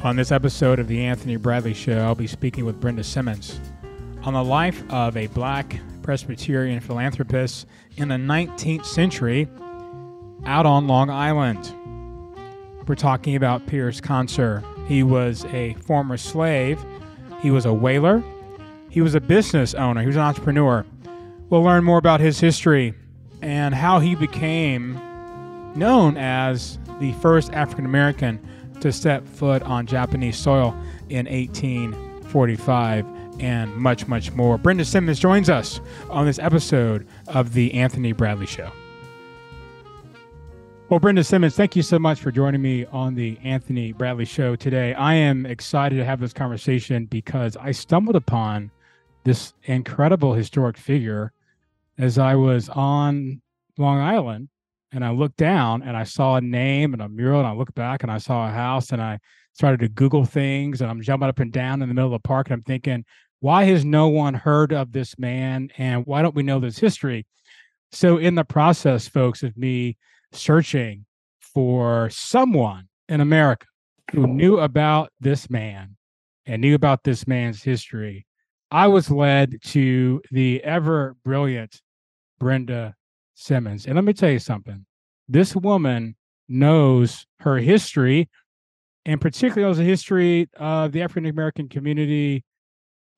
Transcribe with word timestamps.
On 0.00 0.14
this 0.14 0.30
episode 0.30 0.78
of 0.78 0.86
The 0.86 1.04
Anthony 1.04 1.34
Bradley 1.34 1.74
Show, 1.74 1.98
I'll 1.98 2.14
be 2.14 2.28
speaking 2.28 2.64
with 2.64 2.80
Brenda 2.80 3.02
Simmons 3.02 3.60
on 4.22 4.32
the 4.32 4.44
life 4.44 4.80
of 4.90 5.16
a 5.16 5.26
black 5.26 5.80
Presbyterian 6.02 6.78
philanthropist 6.78 7.66
in 7.96 8.06
the 8.06 8.14
19th 8.14 8.84
century 8.86 9.48
out 10.46 10.66
on 10.66 10.86
Long 10.86 11.10
Island. 11.10 11.74
We're 12.86 12.94
talking 12.94 13.34
about 13.34 13.66
Pyrrhus 13.66 14.00
Concer. 14.00 14.62
He 14.86 15.02
was 15.02 15.44
a 15.46 15.74
former 15.74 16.16
slave, 16.16 16.78
he 17.40 17.50
was 17.50 17.66
a 17.66 17.72
whaler, 17.72 18.22
he 18.88 19.00
was 19.00 19.16
a 19.16 19.20
business 19.20 19.74
owner, 19.74 20.00
he 20.00 20.06
was 20.06 20.16
an 20.16 20.22
entrepreneur. 20.22 20.86
We'll 21.50 21.64
learn 21.64 21.82
more 21.82 21.98
about 21.98 22.20
his 22.20 22.38
history 22.38 22.94
and 23.42 23.74
how 23.74 23.98
he 23.98 24.14
became 24.14 24.94
known 25.74 26.16
as 26.16 26.78
the 27.00 27.12
first 27.14 27.52
African 27.52 27.84
American 27.84 28.38
to 28.80 28.92
step 28.92 29.26
foot 29.26 29.62
on 29.62 29.86
Japanese 29.86 30.36
soil 30.36 30.76
in 31.08 31.26
1845 31.26 33.06
and 33.40 33.74
much, 33.76 34.06
much 34.08 34.32
more. 34.32 34.58
Brenda 34.58 34.84
Simmons 34.84 35.18
joins 35.18 35.48
us 35.48 35.80
on 36.10 36.26
this 36.26 36.38
episode 36.38 37.06
of 37.28 37.52
The 37.52 37.72
Anthony 37.74 38.12
Bradley 38.12 38.46
Show. 38.46 38.70
Well, 40.88 41.00
Brenda 41.00 41.22
Simmons, 41.22 41.54
thank 41.54 41.76
you 41.76 41.82
so 41.82 41.98
much 41.98 42.20
for 42.20 42.32
joining 42.32 42.62
me 42.62 42.86
on 42.86 43.14
the 43.14 43.38
Anthony 43.44 43.92
Bradley 43.92 44.24
Show 44.24 44.56
today. 44.56 44.94
I 44.94 45.14
am 45.14 45.44
excited 45.44 45.96
to 45.96 46.04
have 46.04 46.18
this 46.18 46.32
conversation 46.32 47.04
because 47.04 47.56
I 47.58 47.72
stumbled 47.72 48.16
upon 48.16 48.70
this 49.24 49.52
incredible 49.64 50.32
historic 50.32 50.78
figure 50.78 51.32
as 51.98 52.18
I 52.18 52.34
was 52.36 52.70
on 52.70 53.42
Long 53.76 53.98
Island 53.98 54.48
and 54.92 55.04
I 55.04 55.10
looked 55.10 55.36
down 55.36 55.82
and 55.82 55.96
I 55.96 56.04
saw 56.04 56.36
a 56.36 56.40
name 56.40 56.92
and 56.92 57.02
a 57.02 57.08
mural 57.08 57.40
and 57.40 57.48
I 57.48 57.52
looked 57.52 57.74
back 57.74 58.02
and 58.02 58.10
I 58.10 58.18
saw 58.18 58.48
a 58.48 58.52
house 58.52 58.90
and 58.90 59.02
I 59.02 59.18
started 59.52 59.80
to 59.80 59.88
Google 59.88 60.24
things 60.24 60.80
and 60.80 60.90
I'm 60.90 61.02
jumping 61.02 61.28
up 61.28 61.40
and 61.40 61.52
down 61.52 61.82
in 61.82 61.88
the 61.88 61.94
middle 61.94 62.14
of 62.14 62.22
the 62.22 62.26
park 62.26 62.48
and 62.48 62.54
I'm 62.54 62.62
thinking, 62.62 63.04
why 63.40 63.64
has 63.64 63.84
no 63.84 64.08
one 64.08 64.34
heard 64.34 64.72
of 64.72 64.92
this 64.92 65.18
man 65.18 65.70
and 65.78 66.06
why 66.06 66.22
don't 66.22 66.34
we 66.34 66.42
know 66.42 66.58
this 66.58 66.78
history? 66.78 67.26
So 67.92 68.18
in 68.18 68.34
the 68.34 68.44
process, 68.44 69.08
folks, 69.08 69.42
of 69.42 69.56
me 69.56 69.96
searching 70.32 71.04
for 71.40 72.10
someone 72.10 72.88
in 73.08 73.20
America 73.20 73.66
who 74.12 74.26
knew 74.26 74.58
about 74.58 75.10
this 75.20 75.50
man 75.50 75.96
and 76.46 76.60
knew 76.60 76.74
about 76.74 77.04
this 77.04 77.26
man's 77.26 77.62
history, 77.62 78.26
I 78.70 78.88
was 78.88 79.10
led 79.10 79.62
to 79.66 80.20
the 80.30 80.62
ever 80.62 81.16
brilliant 81.24 81.80
Brenda 82.38 82.94
Simmons. 83.38 83.86
And 83.86 83.94
let 83.94 84.04
me 84.04 84.12
tell 84.12 84.30
you 84.30 84.40
something 84.40 84.84
this 85.28 85.54
woman 85.54 86.16
knows 86.48 87.26
her 87.40 87.58
history, 87.58 88.28
and 89.04 89.20
particularly 89.20 89.62
knows 89.62 89.78
the 89.78 89.84
history 89.84 90.48
of 90.56 90.92
the 90.92 91.02
African 91.02 91.26
American 91.26 91.68
community 91.68 92.44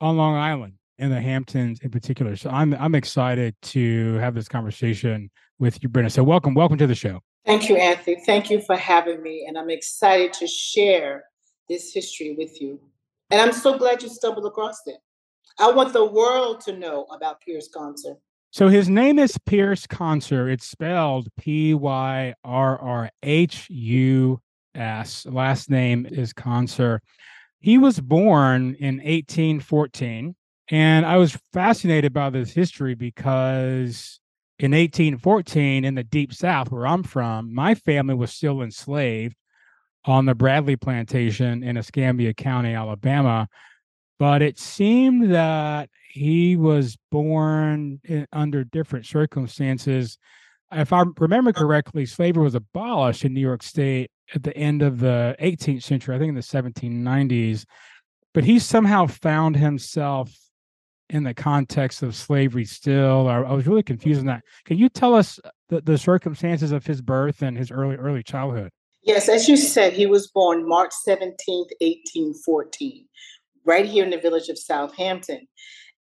on 0.00 0.16
Long 0.16 0.36
Island 0.36 0.74
and 0.98 1.10
the 1.10 1.20
Hamptons 1.20 1.80
in 1.80 1.90
particular. 1.90 2.36
So 2.36 2.50
I'm 2.50 2.74
I'm 2.74 2.94
excited 2.94 3.56
to 3.62 4.14
have 4.16 4.34
this 4.34 4.46
conversation 4.46 5.30
with 5.58 5.82
you, 5.82 5.88
Brenda. 5.88 6.10
So 6.10 6.22
welcome, 6.22 6.55
welcome 6.55 6.78
to 6.78 6.86
the 6.86 6.94
show. 6.94 7.20
Thank 7.46 7.70
you, 7.70 7.77
Anthony. 7.77 8.22
Thank 8.27 8.50
you 8.50 8.60
for 8.60 8.77
having 8.77 9.22
me, 9.22 9.46
and 9.48 9.56
I'm 9.56 9.70
excited 9.70 10.34
to 10.34 10.46
share 10.46 11.24
this 11.68 11.94
history 11.94 12.34
with 12.36 12.60
you. 12.60 12.78
And 13.30 13.40
I'm 13.40 13.52
so 13.52 13.78
glad 13.78 14.02
you 14.02 14.10
stumbled 14.10 14.44
across 14.44 14.80
it. 14.86 14.98
I 15.58 15.70
want 15.70 15.94
the 15.94 16.05
world 16.05 16.60
to 16.62 16.77
know 16.77 17.05
about 17.05 17.40
Pyrrhus 17.40 17.70
Concer. 17.72 18.16
So 18.52 18.68
his 18.68 18.88
name 18.88 19.20
is 19.20 19.38
Pyrrhus 19.38 19.86
Concer. 19.86 20.48
It's 20.48 20.66
spelled 20.66 21.28
P 21.36 21.72
Y 21.72 22.34
R 22.42 22.78
R 22.80 23.10
H 23.22 23.70
U 23.70 24.40
S. 24.74 25.24
Last 25.26 25.70
name 25.70 26.04
is 26.04 26.32
Concer. 26.32 27.00
He 27.60 27.78
was 27.78 28.00
born 28.00 28.74
in 28.80 28.96
1814. 28.96 30.34
And 30.72 31.06
I 31.06 31.16
was 31.16 31.39
fascinated 31.52 32.12
by 32.12 32.30
this 32.30 32.52
history 32.52 32.94
because 32.94 34.18
in 34.58 34.72
1814, 34.72 35.84
in 35.84 35.94
the 35.94 36.05
deep 36.05 36.33
south 36.33 36.72
where 36.72 36.86
I'm 36.86 37.02
from, 37.02 37.55
my 37.55 37.74
family 37.74 38.14
was 38.14 38.33
still 38.33 38.62
enslaved 38.62 39.36
on 40.05 40.27
the 40.27 40.34
Bradley 40.34 40.77
plantation 40.77 41.62
in 41.62 41.77
Escambia 41.77 42.34
County, 42.34 42.74
Alabama. 42.74 43.48
But 44.20 44.42
it 44.42 44.58
seemed 44.58 45.33
that 45.33 45.89
he 46.11 46.55
was 46.55 46.98
born 47.11 48.01
in, 48.05 48.27
under 48.35 48.64
different 48.64 49.07
circumstances. 49.07 50.19
If 50.70 50.92
I 50.92 51.05
remember 51.19 51.55
correctly, 51.55 52.05
slavery 52.05 52.42
was 52.42 52.55
abolished 52.55 53.25
in 53.25 53.33
New 53.33 53.41
York 53.41 53.63
State 53.63 54.11
at 54.35 54.42
the 54.42 54.55
end 54.55 54.83
of 54.83 55.01
the 55.01 55.35
18th 55.41 55.83
century, 55.85 56.14
I 56.14 56.19
think 56.19 56.29
in 56.29 56.35
the 56.35 56.42
1790s. 56.42 57.64
But 58.35 58.45
he 58.45 58.58
somehow 58.58 59.07
found 59.07 59.57
himself 59.57 60.31
in 61.08 61.25
the 61.25 61.33
context 61.33 62.02
of 62.02 62.14
slavery 62.14 62.67
still. 62.67 63.27
I, 63.27 63.37
I 63.37 63.52
was 63.55 63.67
really 63.67 63.83
confused 63.83 64.20
on 64.20 64.27
that. 64.27 64.45
Can 64.67 64.77
you 64.77 64.91
tell 64.91 65.14
us 65.14 65.41
the, 65.70 65.81
the 65.81 65.97
circumstances 65.97 66.73
of 66.73 66.85
his 66.85 67.01
birth 67.01 67.41
and 67.41 67.57
his 67.57 67.70
early 67.70 67.97
early 67.97 68.23
childhood? 68.23 68.70
Yes, 69.02 69.31
as 69.31 69.48
you 69.48 69.57
said, 69.57 69.95
he 69.95 70.05
was 70.05 70.29
born 70.29 70.69
March 70.69 70.92
17th, 71.08 71.70
1814, 71.81 73.07
right 73.64 73.86
here 73.86 74.04
in 74.04 74.10
the 74.10 74.18
village 74.18 74.48
of 74.48 74.58
Southampton. 74.58 75.46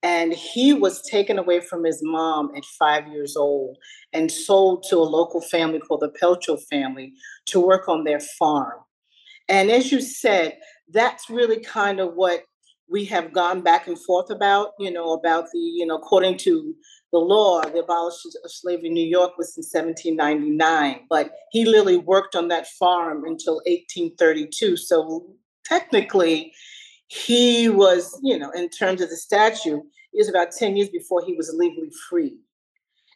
And 0.02 0.32
he 0.32 0.72
was 0.72 1.02
taken 1.02 1.38
away 1.38 1.60
from 1.60 1.84
his 1.84 2.00
mom 2.02 2.52
at 2.56 2.64
five 2.64 3.06
years 3.08 3.36
old 3.36 3.76
and 4.12 4.30
sold 4.30 4.84
to 4.88 4.96
a 4.96 5.00
local 5.00 5.42
family 5.42 5.78
called 5.78 6.00
the 6.00 6.08
Pelletreau 6.08 6.58
family 6.70 7.12
to 7.46 7.60
work 7.60 7.88
on 7.88 8.04
their 8.04 8.20
farm. 8.20 8.80
And 9.48 9.70
as 9.70 9.92
you 9.92 10.00
said, 10.00 10.56
that's 10.88 11.28
really 11.28 11.60
kind 11.60 12.00
of 12.00 12.14
what 12.14 12.44
we 12.90 13.04
have 13.04 13.32
gone 13.32 13.60
back 13.60 13.86
and 13.86 13.98
forth 13.98 14.30
about, 14.30 14.70
you 14.78 14.90
know, 14.90 15.12
about 15.12 15.46
the, 15.52 15.58
you 15.58 15.86
know, 15.86 15.96
according 15.96 16.38
to 16.38 16.74
the 17.12 17.18
law, 17.18 17.60
the 17.60 17.82
abolition 17.82 18.30
of 18.44 18.50
slavery 18.50 18.88
in 18.88 18.94
New 18.94 19.06
York 19.06 19.32
was 19.36 19.56
in 19.56 19.62
1799, 19.62 21.06
but 21.08 21.32
he 21.50 21.64
literally 21.64 21.96
worked 21.96 22.34
on 22.34 22.48
that 22.48 22.68
farm 22.68 23.24
until 23.24 23.56
1832. 23.66 24.76
So 24.76 25.26
technically, 25.64 26.52
he 27.10 27.68
was, 27.68 28.16
you 28.22 28.38
know, 28.38 28.50
in 28.50 28.68
terms 28.68 29.00
of 29.00 29.10
the 29.10 29.16
statute, 29.16 29.82
it 30.12 30.16
was 30.16 30.28
about 30.28 30.52
10 30.52 30.76
years 30.76 30.90
before 30.90 31.24
he 31.26 31.34
was 31.34 31.52
legally 31.56 31.90
free. 32.08 32.38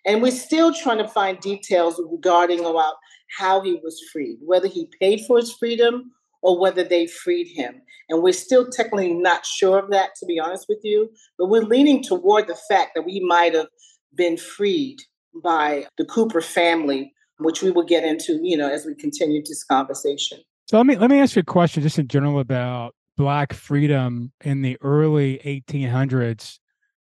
And 0.05 0.21
we're 0.21 0.33
still 0.33 0.75
trying 0.75 0.99
to 0.99 1.07
find 1.07 1.39
details 1.39 2.01
regarding 2.11 2.61
about 2.61 2.95
how 3.39 3.61
he 3.61 3.75
was 3.85 4.03
freed, 4.13 4.39
whether 4.43 4.67
he 4.67 4.91
paid 5.01 5.25
for 5.27 5.39
his 5.39 5.53
freedom 5.53 6.11
or 6.43 6.59
whether 6.59 6.83
they 6.83 7.07
freed 7.07 7.47
him. 7.47 7.81
And 8.09 8.21
we're 8.21 8.33
still 8.33 8.69
technically 8.69 9.15
not 9.15 9.47
sure 9.47 9.79
of 9.79 9.91
that, 9.93 10.17
to 10.17 10.27
be 10.27 10.41
honest 10.41 10.67
with 10.69 10.81
you. 10.83 11.11
But 11.39 11.47
we're 11.47 11.63
leaning 11.63 12.03
toward 12.03 12.49
the 12.49 12.59
fact 12.69 12.97
that 12.97 13.07
we 13.07 13.21
might 13.21 13.55
have 13.55 13.69
been 14.13 14.37
freed 14.37 14.99
by 15.41 15.87
the 15.99 16.05
Cooper 16.05 16.41
family, 16.41 17.13
which 17.39 17.63
we 17.63 17.71
will 17.71 17.85
get 17.85 18.03
into, 18.03 18.41
you 18.43 18.57
know, 18.57 18.69
as 18.69 18.85
we 18.85 18.97
continue 18.97 19.41
this 19.41 19.63
conversation. 19.63 20.41
So 20.67 20.79
let 20.79 20.87
me 20.87 20.97
let 20.97 21.11
me 21.11 21.21
ask 21.21 21.37
you 21.37 21.41
a 21.41 21.45
question 21.45 21.83
just 21.83 21.99
in 21.99 22.09
general 22.09 22.41
about 22.41 22.95
black 23.17 23.53
freedom 23.53 24.33
in 24.43 24.63
the 24.63 24.77
early 24.81 25.39
1800s 25.45 26.59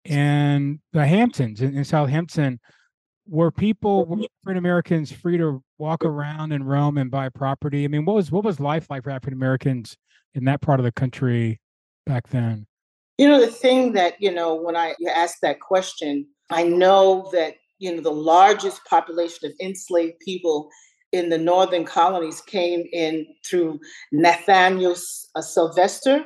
and 0.04 0.80
the 0.92 1.06
Hamptons 1.06 1.60
in, 1.60 1.76
in 1.76 1.84
Southampton. 1.84 2.60
Were 3.26 3.52
people 3.52 4.02
African 4.42 4.58
Americans 4.58 5.12
free 5.12 5.38
to 5.38 5.62
walk 5.78 6.04
around 6.04 6.52
and 6.52 6.68
roam 6.68 6.98
and 6.98 7.10
buy 7.10 7.28
property? 7.28 7.84
I 7.84 7.88
mean, 7.88 8.04
what 8.04 8.16
was 8.16 8.32
what 8.32 8.44
was 8.44 8.58
life 8.58 8.88
like 8.90 9.04
for 9.04 9.10
African 9.10 9.34
Americans 9.34 9.96
in 10.34 10.44
that 10.46 10.60
part 10.60 10.80
of 10.80 10.84
the 10.84 10.92
country 10.92 11.60
back 12.06 12.28
then? 12.28 12.66
You 13.18 13.28
know, 13.28 13.40
the 13.40 13.52
thing 13.52 13.92
that, 13.92 14.14
you 14.18 14.32
know, 14.32 14.54
when 14.54 14.76
I 14.76 14.94
ask 15.14 15.38
that 15.42 15.60
question, 15.60 16.26
I 16.50 16.64
know 16.64 17.28
that, 17.32 17.54
you 17.78 17.94
know, 17.94 18.00
the 18.00 18.10
largest 18.10 18.84
population 18.86 19.48
of 19.48 19.52
enslaved 19.60 20.18
people 20.20 20.70
in 21.12 21.28
the 21.28 21.38
northern 21.38 21.84
colonies 21.84 22.40
came 22.40 22.84
in 22.92 23.26
through 23.44 23.80
Nathaniel 24.12 24.94
uh, 25.34 25.42
Sylvester. 25.42 26.24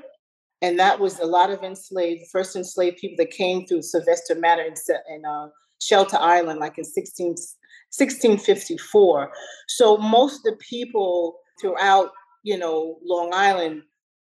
And 0.62 0.78
that 0.78 0.98
was 0.98 1.18
a 1.20 1.26
lot 1.26 1.50
of 1.50 1.62
enslaved, 1.62 2.22
first 2.30 2.56
enslaved 2.56 2.98
people 2.98 3.16
that 3.18 3.30
came 3.30 3.66
through 3.66 3.82
Sylvester 3.82 4.34
Manor 4.34 4.64
in 4.64 5.24
uh, 5.24 5.48
Shelter 5.80 6.16
Island, 6.18 6.60
like 6.60 6.78
in 6.78 6.84
16, 6.84 7.28
1654. 7.28 9.32
So 9.68 9.96
most 9.98 10.38
of 10.38 10.42
the 10.44 10.58
people 10.68 11.38
throughout, 11.60 12.10
you 12.42 12.58
know, 12.58 12.98
Long 13.04 13.32
Island 13.34 13.82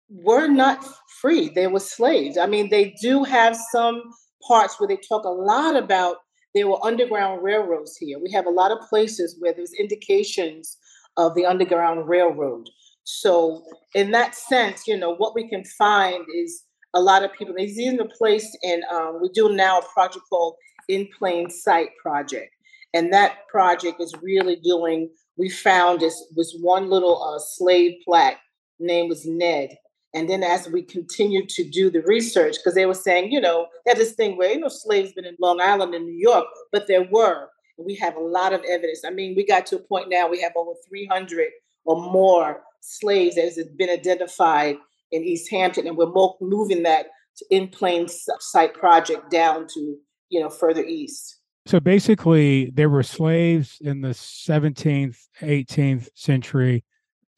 were 0.09 0.47
not 0.47 0.85
free. 1.21 1.49
They 1.49 1.67
were 1.67 1.79
slaves. 1.79 2.37
I 2.37 2.47
mean, 2.47 2.69
they 2.69 2.95
do 3.01 3.23
have 3.23 3.57
some 3.71 4.01
parts 4.47 4.79
where 4.79 4.87
they 4.87 4.97
talk 4.97 5.25
a 5.25 5.29
lot 5.29 5.75
about 5.75 6.17
there 6.55 6.67
were 6.67 6.83
underground 6.83 7.43
railroads 7.43 7.97
here. 7.97 8.19
We 8.19 8.31
have 8.31 8.45
a 8.45 8.51
lot 8.51 8.71
of 8.71 8.79
places 8.89 9.35
where 9.39 9.53
there's 9.53 9.73
indications 9.73 10.77
of 11.17 11.35
the 11.35 11.45
Underground 11.45 12.07
Railroad. 12.07 12.69
So, 13.03 13.63
in 13.93 14.11
that 14.11 14.35
sense, 14.35 14.87
you 14.87 14.97
know, 14.97 15.15
what 15.15 15.35
we 15.35 15.49
can 15.49 15.63
find 15.63 16.25
is 16.35 16.63
a 16.93 17.01
lot 17.01 17.23
of 17.23 17.33
people. 17.33 17.53
There's 17.57 17.79
even 17.79 17.99
a 17.99 18.05
place, 18.05 18.55
and 18.63 18.83
um, 18.91 19.19
we 19.21 19.29
do 19.29 19.49
now 19.53 19.79
a 19.79 19.85
project 19.93 20.25
called 20.29 20.55
In 20.87 21.07
Plain 21.17 21.49
Sight 21.49 21.89
Project, 22.01 22.51
and 22.93 23.11
that 23.13 23.47
project 23.47 23.99
is 23.99 24.13
really 24.21 24.57
doing. 24.57 25.09
We 25.37 25.49
found 25.49 25.99
this 25.99 26.31
was 26.35 26.57
one 26.61 26.89
little 26.89 27.23
uh, 27.23 27.39
slave 27.39 27.93
plaque. 28.05 28.39
Name 28.79 29.09
was 29.09 29.25
Ned, 29.25 29.75
And 30.13 30.29
then 30.29 30.43
as 30.43 30.67
we 30.67 30.81
continued 30.81 31.49
to 31.49 31.63
do 31.63 31.89
the 31.89 32.01
research, 32.01 32.57
because 32.57 32.73
they 32.73 32.85
were 32.85 32.93
saying, 32.93 33.31
you 33.31 33.39
know, 33.39 33.67
that 33.85 33.97
this 33.97 34.13
thing 34.13 34.37
where, 34.37 34.51
you 34.51 34.59
know, 34.59 34.67
slaves 34.67 35.13
been 35.13 35.25
in 35.25 35.35
Long 35.39 35.61
Island 35.61 35.93
and 35.93 36.05
New 36.05 36.17
York, 36.17 36.45
but 36.71 36.87
there 36.87 37.07
were. 37.11 37.49
We 37.77 37.95
have 37.95 38.15
a 38.15 38.21
lot 38.21 38.51
of 38.51 38.61
evidence. 38.67 39.03
I 39.05 39.11
mean, 39.11 39.35
we 39.35 39.45
got 39.45 39.65
to 39.67 39.77
a 39.77 39.79
point 39.79 40.09
now 40.09 40.27
we 40.27 40.41
have 40.41 40.51
over 40.55 40.71
300 40.89 41.47
or 41.85 42.01
more 42.11 42.61
slaves 42.81 43.35
that 43.35 43.43
has 43.43 43.59
been 43.77 43.89
identified 43.89 44.77
in 45.11 45.23
East 45.23 45.49
Hampton, 45.49 45.87
and 45.87 45.95
we're 45.95 46.11
moving 46.41 46.83
that 46.83 47.07
in 47.49 47.67
plain 47.67 48.07
sight 48.07 48.73
project 48.73 49.31
down 49.31 49.65
to, 49.67 49.95
you 50.29 50.39
know, 50.39 50.49
further 50.49 50.83
east. 50.83 51.37
So 51.65 51.79
basically, 51.79 52.71
there 52.73 52.89
were 52.89 53.03
slaves 53.03 53.77
in 53.81 54.01
the 54.01 54.09
17th, 54.09 55.17
18th 55.41 56.09
century 56.15 56.83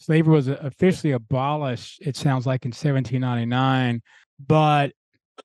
slavery 0.01 0.33
was 0.33 0.47
officially 0.47 1.13
abolished, 1.13 2.01
it 2.01 2.17
sounds 2.17 2.47
like 2.47 2.65
in 2.65 2.69
1799, 2.69 4.01
but 4.45 4.91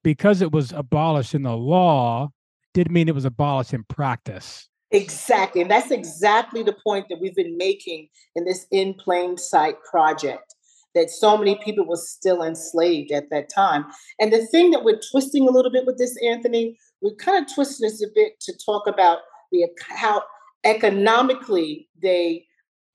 because 0.02 0.40
it 0.40 0.50
was 0.50 0.72
abolished 0.72 1.34
in 1.34 1.42
the 1.42 1.56
law, 1.56 2.30
didn't 2.72 2.92
mean 2.92 3.08
it 3.08 3.14
was 3.14 3.26
abolished 3.26 3.74
in 3.74 3.84
practice. 3.84 4.68
Exactly. 4.90 5.60
And 5.60 5.70
that's 5.70 5.90
exactly 5.90 6.62
the 6.62 6.76
point 6.84 7.06
that 7.10 7.20
we've 7.20 7.34
been 7.34 7.56
making 7.56 8.08
in 8.34 8.44
this 8.44 8.66
in 8.70 8.94
plain 8.94 9.36
sight 9.36 9.76
project 9.90 10.54
that 10.94 11.10
so 11.10 11.36
many 11.36 11.56
people 11.62 11.86
were 11.86 11.96
still 11.96 12.42
enslaved 12.42 13.12
at 13.12 13.28
that 13.30 13.50
time. 13.54 13.84
And 14.18 14.32
the 14.32 14.46
thing 14.46 14.70
that 14.70 14.84
we're 14.84 15.00
twisting 15.10 15.46
a 15.46 15.50
little 15.50 15.70
bit 15.70 15.84
with 15.84 15.98
this, 15.98 16.16
Anthony, 16.24 16.78
we're 17.02 17.16
kind 17.16 17.44
of 17.44 17.52
twisting 17.54 17.86
this 17.86 18.02
a 18.02 18.06
bit 18.14 18.40
to 18.40 18.54
talk 18.64 18.86
about 18.86 19.18
the 19.52 19.66
how 19.90 20.22
economically 20.64 21.88
they 22.00 22.45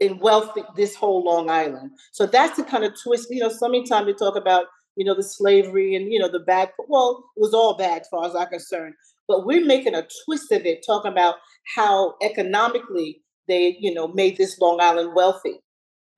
in 0.01 0.17
wealth 0.17 0.57
this 0.75 0.95
whole 0.95 1.23
Long 1.23 1.49
Island. 1.49 1.91
So 2.11 2.25
that's 2.25 2.57
the 2.57 2.63
kind 2.63 2.83
of 2.83 2.93
twist. 3.01 3.27
You 3.29 3.39
know, 3.39 3.49
so 3.49 3.69
many 3.69 3.85
times 3.85 4.07
we 4.07 4.13
talk 4.13 4.35
about 4.35 4.65
you 4.97 5.05
know 5.05 5.15
the 5.15 5.23
slavery 5.23 5.95
and 5.95 6.11
you 6.11 6.19
know 6.19 6.29
the 6.29 6.39
bad. 6.39 6.71
Well, 6.89 7.23
it 7.37 7.39
was 7.39 7.53
all 7.53 7.77
bad 7.77 8.01
as 8.01 8.07
far 8.09 8.25
as 8.25 8.35
I'm 8.35 8.47
concerned. 8.47 8.95
But 9.27 9.45
we're 9.45 9.65
making 9.65 9.95
a 9.95 10.05
twist 10.25 10.51
of 10.51 10.65
it, 10.65 10.83
talking 10.85 11.11
about 11.11 11.35
how 11.75 12.15
economically 12.21 13.21
they 13.47 13.77
you 13.79 13.93
know 13.93 14.09
made 14.09 14.35
this 14.37 14.59
Long 14.59 14.81
Island 14.81 15.13
wealthy. 15.15 15.61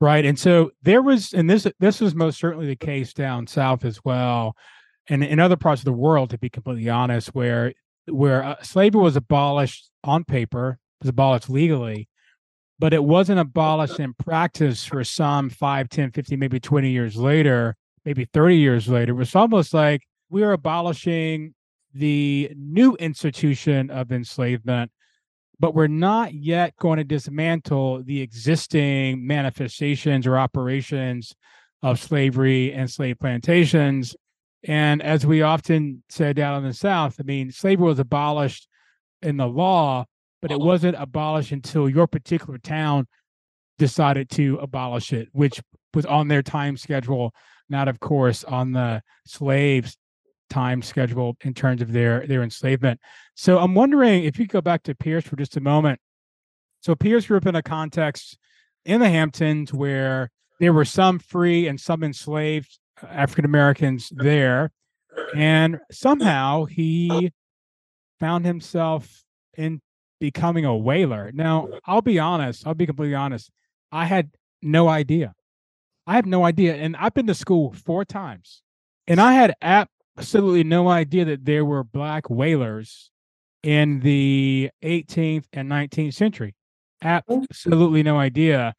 Right, 0.01 0.25
and 0.25 0.38
so 0.38 0.71
there 0.81 1.01
was, 1.01 1.33
and 1.33 1.50
this 1.50 1.68
this 1.79 2.01
was 2.01 2.15
most 2.15 2.39
certainly 2.39 2.65
the 2.68 2.75
case 2.75 3.13
down 3.13 3.47
south 3.47 3.86
as 3.86 4.03
well, 4.03 4.56
and 5.07 5.24
in 5.24 5.39
other 5.39 5.56
parts 5.56 5.81
of 5.81 5.86
the 5.86 5.94
world, 5.94 6.29
to 6.31 6.38
be 6.38 6.50
completely 6.50 6.89
honest, 6.89 7.36
where 7.36 7.74
where 8.07 8.44
uh, 8.44 8.56
slavery 8.62 9.01
was 9.01 9.15
abolished 9.15 9.89
on 10.03 10.24
paper, 10.24 10.79
was 11.01 11.09
abolished 11.09 11.50
legally, 11.50 12.09
but 12.83 12.94
it 12.94 13.01
wasn't 13.01 13.39
abolished 13.39 14.01
in 14.01 14.13
practice 14.15 14.83
for 14.83 15.06
some 15.06 15.50
5 15.50 15.88
10 15.88 16.12
50 16.12 16.35
maybe 16.35 16.59
20 16.59 16.89
years 16.89 17.15
later 17.15 17.77
maybe 18.03 18.25
30 18.25 18.57
years 18.57 18.89
later. 18.89 19.13
It 19.13 19.15
was 19.15 19.33
almost 19.38 19.74
like 19.74 20.01
we 20.30 20.44
are 20.44 20.51
abolishing 20.51 21.53
the 21.94 22.51
new 22.57 22.95
institution 22.95 23.89
of 23.89 24.12
enslavement 24.12 24.91
but 25.62 25.74
we're 25.74 25.88
not 25.88 26.33
yet 26.33 26.75
going 26.75 26.97
to 26.97 27.06
dismantle 27.06 28.03
the 28.03 28.19
existing 28.19 29.25
manifestations 29.25 30.27
or 30.27 30.38
operations 30.38 31.33
of 31.83 32.01
slavery 32.01 32.74
and 32.74 32.91
slave 32.91 33.18
plantations. 33.18 34.13
And 34.65 35.01
as 35.01 35.25
we 35.25 35.41
often 35.41 36.03
said 36.09 36.36
down 36.36 36.57
in 36.57 36.68
the 36.68 36.74
south 36.74 37.15
i 37.18 37.24
mean 37.24 37.50
slavery 37.50 37.86
was 37.86 38.00
abolished 38.00 38.68
in 39.21 39.38
the 39.38 39.47
law 39.47 40.03
but 40.44 40.51
it 40.51 40.56
uh-huh. 40.56 40.66
wasn't 40.66 40.95
abolished 41.00 41.54
until 41.54 41.90
your 41.90 42.06
particular 42.06 42.57
town 42.57 43.07
decided 43.80 44.30
to 44.30 44.57
abolish 44.57 45.13
it, 45.13 45.30
which 45.31 45.62
was 45.94 46.06
on 46.06 46.28
their 46.28 46.44
time 46.44 46.75
schedule, 46.75 47.34
not 47.69 47.88
of 47.88 48.01
course 48.01 48.44
on 48.44 48.74
the 48.74 49.01
slaves' 49.25 49.95
time 50.50 50.81
schedule 50.81 51.38
in 51.45 51.54
terms 51.54 51.81
of 51.81 51.94
their 51.94 52.28
their 52.28 52.44
enslavement. 52.44 53.00
So 53.36 53.57
I'm 53.57 53.74
wondering 53.74 54.25
if 54.25 54.38
you 54.38 54.45
go 54.45 54.60
back 54.60 54.84
to 54.84 54.94
Pyrrhus 54.94 55.25
for 55.25 55.38
just 55.38 55.56
a 55.56 55.62
moment. 55.62 56.01
So 56.81 56.94
Pyrrhus 56.94 57.25
grew 57.25 57.38
up 57.38 57.46
in 57.46 57.56
a 57.56 57.63
context 57.63 58.38
in 58.84 59.00
the 59.00 59.10
Hamptons 59.10 59.74
where 59.74 60.30
there 60.60 60.74
were 60.74 60.84
some 60.84 61.19
free 61.19 61.69
and 61.69 61.80
some 61.80 62.04
enslaved 62.04 62.78
uh, 63.01 63.06
African 63.06 63.46
Americans 63.46 64.12
there, 64.13 64.72
and 65.38 65.80
somehow 65.89 66.66
he 66.66 67.31
found 68.19 68.46
himself 68.46 69.24
in 69.57 69.80
becoming 70.24 70.64
a 70.64 70.74
whaler. 70.74 71.31
Now, 71.34 71.68
I'll 71.86 72.02
be 72.02 72.18
honest, 72.18 72.66
I'll 72.66 72.74
be 72.74 72.86
completely 72.86 73.14
honest. 73.14 73.52
I 73.92 74.06
had 74.06 74.31
no 74.62 74.88
idea. 74.88 75.34
I 76.08 76.16
have 76.16 76.25
no 76.25 76.46
idea. 76.46 76.75
And 76.75 76.96
I've 76.96 77.14
been 77.14 77.28
to 77.28 77.34
school 77.34 77.74
four 77.74 78.06
times. 78.06 78.62
And 79.06 79.20
I 79.20 79.34
had 79.34 79.54
absolutely 79.62 80.64
no 80.64 80.88
idea 80.88 81.25
that 81.25 81.44
there 81.44 81.66
were 81.66 81.84
black 81.84 82.30
whalers 82.30 83.12
in 83.64 84.00
the 84.00 84.70
18th 84.81 85.44
and 85.52 85.70
19th 85.70 86.14
century. 86.14 86.56
Absolutely 87.02 88.02
no 88.02 88.18
idea. 88.18 88.75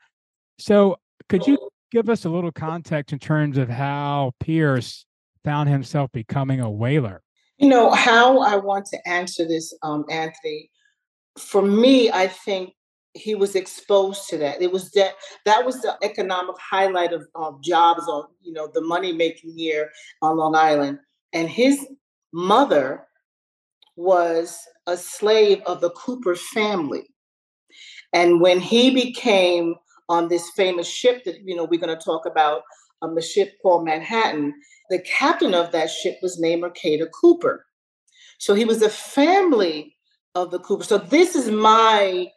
So, 0.59 0.97
could 1.29 1.47
you 1.47 1.59
give 1.91 2.09
us 2.09 2.25
a 2.25 2.31
little 2.31 2.53
context 2.53 3.13
in 3.13 3.19
terms 3.19 3.59
of 3.59 3.69
how 3.69 4.33
Pyrrhus 4.41 5.05
found 5.45 5.69
himself 5.69 6.11
becoming 6.11 6.61
a 6.61 6.71
whaler? 6.71 7.23
You 7.59 7.69
know, 7.69 7.91
how 7.91 8.39
I 8.39 8.57
want 8.57 8.87
to 8.87 9.09
answer 9.09 9.47
this, 9.47 9.77
um, 9.83 10.07
Anthony, 10.09 10.71
for 11.39 11.63
me, 11.63 12.11
I 12.11 12.29
think 12.29 12.75
he 13.15 13.35
was 13.35 13.55
exposed 13.55 14.29
to 14.29 14.39
that. 14.39 14.61
It 14.61 14.73
was 14.73 14.91
that 14.93 15.15
that 15.45 15.65
was 15.65 15.81
the 15.81 15.97
economic 16.03 16.57
highlight 16.59 17.13
of, 17.13 17.27
of 17.35 17.63
jobs 17.63 18.03
on 18.09 18.27
you 18.43 18.53
know 18.53 18.69
the 18.73 18.81
money 18.81 19.13
making 19.13 19.57
year 19.59 19.91
on 20.21 20.37
Long 20.37 20.55
Island. 20.55 20.99
And 21.33 21.49
his 21.49 21.87
mother 22.33 23.07
was 23.97 24.59
a 24.87 24.97
slave 24.97 25.63
of 25.67 25.81
the 25.81 25.91
Cooper 25.91 26.35
family. 26.35 27.05
And 28.13 28.41
when 28.41 28.61
he 28.61 28.91
became 28.93 29.77
on 30.09 30.29
this 30.29 30.51
famous 30.57 30.89
ship 30.89 31.25
that 31.25 31.41
you 31.45 31.55
know 31.55 31.65
we're 31.65 31.81
going 31.81 31.97
to 31.97 32.05
talk 32.05 32.27
about, 32.27 32.63
um, 33.03 33.15
the 33.15 33.23
ship 33.23 33.55
called 33.63 33.85
Manhattan, 33.85 34.55
the 34.91 35.01
captain 35.01 35.55
of 35.55 35.73
that 35.73 35.91
ship 35.91 36.19
was 36.21 36.41
named 36.41 36.63
Mercator 36.63 37.09
Cooper. 37.21 37.67
So 38.39 38.55
he 38.55 38.65
was 38.65 38.83
a 38.83 38.91
family 38.91 39.94
of 40.35 40.51
the 40.51 40.59
Cooper. 40.59 40.85
So 40.85 40.99
this 40.99 41.35
is 41.35 41.51
my, 41.51 42.29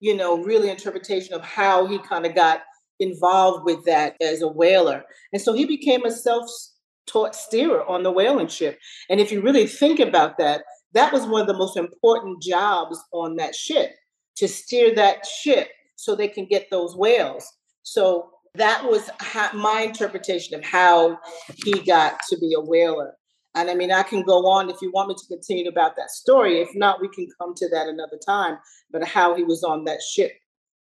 you 0.00 0.16
know, 0.16 0.42
really 0.42 0.70
interpretation 0.70 1.34
of 1.34 1.42
how 1.42 1.86
he 1.86 1.98
kind 1.98 2.26
of 2.26 2.34
got 2.34 2.62
involved 3.00 3.64
with 3.64 3.84
that 3.86 4.14
as 4.20 4.42
a 4.42 4.48
whaler. 4.48 5.04
And 5.32 5.40
so 5.40 5.52
he 5.52 5.64
became 5.64 6.04
a 6.04 6.10
self-taught 6.10 7.34
steerer 7.34 7.84
on 7.86 8.02
the 8.02 8.12
whaling 8.12 8.48
ship. 8.48 8.78
And 9.08 9.20
if 9.20 9.32
you 9.32 9.40
really 9.40 9.66
think 9.66 10.00
about 10.00 10.38
that, 10.38 10.62
that 10.92 11.12
was 11.12 11.26
one 11.26 11.40
of 11.40 11.46
the 11.46 11.56
most 11.56 11.76
important 11.76 12.42
jobs 12.42 12.98
on 13.12 13.36
that 13.36 13.54
ship 13.54 13.90
to 14.36 14.48
steer 14.48 14.94
that 14.94 15.24
ship 15.26 15.68
so 15.96 16.14
they 16.14 16.28
can 16.28 16.46
get 16.46 16.68
those 16.70 16.96
whales. 16.96 17.46
So 17.82 18.30
that 18.54 18.84
was 18.84 19.08
my 19.54 19.82
interpretation 19.82 20.54
of 20.56 20.64
how 20.64 21.18
he 21.64 21.80
got 21.82 22.20
to 22.28 22.38
be 22.38 22.54
a 22.56 22.60
whaler. 22.60 23.14
And 23.54 23.68
I 23.68 23.74
mean, 23.74 23.90
I 23.90 24.02
can 24.02 24.22
go 24.22 24.46
on 24.46 24.70
if 24.70 24.76
you 24.80 24.92
want 24.92 25.08
me 25.08 25.14
to 25.16 25.26
continue 25.26 25.68
about 25.68 25.96
that 25.96 26.10
story. 26.10 26.60
If 26.60 26.74
not, 26.74 27.00
we 27.00 27.08
can 27.08 27.26
come 27.38 27.54
to 27.56 27.68
that 27.70 27.88
another 27.88 28.18
time. 28.24 28.58
But 28.90 29.04
how 29.04 29.34
he 29.34 29.42
was 29.42 29.64
on 29.64 29.84
that 29.84 30.00
ship, 30.02 30.32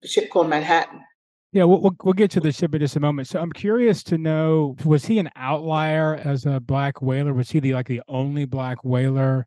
the 0.02 0.08
ship 0.08 0.30
called 0.30 0.48
Manhattan. 0.48 1.00
Yeah, 1.52 1.64
we'll, 1.64 1.80
we'll, 1.80 1.96
we'll 2.02 2.12
get 2.12 2.30
to 2.32 2.40
the 2.40 2.52
ship 2.52 2.74
in 2.74 2.80
just 2.80 2.96
a 2.96 3.00
moment. 3.00 3.28
So 3.28 3.40
I'm 3.40 3.52
curious 3.52 4.02
to 4.04 4.18
know: 4.18 4.76
was 4.84 5.04
he 5.06 5.18
an 5.18 5.30
outlier 5.36 6.16
as 6.16 6.44
a 6.44 6.60
black 6.60 7.00
whaler? 7.00 7.32
Was 7.32 7.50
he 7.50 7.60
the 7.60 7.72
like 7.72 7.86
the 7.86 8.02
only 8.08 8.44
black 8.44 8.84
whaler 8.84 9.46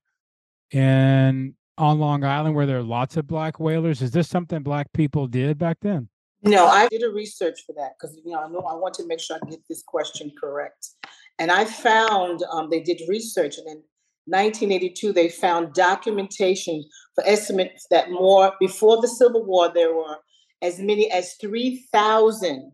in 0.72 1.56
on 1.78 2.00
Long 2.00 2.24
Island 2.24 2.56
where 2.56 2.66
there 2.66 2.80
are 2.80 2.84
lots 2.84 3.18
of 3.18 3.28
black 3.28 3.60
whalers? 3.60 4.02
Is 4.02 4.12
this 4.12 4.30
something 4.30 4.64
black 4.64 4.92
people 4.94 5.28
did 5.28 5.58
back 5.58 5.78
then? 5.82 6.10
No, 6.42 6.68
I 6.68 6.88
did 6.88 7.04
a 7.04 7.10
research 7.10 7.66
for 7.66 7.74
that 7.74 7.92
because 8.00 8.18
you 8.24 8.32
know 8.32 8.40
I 8.40 8.48
know 8.48 8.62
I 8.62 8.76
want 8.76 8.94
to 8.96 9.06
make 9.06 9.20
sure 9.20 9.38
I 9.42 9.50
get 9.50 9.60
this 9.70 9.84
question 9.84 10.32
correct. 10.40 10.92
And 11.40 11.52
I 11.52 11.64
found 11.64 12.44
um, 12.52 12.70
they 12.70 12.82
did 12.82 13.02
research, 13.08 13.58
and 13.58 13.68
in 13.68 13.84
1982 14.26 15.14
they 15.14 15.30
found 15.30 15.74
documentation 15.74 16.84
for 17.16 17.26
estimates 17.26 17.88
that 17.90 18.12
more 18.12 18.54
before 18.60 19.02
the 19.02 19.08
Civil 19.08 19.46
War 19.46 19.72
there 19.74 19.94
were 19.94 20.18
as 20.62 20.80
many 20.80 21.10
as 21.10 21.36
3,000 21.36 22.72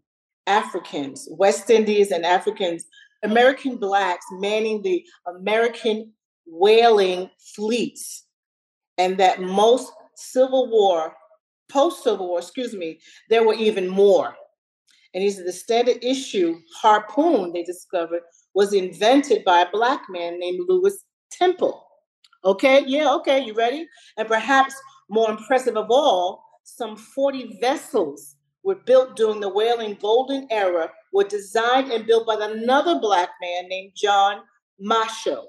Africans, 0.47 1.27
West 1.31 1.69
Indies, 1.69 2.11
and 2.11 2.25
Africans, 2.25 2.85
American 3.23 3.77
blacks 3.77 4.25
manning 4.31 4.81
the 4.81 5.05
American 5.27 6.11
whaling 6.47 7.29
fleets, 7.55 8.25
and 8.97 9.17
that 9.19 9.41
most 9.41 9.91
Civil 10.15 10.69
War, 10.71 11.13
post 11.71 12.03
Civil 12.03 12.29
War, 12.29 12.39
excuse 12.39 12.73
me, 12.73 12.99
there 13.29 13.45
were 13.45 13.53
even 13.53 13.87
more. 13.87 14.35
And 15.13 15.23
these 15.23 15.39
are 15.39 15.45
the 15.45 15.53
standard 15.53 16.03
issue 16.03 16.59
harpoon 16.81 17.53
they 17.53 17.63
discovered 17.63 18.21
was 18.55 18.73
invented 18.73 19.43
by 19.43 19.59
a 19.59 19.69
black 19.71 20.01
man 20.09 20.39
named 20.39 20.61
Lewis 20.67 21.03
Temple. 21.29 21.85
Okay, 22.43 22.83
yeah, 22.87 23.13
okay, 23.15 23.43
you 23.43 23.53
ready? 23.53 23.87
And 24.17 24.27
perhaps 24.27 24.73
more 25.09 25.29
impressive 25.29 25.77
of 25.77 25.87
all, 25.91 26.43
some 26.63 26.95
40 26.95 27.59
vessels 27.59 28.35
were 28.63 28.75
built 28.75 29.15
during 29.15 29.39
the 29.39 29.49
whaling 29.49 29.97
golden 30.01 30.47
era 30.49 30.89
were 31.13 31.23
designed 31.23 31.91
and 31.91 32.07
built 32.07 32.25
by 32.25 32.35
another 32.39 32.99
black 32.99 33.29
man 33.41 33.67
named 33.67 33.91
John 33.95 34.41
Mashow. 34.83 35.43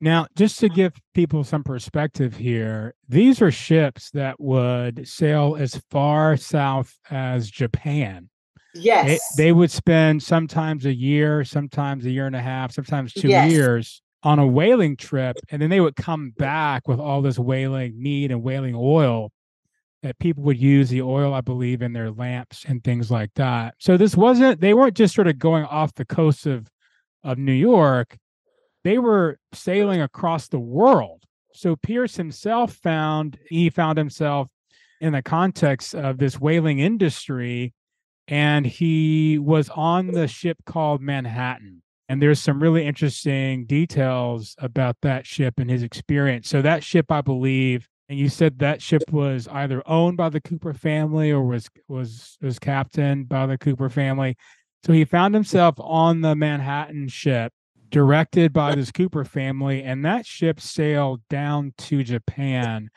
Now, 0.00 0.26
just 0.36 0.60
to 0.60 0.68
give 0.68 0.92
people 1.12 1.42
some 1.42 1.64
perspective 1.64 2.36
here, 2.36 2.94
these 3.08 3.42
are 3.42 3.50
ships 3.50 4.10
that 4.12 4.38
would 4.38 5.08
sail 5.08 5.56
as 5.58 5.80
far 5.90 6.36
south 6.36 6.96
as 7.10 7.50
Japan. 7.50 8.28
Yes. 8.74 9.34
They, 9.36 9.44
they 9.44 9.52
would 9.52 9.70
spend 9.70 10.22
sometimes 10.22 10.86
a 10.86 10.94
year, 10.94 11.44
sometimes 11.44 12.04
a 12.04 12.10
year 12.10 12.26
and 12.26 12.36
a 12.36 12.40
half, 12.40 12.72
sometimes 12.72 13.12
two 13.12 13.28
yes. 13.28 13.50
years 13.50 14.02
on 14.22 14.38
a 14.38 14.46
whaling 14.46 14.96
trip. 14.96 15.36
And 15.50 15.60
then 15.60 15.70
they 15.70 15.80
would 15.80 15.96
come 15.96 16.30
back 16.30 16.86
with 16.86 17.00
all 17.00 17.22
this 17.22 17.38
whaling 17.38 18.00
meat 18.00 18.30
and 18.30 18.42
whaling 18.42 18.74
oil 18.76 19.32
that 20.02 20.18
people 20.18 20.44
would 20.44 20.60
use 20.60 20.90
the 20.90 21.02
oil, 21.02 21.34
I 21.34 21.40
believe, 21.40 21.82
in 21.82 21.92
their 21.92 22.10
lamps 22.10 22.64
and 22.68 22.84
things 22.84 23.10
like 23.10 23.30
that. 23.34 23.74
So 23.78 23.96
this 23.96 24.16
wasn't, 24.16 24.60
they 24.60 24.74
weren't 24.74 24.96
just 24.96 25.14
sort 25.14 25.26
of 25.26 25.38
going 25.38 25.64
off 25.64 25.94
the 25.94 26.04
coast 26.04 26.46
of, 26.46 26.68
of 27.24 27.38
New 27.38 27.52
York 27.52 28.16
they 28.84 28.98
were 28.98 29.38
sailing 29.52 30.00
across 30.00 30.48
the 30.48 30.58
world. 30.58 31.22
So 31.54 31.76
Pierce 31.76 32.16
himself 32.16 32.72
found 32.72 33.38
he 33.48 33.70
found 33.70 33.98
himself 33.98 34.48
in 35.00 35.12
the 35.12 35.22
context 35.22 35.94
of 35.94 36.18
this 36.18 36.40
whaling 36.40 36.78
industry 36.78 37.74
and 38.28 38.66
he 38.66 39.38
was 39.38 39.70
on 39.70 40.08
the 40.08 40.28
ship 40.28 40.58
called 40.66 41.00
Manhattan. 41.00 41.82
And 42.10 42.22
there's 42.22 42.40
some 42.40 42.62
really 42.62 42.86
interesting 42.86 43.66
details 43.66 44.54
about 44.58 44.96
that 45.02 45.26
ship 45.26 45.54
and 45.58 45.68
his 45.68 45.82
experience. 45.82 46.48
So 46.48 46.62
that 46.62 46.84
ship, 46.84 47.10
I 47.10 47.22
believe, 47.22 47.88
and 48.08 48.18
you 48.18 48.28
said 48.28 48.58
that 48.58 48.80
ship 48.80 49.02
was 49.10 49.48
either 49.48 49.82
owned 49.86 50.16
by 50.16 50.28
the 50.30 50.40
Cooper 50.40 50.72
family 50.72 51.30
or 51.30 51.42
was 51.42 51.68
was 51.88 52.38
was 52.40 52.58
captained 52.58 53.28
by 53.28 53.46
the 53.46 53.58
Cooper 53.58 53.90
family. 53.90 54.36
So 54.84 54.92
he 54.92 55.04
found 55.04 55.34
himself 55.34 55.74
on 55.78 56.20
the 56.22 56.34
Manhattan 56.34 57.08
ship 57.08 57.52
directed 57.90 58.52
by 58.52 58.74
this 58.74 58.92
Cooper 58.92 59.24
family, 59.24 59.82
and 59.82 60.04
that 60.04 60.24
ship 60.24 60.60
sailed 60.60 61.20
down 61.28 61.74
to 61.78 62.02
Japan. 62.02 62.90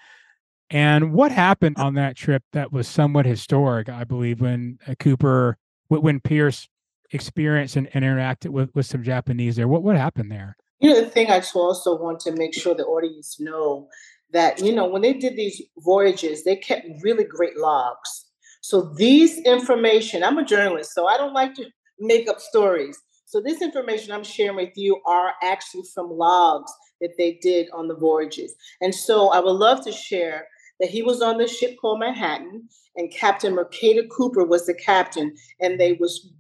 And 0.72 1.12
what 1.14 1.34
happened 1.34 1.78
on 1.78 1.96
that 1.96 2.16
trip 2.16 2.44
that 2.54 2.72
was 2.72 2.88
somewhat 2.88 3.26
historic, 3.26 3.90
I 3.90 4.06
believe, 4.06 4.40
when 4.40 4.80
uh, 4.88 4.96
Cooper, 4.98 5.58
when 5.90 6.22
Pyrrhus 6.22 6.70
experienced 7.12 7.76
and, 7.76 7.92
interacted 7.92 8.50
with, 8.50 8.74
with 8.74 8.86
some 8.86 9.04
Japanese 9.04 9.58
there? 9.58 9.68
What 9.68 9.84
what 9.84 9.98
happened 9.98 10.32
there? 10.32 10.56
You 10.80 10.92
know, 10.92 11.02
the 11.02 11.10
thing 11.10 11.30
I 11.30 11.44
also 11.54 11.98
want 11.98 12.22
to 12.22 12.32
make 12.32 12.54
sure 12.54 12.74
the 12.74 12.86
audience 12.86 13.38
know 13.40 13.88
that 14.32 14.62
you 14.64 14.74
know 14.74 14.88
when 14.88 15.02
they 15.02 15.14
did 15.14 15.36
these 15.36 15.62
voyages, 15.80 16.44
they 16.44 16.56
kept 16.56 16.88
really 17.02 17.26
great 17.26 17.58
logs. 17.58 18.28
So 18.62 18.94
these 18.96 19.40
information, 19.40 20.24
I'm 20.24 20.38
a 20.38 20.46
journalist, 20.46 20.94
so 20.94 21.08
I 21.08 21.18
don't 21.18 21.34
like 21.34 21.54
to 21.56 21.66
make 22.00 22.30
up 22.30 22.40
stories. 22.40 22.98
So 23.26 23.42
this 23.42 23.62
information 23.62 24.12
I'm 24.12 24.24
sharing 24.24 24.56
with 24.56 24.74
you 24.76 25.02
are 25.06 25.34
actually 25.42 25.84
from 25.94 26.10
logs 26.10 26.72
that 27.00 27.18
they 27.18 27.40
did 27.42 27.70
on 27.74 27.88
the 27.88 27.96
voyages. 27.96 28.54
And 28.82 28.94
so 28.94 29.30
I 29.30 29.40
would 29.40 29.52
love 29.52 29.84
to 29.86 29.92
share 29.92 30.48
that 30.82 30.90
he 30.90 31.04
was 31.04 31.22
on 31.22 31.38
the 31.38 31.48
ship 31.48 31.78
called 31.80 32.00
Manhattan 32.00 32.68
and 32.98 33.14
Captain 33.14 33.56
Mercator 33.56 34.04
Cooper 34.08 34.44
was 34.44 34.66
the 34.66 34.74
captain 34.74 35.34
and 35.62 35.80
they 35.80 35.94
was 35.94 36.34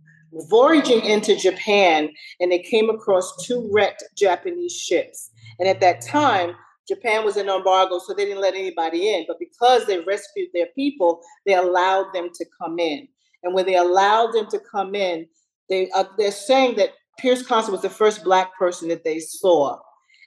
voyaging 0.49 1.05
into 1.05 1.35
Japan 1.35 2.09
and 2.39 2.51
they 2.51 2.59
came 2.59 2.89
across 2.89 3.45
two 3.45 3.69
wrecked 3.71 4.03
Japanese 4.17 4.75
ships. 4.75 5.29
And 5.59 5.69
at 5.69 5.79
that 5.81 6.01
time, 6.01 6.55
Japan 6.87 7.23
was 7.23 7.37
in 7.37 7.47
embargo, 7.47 7.99
so 7.99 8.13
they 8.13 8.25
didn't 8.25 8.41
let 8.41 8.55
anybody 8.55 9.13
in. 9.13 9.25
But 9.27 9.39
because 9.39 9.85
they 9.85 9.99
rescued 9.99 10.49
their 10.53 10.67
people, 10.75 11.21
they 11.45 11.53
allowed 11.53 12.11
them 12.13 12.29
to 12.33 12.45
come 12.59 12.79
in. 12.79 13.07
And 13.43 13.53
when 13.53 13.65
they 13.65 13.75
allowed 13.75 14.33
them 14.33 14.47
to 14.47 14.59
come 14.59 14.95
in, 14.95 15.27
they 15.69 15.89
uh, 15.91 16.03
they're 16.17 16.31
saying 16.31 16.75
that 16.77 16.89
Pyrrhus 17.19 17.45
Concer 17.45 17.71
was 17.71 17.81
the 17.81 17.89
first 17.89 18.23
black 18.23 18.57
person 18.57 18.89
that 18.89 19.03
they 19.03 19.19
saw, 19.19 19.79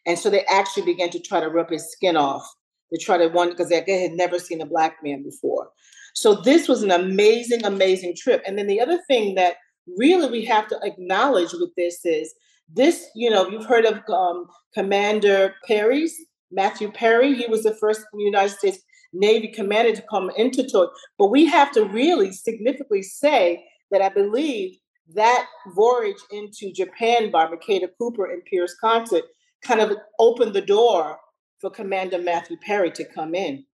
and 0.06 0.18
so 0.18 0.30
they 0.30 0.44
actually 0.46 0.84
began 0.84 1.10
to 1.10 1.20
try 1.20 1.40
to 1.40 1.50
rip 1.50 1.70
his 1.70 1.90
skin 1.92 2.16
off. 2.16 2.48
They 2.94 2.98
try 2.98 3.18
to 3.18 3.26
wonder 3.26 3.54
because 3.54 3.70
they 3.70 4.02
had 4.02 4.12
never 4.12 4.38
seen 4.38 4.60
a 4.60 4.66
black 4.66 4.98
man 5.02 5.24
before. 5.24 5.68
So 6.14 6.36
this 6.36 6.68
was 6.68 6.84
an 6.84 6.92
amazing, 6.92 7.64
amazing 7.64 8.14
trip. 8.16 8.40
And 8.46 8.56
then 8.56 8.68
the 8.68 8.80
other 8.80 9.00
thing 9.08 9.34
that 9.34 9.56
really 9.98 10.30
we 10.30 10.44
have 10.44 10.68
to 10.68 10.78
acknowledge 10.84 11.52
with 11.52 11.74
this 11.76 12.04
is 12.04 12.32
this. 12.72 13.04
You 13.16 13.30
know, 13.30 13.48
you've 13.48 13.66
heard 13.66 13.84
of 13.84 14.00
um, 14.08 14.46
Commander 14.74 15.56
Perry's, 15.66 16.16
Matthew 16.52 16.92
Perry. 16.92 17.34
He 17.34 17.46
was 17.48 17.64
the 17.64 17.74
first 17.74 18.02
United 18.14 18.56
States 18.56 18.78
Navy 19.12 19.48
commander 19.48 19.96
to 19.96 20.06
come 20.08 20.30
into 20.36 20.64
Toy. 20.64 20.86
But 21.18 21.32
we 21.32 21.46
have 21.46 21.72
to 21.72 21.86
really 21.86 22.30
significantly 22.30 23.02
say 23.02 23.64
that 23.90 24.02
I 24.02 24.08
believe 24.08 24.78
that 25.16 25.46
voyage 25.74 26.22
into 26.30 26.72
Japan 26.72 27.32
by 27.32 27.48
Mercator 27.48 27.88
Cooper 27.98 28.26
and 28.26 28.44
Pyrrhus 28.44 28.76
Concer 28.80 29.22
kind 29.64 29.80
of 29.80 29.96
opened 30.20 30.54
the 30.54 30.60
door 30.60 31.18
for 31.60 31.70
Commander 31.70 32.18
Matthew 32.18 32.56
Perry 32.56 32.90
to 32.92 33.04
come 33.04 33.34
in. 33.34 33.64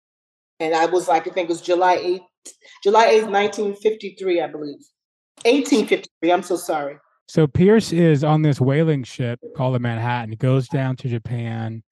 And 0.59 0.75
I 0.75 0.87
was 0.87 1.09
like, 1.09 1.27
I 1.27 1.31
think 1.31 1.49
it 1.49 1.53
was 1.53 1.63
July 1.63 1.97
8th, 1.97 2.53
July 2.83 3.07
8th, 3.07 3.31
1953, 3.31 4.41
I 4.41 4.47
believe. 4.47 4.79
1853, 5.45 6.33
I'm 6.33 6.43
so 6.43 6.57
sorry. 6.57 6.99
So 7.29 7.47
Pierce 7.47 7.93
is 7.93 8.25
on 8.25 8.43
this 8.43 8.61
whaling 8.61 9.05
ship 9.05 9.39
called 9.57 9.75
the 9.75 9.79
Manhattan, 9.79 10.35
goes 10.35 10.69
down 10.69 10.97
to 10.97 11.09
Japan 11.09 11.83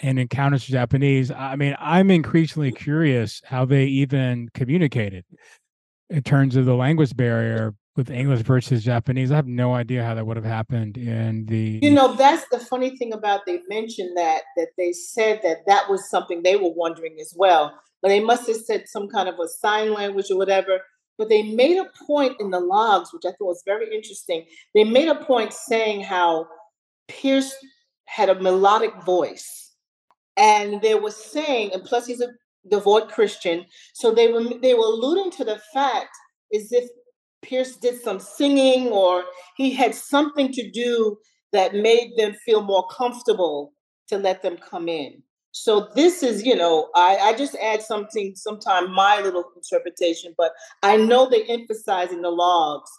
and 0.00 0.18
encounters 0.18 0.66
the 0.66 0.72
Japanese. 0.72 1.30
I 1.30 1.56
mean, 1.56 1.76
I'm 1.78 2.10
increasingly 2.10 2.72
curious 2.72 3.42
how 3.44 3.64
they 3.64 3.84
even 3.84 4.48
communicated 4.54 5.24
in 6.08 6.22
terms 6.22 6.56
of 6.56 6.64
the 6.64 6.74
language 6.74 7.16
barrier 7.16 7.74
with 7.98 8.10
English 8.10 8.42
versus 8.42 8.84
Japanese. 8.84 9.32
I 9.32 9.36
have 9.36 9.48
no 9.48 9.74
idea 9.74 10.04
how 10.04 10.14
that 10.14 10.24
would 10.24 10.36
have 10.36 10.46
happened 10.46 10.96
in 10.96 11.44
the. 11.46 11.80
You 11.82 11.90
know, 11.90 12.14
that's 12.14 12.46
the 12.48 12.60
funny 12.60 12.96
thing 12.96 13.12
about 13.12 13.44
they 13.44 13.60
mentioned 13.68 14.16
that 14.16 14.42
that 14.56 14.68
they 14.78 14.92
said 14.92 15.40
that 15.42 15.66
that 15.66 15.90
was 15.90 16.08
something 16.08 16.42
they 16.42 16.56
were 16.56 16.72
wondering 16.72 17.16
as 17.20 17.34
well. 17.36 17.78
But 18.00 18.08
they 18.08 18.20
must 18.20 18.46
have 18.46 18.56
said 18.56 18.84
some 18.86 19.08
kind 19.08 19.28
of 19.28 19.34
a 19.40 19.48
sign 19.48 19.92
language 19.92 20.30
or 20.30 20.38
whatever. 20.38 20.78
But 21.18 21.28
they 21.28 21.42
made 21.42 21.76
a 21.76 21.90
point 22.06 22.36
in 22.38 22.50
the 22.50 22.60
logs, 22.60 23.12
which 23.12 23.24
I 23.26 23.30
thought 23.30 23.48
was 23.48 23.62
very 23.66 23.92
interesting. 23.92 24.46
They 24.74 24.84
made 24.84 25.08
a 25.08 25.16
point 25.16 25.52
saying 25.52 26.02
how 26.02 26.46
Pyrrhus 27.08 27.52
had 28.04 28.28
a 28.28 28.40
melodic 28.40 28.94
voice, 29.04 29.74
and 30.36 30.80
they 30.80 30.94
were 30.94 31.10
saying, 31.10 31.72
and 31.74 31.82
plus 31.82 32.06
he's 32.06 32.20
a 32.20 32.28
devout 32.70 33.10
Christian, 33.10 33.66
so 33.92 34.12
they 34.12 34.28
were 34.32 34.44
they 34.62 34.74
were 34.74 34.86
alluding 34.86 35.32
to 35.32 35.44
the 35.44 35.60
fact 35.74 36.10
as 36.54 36.70
if 36.70 36.88
Pyrrhus 37.42 37.76
did 37.76 38.00
some 38.00 38.18
singing 38.18 38.88
or 38.88 39.24
he 39.56 39.70
had 39.70 39.94
something 39.94 40.52
to 40.52 40.70
do 40.70 41.18
that 41.52 41.74
made 41.74 42.12
them 42.16 42.34
feel 42.44 42.62
more 42.62 42.86
comfortable 42.88 43.72
to 44.08 44.18
let 44.18 44.42
them 44.42 44.56
come 44.56 44.88
in. 44.88 45.22
So 45.52 45.88
this 45.94 46.22
is, 46.22 46.44
you 46.44 46.54
know, 46.54 46.88
I, 46.94 47.16
I 47.16 47.36
just 47.36 47.56
add 47.56 47.82
something, 47.82 48.34
sometime 48.36 48.92
my 48.92 49.20
little 49.20 49.44
interpretation, 49.56 50.34
but 50.36 50.52
I 50.82 50.96
know 50.96 51.28
they 51.28 51.44
emphasize 51.44 52.12
in 52.12 52.22
the 52.22 52.30
logs 52.30 52.90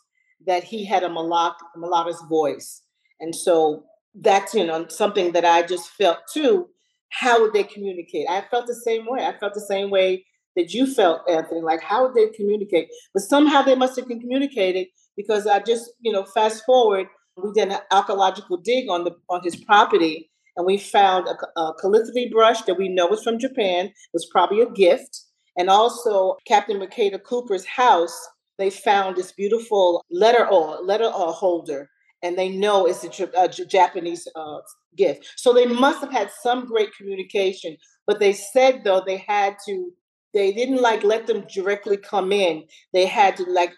that 0.48 0.64
he 0.64 0.84
had 0.84 1.04
a 1.04 1.10
melodic, 1.10 1.58
melodic 1.76 2.16
voice. 2.28 2.82
And 3.20 3.36
so 3.36 3.84
that's, 4.16 4.54
you 4.54 4.66
know, 4.66 4.88
something 4.88 5.32
that 5.34 5.46
I 5.46 5.62
just 5.62 5.90
felt 5.92 6.20
too. 6.34 6.68
How 7.10 7.42
would 7.42 7.54
they 7.54 7.64
communicate? 7.64 8.28
I 8.30 8.42
felt 8.50 8.68
the 8.68 8.76
same 8.76 9.06
way. 9.08 9.26
I 9.26 9.38
felt 9.38 9.54
the 9.54 9.62
same 9.62 9.90
way 9.90 10.26
that 10.60 10.74
you 10.74 10.86
felt, 10.94 11.28
Anthony? 11.30 11.62
Like, 11.62 11.82
how 11.82 12.06
would 12.06 12.14
they 12.14 12.28
communicate? 12.36 12.90
But 13.14 13.24
somehow 13.24 13.62
they 13.62 13.76
must 13.76 13.96
have 13.96 14.08
been 14.08 14.20
communicated 14.20 14.88
because 15.16 15.48
I 15.48 15.60
just, 15.60 15.92
you 16.02 16.12
know, 16.12 16.26
fast 16.26 16.64
forward, 16.66 17.08
we 17.38 17.52
did 17.54 17.72
an 17.72 17.80
archaeological 17.92 18.58
dig 18.58 18.90
on 18.90 19.06
the 19.06 19.16
on 19.30 19.42
his 19.44 19.56
property, 19.56 20.30
and 20.58 20.66
we 20.66 20.78
found 20.78 21.28
a, 21.28 21.60
a 21.60 21.74
calligraphy 21.80 22.30
brush 22.30 22.62
that 22.64 22.78
we 22.78 22.90
know 22.90 23.08
was 23.08 23.24
from 23.24 23.40
Japan. 23.40 23.86
It 23.86 23.94
was 24.14 24.28
probably 24.32 24.62
a 24.62 24.70
gift, 24.70 25.22
and 25.58 25.70
also 25.70 26.38
Captain 26.46 26.78
Mercator 26.78 27.20
Cooper's 27.20 27.66
house. 27.66 28.18
They 28.58 28.70
found 28.70 29.16
this 29.16 29.32
beautiful 29.32 30.04
letter 30.12 30.46
or 30.48 30.82
letter 30.82 31.06
uh, 31.06 31.32
holder, 31.32 31.90
and 32.22 32.38
they 32.38 32.50
know 32.50 32.86
it's 32.86 33.06
a, 33.06 33.30
a 33.38 33.48
Japanese 33.48 34.28
uh, 34.36 34.60
gift. 34.98 35.26
So 35.38 35.54
they 35.54 35.66
must 35.66 36.02
have 36.02 36.12
had 36.12 36.30
some 36.44 36.66
great 36.66 36.94
communication. 36.94 37.78
But 38.06 38.20
they 38.20 38.34
said 38.34 38.82
though 38.84 39.02
they 39.06 39.18
had 39.18 39.56
to 39.68 39.94
they 40.34 40.52
didn't 40.52 40.82
like 40.82 41.04
let 41.04 41.28
them 41.28 41.46
directly 41.54 41.98
come 41.98 42.32
in. 42.32 42.66
They 42.94 43.06
had 43.06 43.38
to 43.38 43.44
like 43.44 43.74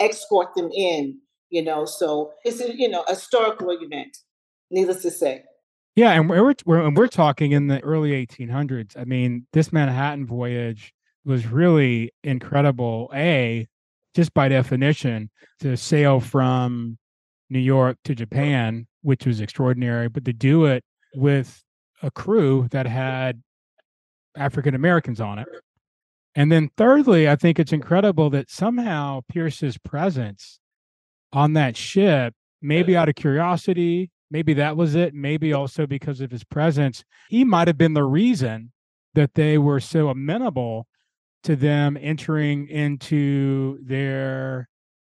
escort 0.00 0.54
them 0.54 0.70
in, 0.74 1.18
you 1.50 1.62
know. 1.62 1.84
So 1.84 2.32
it's 2.44 2.60
a 2.60 2.74
you 2.76 2.88
know 2.88 3.02
a 3.02 3.10
historical 3.10 3.70
event, 3.70 4.16
needless 4.70 5.02
to 5.02 5.10
say. 5.10 5.44
Yeah, 5.96 6.10
and 6.10 6.28
we're, 6.28 6.54
we're 6.66 6.82
and 6.86 6.96
we're 6.96 7.06
talking 7.06 7.52
in 7.52 7.68
the 7.68 7.80
early 7.82 8.10
1800s. 8.26 8.98
I 8.98 9.04
mean, 9.04 9.46
this 9.52 9.72
Manhattan 9.72 10.26
voyage 10.26 10.92
was 11.24 11.46
really 11.46 12.12
incredible. 12.24 13.10
A, 13.14 13.68
just 14.14 14.34
by 14.34 14.48
definition, 14.48 15.30
to 15.60 15.76
sail 15.76 16.18
from 16.20 16.98
New 17.48 17.60
York 17.60 17.96
to 18.04 18.14
Japan, 18.14 18.86
which 19.02 19.24
was 19.24 19.40
extraordinary, 19.40 20.08
but 20.08 20.24
to 20.24 20.32
do 20.32 20.64
it 20.64 20.82
with 21.14 21.62
a 22.02 22.10
crew 22.10 22.66
that 22.72 22.86
had 22.86 23.40
African 24.36 24.74
Americans 24.74 25.20
on 25.20 25.38
it, 25.38 25.46
and 26.34 26.50
then 26.50 26.70
thirdly, 26.76 27.28
I 27.28 27.36
think 27.36 27.58
it's 27.58 27.72
incredible 27.72 28.30
that 28.30 28.50
somehow 28.50 29.20
Pyrrhus's 29.28 29.78
presence 29.78 30.58
on 31.32 31.52
that 31.54 31.76
ship, 31.76 32.34
maybe 32.60 32.96
out 32.96 33.08
of 33.08 33.14
curiosity, 33.14 34.10
maybe 34.30 34.54
that 34.54 34.76
was 34.76 34.94
it, 34.94 35.14
maybe 35.14 35.52
also 35.52 35.86
because 35.86 36.20
of 36.20 36.30
his 36.30 36.44
presence. 36.44 37.04
He 37.28 37.44
might 37.44 37.68
have 37.68 37.78
been 37.78 37.94
the 37.94 38.04
reason 38.04 38.72
that 39.14 39.34
they 39.34 39.58
were 39.58 39.80
so 39.80 40.08
amenable 40.08 40.88
to 41.44 41.54
them 41.54 41.96
entering 42.00 42.68
into 42.68 43.78
their 43.84 44.68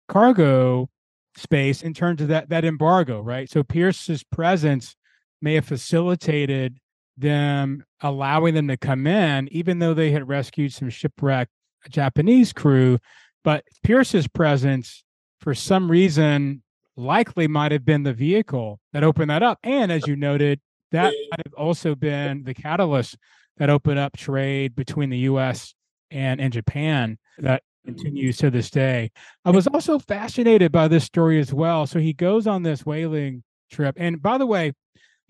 cargo 0.08 0.88
space 1.36 1.82
in 1.82 1.94
terms 1.94 2.20
of 2.20 2.28
that 2.28 2.48
that 2.48 2.64
embargo, 2.64 3.20
right? 3.20 3.48
So 3.48 3.62
Pyrrhus's 3.62 4.24
presence 4.24 4.96
may 5.40 5.54
have 5.54 5.64
facilitated 5.66 6.78
them 7.16 7.84
allowing 8.00 8.54
them 8.54 8.68
to 8.68 8.76
come 8.76 9.06
in, 9.06 9.48
even 9.52 9.78
though 9.78 9.94
they 9.94 10.10
had 10.10 10.28
rescued 10.28 10.72
some 10.72 10.90
shipwrecked 10.90 11.52
Japanese 11.88 12.52
crew. 12.52 12.98
But 13.44 13.64
Pyrrhus's 13.82 14.28
presence, 14.28 15.04
for 15.40 15.54
some 15.54 15.90
reason, 15.90 16.62
likely 16.96 17.48
might 17.48 17.72
have 17.72 17.84
been 17.84 18.02
the 18.02 18.12
vehicle 18.12 18.80
that 18.92 19.04
opened 19.04 19.30
that 19.30 19.42
up. 19.42 19.58
And 19.62 19.90
as 19.90 20.06
you 20.06 20.16
noted, 20.16 20.60
that 20.92 21.12
might 21.30 21.46
have 21.46 21.54
also 21.54 21.94
been 21.94 22.44
the 22.44 22.54
catalyst 22.54 23.16
that 23.56 23.70
opened 23.70 23.98
up 23.98 24.16
trade 24.16 24.74
between 24.74 25.10
the 25.10 25.18
US 25.18 25.74
and, 26.10 26.40
and 26.40 26.52
Japan 26.52 27.18
that 27.38 27.62
continues 27.84 28.36
to 28.38 28.50
this 28.50 28.70
day. 28.70 29.10
I 29.44 29.50
was 29.50 29.66
also 29.66 29.98
fascinated 29.98 30.70
by 30.70 30.88
this 30.88 31.04
story 31.04 31.40
as 31.40 31.52
well. 31.52 31.86
So 31.86 31.98
he 31.98 32.12
goes 32.12 32.46
on 32.46 32.62
this 32.62 32.86
whaling 32.86 33.42
trip. 33.70 33.96
And 33.98 34.22
by 34.22 34.38
the 34.38 34.46
way, 34.46 34.72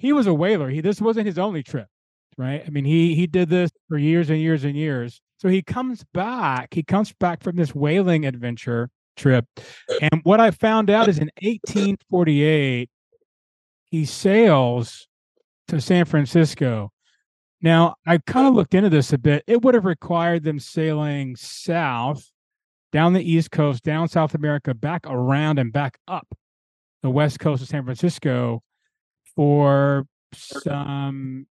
he 0.02 0.12
was 0.12 0.26
a 0.26 0.35
whaler. 0.35 0.68
He 0.68 0.80
this 0.80 1.00
wasn't 1.00 1.28
his 1.28 1.38
only 1.38 1.62
trip, 1.62 1.87
right? 2.37 2.61
I 2.66 2.71
mean, 2.71 2.85
he 2.85 3.14
he 3.14 3.28
did 3.28 3.49
this 3.49 3.71
for 3.88 3.97
years 3.97 4.30
and 4.30 4.40
years 4.40 4.64
and 4.64 4.76
years. 4.76 5.21
So 5.38 5.49
he 5.49 5.62
comes 5.62 6.04
back. 6.12 6.75
He 6.75 6.82
comes 6.82 7.12
back 7.12 7.40
from 7.40 7.54
this 7.54 7.73
whaling 7.73 8.26
adventure 8.26 8.90
trip. 9.16 9.44
And 10.00 10.21
what 10.25 10.40
I 10.40 10.50
found 10.50 10.90
out 10.90 11.09
is 11.09 11.18
in 11.18 11.30
1848, 11.40 12.90
he 13.92 14.04
sails 14.04 15.06
to 15.68 15.80
San 15.80 16.04
Francisco. 16.04 16.90
Now, 17.61 17.94
I 18.04 18.18
kind 18.18 18.49
of 18.49 18.54
looked 18.54 18.75
into 18.75 18.90
this 18.90 19.12
a 19.12 19.18
bit. 19.18 19.44
It 19.47 19.62
would 19.62 19.75
have 19.75 19.85
required 19.85 20.42
them 20.42 20.59
sailing 20.59 21.37
south, 21.37 22.28
down 22.90 23.12
the 23.12 23.23
East 23.23 23.52
Coast, 23.52 23.85
down 23.85 24.09
South 24.09 24.35
America, 24.35 24.75
back 24.75 25.06
around 25.06 25.61
and 25.61 25.73
back 25.73 25.99
up 26.09 26.26
the 27.02 27.11
West 27.11 27.38
Coast 27.38 27.62
of 27.62 27.68
San 27.68 27.85
Francisco 27.85 28.64
for 29.34 30.06
some 30.34 31.46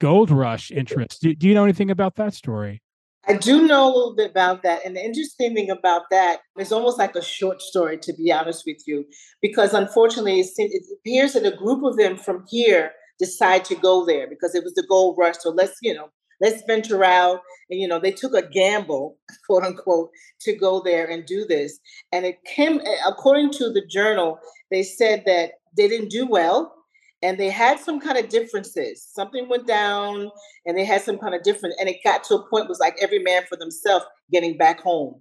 gold 0.00 0.30
rush 0.30 0.70
interest. 0.70 1.22
Do, 1.22 1.34
do 1.34 1.48
you 1.48 1.54
know 1.54 1.64
anything 1.64 1.90
about 1.90 2.16
that 2.16 2.34
story? 2.34 2.82
I 3.26 3.34
do 3.34 3.66
know 3.66 3.86
a 3.86 3.94
little 3.94 4.14
bit 4.14 4.30
about 4.30 4.62
that. 4.62 4.86
And 4.86 4.96
the 4.96 5.04
interesting 5.04 5.54
thing 5.54 5.70
about 5.70 6.02
that 6.10 6.40
is 6.58 6.72
almost 6.72 6.98
like 6.98 7.14
a 7.14 7.22
short 7.22 7.60
story, 7.60 7.98
to 7.98 8.14
be 8.14 8.32
honest 8.32 8.62
with 8.66 8.82
you, 8.86 9.04
because 9.42 9.74
unfortunately, 9.74 10.40
it 10.40 10.82
appears 11.00 11.34
that 11.34 11.44
a 11.44 11.54
group 11.54 11.84
of 11.84 11.98
them 11.98 12.16
from 12.16 12.44
here 12.48 12.92
decide 13.18 13.66
to 13.66 13.74
go 13.74 14.06
there 14.06 14.26
because 14.28 14.54
it 14.54 14.64
was 14.64 14.72
the 14.74 14.86
gold 14.88 15.16
rush. 15.18 15.36
So 15.40 15.50
let's, 15.50 15.76
you 15.82 15.92
know, 15.92 16.08
let's 16.40 16.62
venture 16.66 17.04
out. 17.04 17.40
And, 17.68 17.78
you 17.78 17.86
know, 17.86 17.98
they 17.98 18.12
took 18.12 18.32
a 18.32 18.48
gamble, 18.48 19.18
quote 19.46 19.64
unquote, 19.64 20.10
to 20.42 20.56
go 20.56 20.80
there 20.82 21.04
and 21.06 21.26
do 21.26 21.44
this. 21.44 21.78
And 22.12 22.24
it 22.24 22.38
came, 22.46 22.80
according 23.06 23.50
to 23.54 23.70
the 23.70 23.84
journal, 23.84 24.38
they 24.70 24.82
said 24.82 25.24
that 25.26 25.50
they 25.76 25.88
didn't 25.88 26.10
do 26.10 26.26
well 26.26 26.77
and 27.22 27.38
they 27.38 27.50
had 27.50 27.80
some 27.80 28.00
kind 28.00 28.18
of 28.18 28.28
differences. 28.28 29.06
Something 29.12 29.48
went 29.48 29.66
down 29.66 30.30
and 30.66 30.76
they 30.76 30.84
had 30.84 31.02
some 31.02 31.18
kind 31.18 31.34
of 31.34 31.42
different, 31.42 31.74
and 31.78 31.88
it 31.88 31.96
got 32.04 32.24
to 32.24 32.36
a 32.36 32.48
point 32.48 32.68
was 32.68 32.80
like 32.80 32.96
every 33.00 33.18
man 33.18 33.42
for 33.48 33.56
themselves 33.56 34.04
getting 34.30 34.56
back 34.56 34.80
home. 34.80 35.20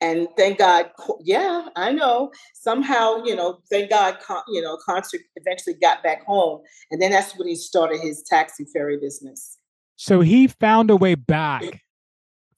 And 0.00 0.28
thank 0.36 0.58
God, 0.58 0.90
yeah, 1.22 1.68
I 1.76 1.92
know. 1.92 2.30
Somehow, 2.54 3.22
you 3.24 3.34
know, 3.34 3.60
thank 3.70 3.90
God, 3.90 4.18
you 4.48 4.60
know, 4.60 4.76
Concer 4.84 5.18
eventually 5.36 5.76
got 5.80 6.02
back 6.02 6.24
home, 6.24 6.60
and 6.90 7.00
then 7.00 7.10
that's 7.10 7.36
when 7.38 7.48
he 7.48 7.56
started 7.56 8.00
his 8.00 8.22
taxi 8.22 8.64
ferry 8.72 8.98
business. 8.98 9.58
So 9.96 10.20
he 10.20 10.48
found 10.48 10.90
a 10.90 10.96
way 10.96 11.14
back 11.14 11.82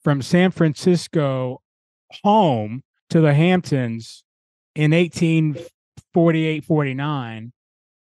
from 0.03 0.21
San 0.21 0.51
Francisco 0.51 1.61
home 2.23 2.83
to 3.09 3.21
the 3.21 3.33
Hamptons 3.33 4.23
in 4.75 4.91
1848 4.91 6.63
49 6.63 7.53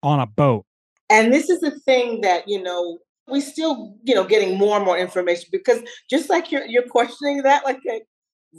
on 0.01 0.19
a 0.19 0.25
boat. 0.25 0.65
And 1.09 1.33
this 1.33 1.49
is 1.49 1.59
the 1.59 1.71
thing 1.71 2.21
that, 2.21 2.47
you 2.47 2.61
know, 2.61 2.99
we 3.27 3.41
still, 3.41 3.95
you 4.03 4.15
know, 4.15 4.23
getting 4.23 4.57
more 4.57 4.77
and 4.77 4.85
more 4.85 4.97
information 4.97 5.49
because 5.51 5.81
just 6.09 6.29
like 6.29 6.51
you're 6.51 6.65
you're 6.65 6.87
questioning 6.87 7.43
that, 7.43 7.63
like, 7.63 7.79
like 7.85 8.03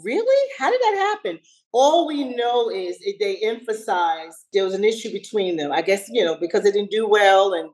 really? 0.05 0.51
How 0.59 0.71
did 0.71 0.81
that 0.81 0.97
happen? 0.97 1.41
All 1.73 2.07
we 2.07 2.35
know 2.37 2.71
is 2.71 2.99
they 3.19 3.37
emphasize 3.39 4.47
there 4.53 4.65
was 4.65 4.75
an 4.75 4.85
issue 4.85 5.13
between 5.13 5.57
them. 5.57 5.73
I 5.73 5.83
guess, 5.83 6.09
you 6.09 6.25
know, 6.25 6.37
because 6.41 6.63
they 6.63 6.73
didn't 6.73 6.91
do 6.91 7.09
well 7.09 7.55
and 7.55 7.71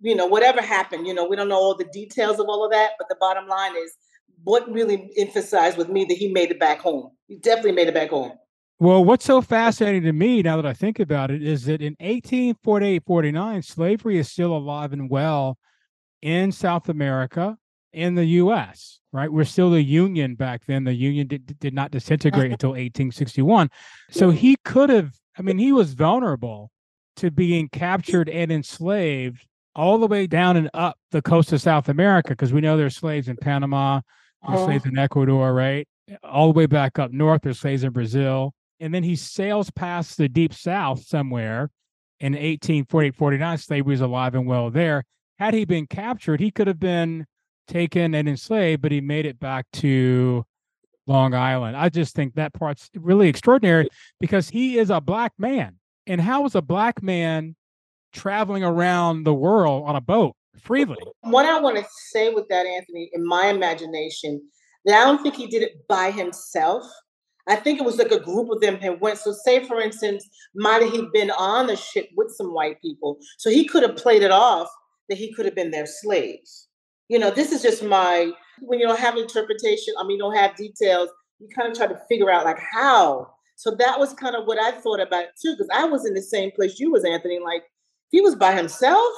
you 0.00 0.14
know, 0.14 0.26
whatever 0.26 0.62
happened, 0.62 1.06
you 1.06 1.14
know, 1.14 1.26
we 1.26 1.36
don't 1.36 1.48
know 1.48 1.56
all 1.56 1.74
the 1.74 1.88
details 1.92 2.38
of 2.38 2.46
all 2.48 2.64
of 2.64 2.70
that, 2.70 2.92
but 2.98 3.08
the 3.08 3.16
bottom 3.18 3.48
line 3.48 3.76
is 3.76 3.94
what 4.44 4.70
really 4.72 5.10
emphasized 5.16 5.76
with 5.76 5.88
me 5.88 6.04
that 6.04 6.16
he 6.16 6.28
made 6.28 6.50
it 6.50 6.60
back 6.60 6.78
home. 6.78 7.10
He 7.26 7.36
definitely 7.36 7.72
made 7.72 7.88
it 7.88 7.94
back 7.94 8.10
home. 8.10 8.32
Well, 8.80 9.04
what's 9.04 9.24
so 9.24 9.40
fascinating 9.40 10.04
to 10.04 10.12
me 10.12 10.40
now 10.40 10.54
that 10.54 10.66
I 10.66 10.72
think 10.72 11.00
about 11.00 11.32
it 11.32 11.42
is 11.42 11.64
that 11.64 11.82
in 11.82 11.96
1848 11.98 13.02
49, 13.04 13.62
slavery 13.62 14.18
is 14.18 14.30
still 14.30 14.56
alive 14.56 14.92
and 14.92 15.10
well 15.10 15.58
in 16.22 16.52
South 16.52 16.88
America, 16.88 17.58
in 17.92 18.14
the 18.14 18.24
US, 18.24 19.00
right? 19.12 19.32
We're 19.32 19.44
still 19.44 19.70
the 19.70 19.82
Union 19.82 20.36
back 20.36 20.62
then. 20.66 20.84
The 20.84 20.94
Union 20.94 21.26
did, 21.26 21.58
did 21.58 21.74
not 21.74 21.90
disintegrate 21.90 22.52
until 22.52 22.70
1861. 22.70 23.68
So 24.10 24.30
he 24.30 24.56
could 24.64 24.90
have, 24.90 25.12
I 25.36 25.42
mean, 25.42 25.58
he 25.58 25.72
was 25.72 25.94
vulnerable 25.94 26.70
to 27.16 27.32
being 27.32 27.68
captured 27.68 28.28
and 28.28 28.52
enslaved 28.52 29.44
all 29.74 29.98
the 29.98 30.06
way 30.06 30.28
down 30.28 30.56
and 30.56 30.70
up 30.72 30.96
the 31.10 31.22
coast 31.22 31.52
of 31.52 31.60
South 31.60 31.88
America 31.88 32.30
because 32.30 32.52
we 32.52 32.60
know 32.60 32.76
there's 32.76 32.96
slaves 32.96 33.26
in 33.26 33.36
Panama, 33.38 34.02
there's 34.46 34.56
uh-huh. 34.56 34.66
slaves 34.66 34.86
in 34.86 34.96
Ecuador, 34.96 35.52
right? 35.52 35.88
All 36.22 36.52
the 36.52 36.56
way 36.56 36.66
back 36.66 37.00
up 37.00 37.10
north, 37.10 37.42
there's 37.42 37.58
slaves 37.58 37.82
in 37.82 37.90
Brazil 37.90 38.54
and 38.80 38.94
then 38.94 39.02
he 39.02 39.16
sails 39.16 39.70
past 39.70 40.16
the 40.16 40.28
deep 40.28 40.54
south 40.54 41.04
somewhere 41.04 41.70
in 42.20 42.32
1848 42.32 43.14
49 43.14 43.58
slavery 43.58 43.92
was 43.92 44.00
alive 44.00 44.34
and 44.34 44.46
well 44.46 44.70
there. 44.70 45.04
Had 45.38 45.54
he 45.54 45.64
been 45.64 45.86
captured 45.86 46.40
he 46.40 46.50
could 46.50 46.66
have 46.66 46.80
been 46.80 47.26
taken 47.66 48.14
and 48.14 48.28
enslaved 48.28 48.82
but 48.82 48.92
he 48.92 49.00
made 49.00 49.26
it 49.26 49.38
back 49.38 49.66
to 49.74 50.44
long 51.06 51.34
island. 51.34 51.76
I 51.76 51.88
just 51.88 52.14
think 52.14 52.34
that 52.34 52.52
part's 52.52 52.90
really 52.94 53.28
extraordinary 53.28 53.88
because 54.20 54.48
he 54.48 54.78
is 54.78 54.90
a 54.90 55.00
black 55.00 55.32
man. 55.38 55.76
And 56.06 56.20
how 56.20 56.44
is 56.44 56.54
a 56.54 56.62
black 56.62 57.02
man 57.02 57.56
traveling 58.12 58.62
around 58.62 59.24
the 59.24 59.34
world 59.34 59.84
on 59.86 59.96
a 59.96 60.00
boat 60.00 60.34
freely? 60.60 60.96
What 61.20 61.46
i 61.46 61.60
want 61.60 61.76
to 61.76 61.84
say 62.10 62.32
with 62.32 62.48
that 62.48 62.66
anthony 62.66 63.10
in 63.12 63.24
my 63.24 63.46
imagination 63.46 64.42
that 64.84 65.00
i 65.00 65.04
don't 65.04 65.22
think 65.22 65.36
he 65.36 65.46
did 65.46 65.62
it 65.62 65.86
by 65.86 66.10
himself 66.10 66.84
I 67.48 67.56
think 67.56 67.80
it 67.80 67.84
was 67.84 67.96
like 67.96 68.10
a 68.10 68.20
group 68.20 68.50
of 68.50 68.60
them 68.60 68.76
had 68.76 69.00
went. 69.00 69.18
So, 69.18 69.32
say 69.32 69.64
for 69.64 69.80
instance, 69.80 70.28
might 70.54 70.82
have 70.82 71.12
been 71.12 71.30
on 71.30 71.66
the 71.66 71.76
ship 71.76 72.08
with 72.16 72.30
some 72.36 72.52
white 72.52 72.80
people, 72.82 73.18
so 73.38 73.50
he 73.50 73.66
could 73.66 73.82
have 73.82 73.96
played 73.96 74.22
it 74.22 74.30
off 74.30 74.68
that 75.08 75.18
he 75.18 75.32
could 75.32 75.46
have 75.46 75.54
been 75.54 75.70
their 75.70 75.86
slaves. 75.86 76.68
You 77.08 77.18
know, 77.18 77.30
this 77.30 77.52
is 77.52 77.62
just 77.62 77.82
my 77.82 78.30
when 78.60 78.78
you 78.78 78.86
don't 78.86 79.00
have 79.00 79.16
interpretation. 79.16 79.94
I 79.98 80.02
mean, 80.04 80.18
you 80.18 80.22
don't 80.22 80.36
have 80.36 80.56
details. 80.56 81.08
You 81.38 81.48
kind 81.56 81.70
of 81.70 81.76
try 81.76 81.86
to 81.86 82.00
figure 82.08 82.30
out 82.30 82.44
like 82.44 82.58
how. 82.72 83.32
So 83.56 83.74
that 83.76 83.98
was 83.98 84.14
kind 84.14 84.36
of 84.36 84.44
what 84.44 84.60
I 84.60 84.72
thought 84.72 85.00
about 85.00 85.24
too, 85.42 85.52
because 85.52 85.68
I 85.72 85.84
was 85.84 86.06
in 86.06 86.14
the 86.14 86.22
same 86.22 86.50
place 86.52 86.78
you 86.78 86.92
was, 86.92 87.04
Anthony. 87.04 87.40
Like, 87.40 87.62
if 87.62 88.10
he 88.10 88.20
was 88.20 88.34
by 88.34 88.54
himself, 88.54 89.12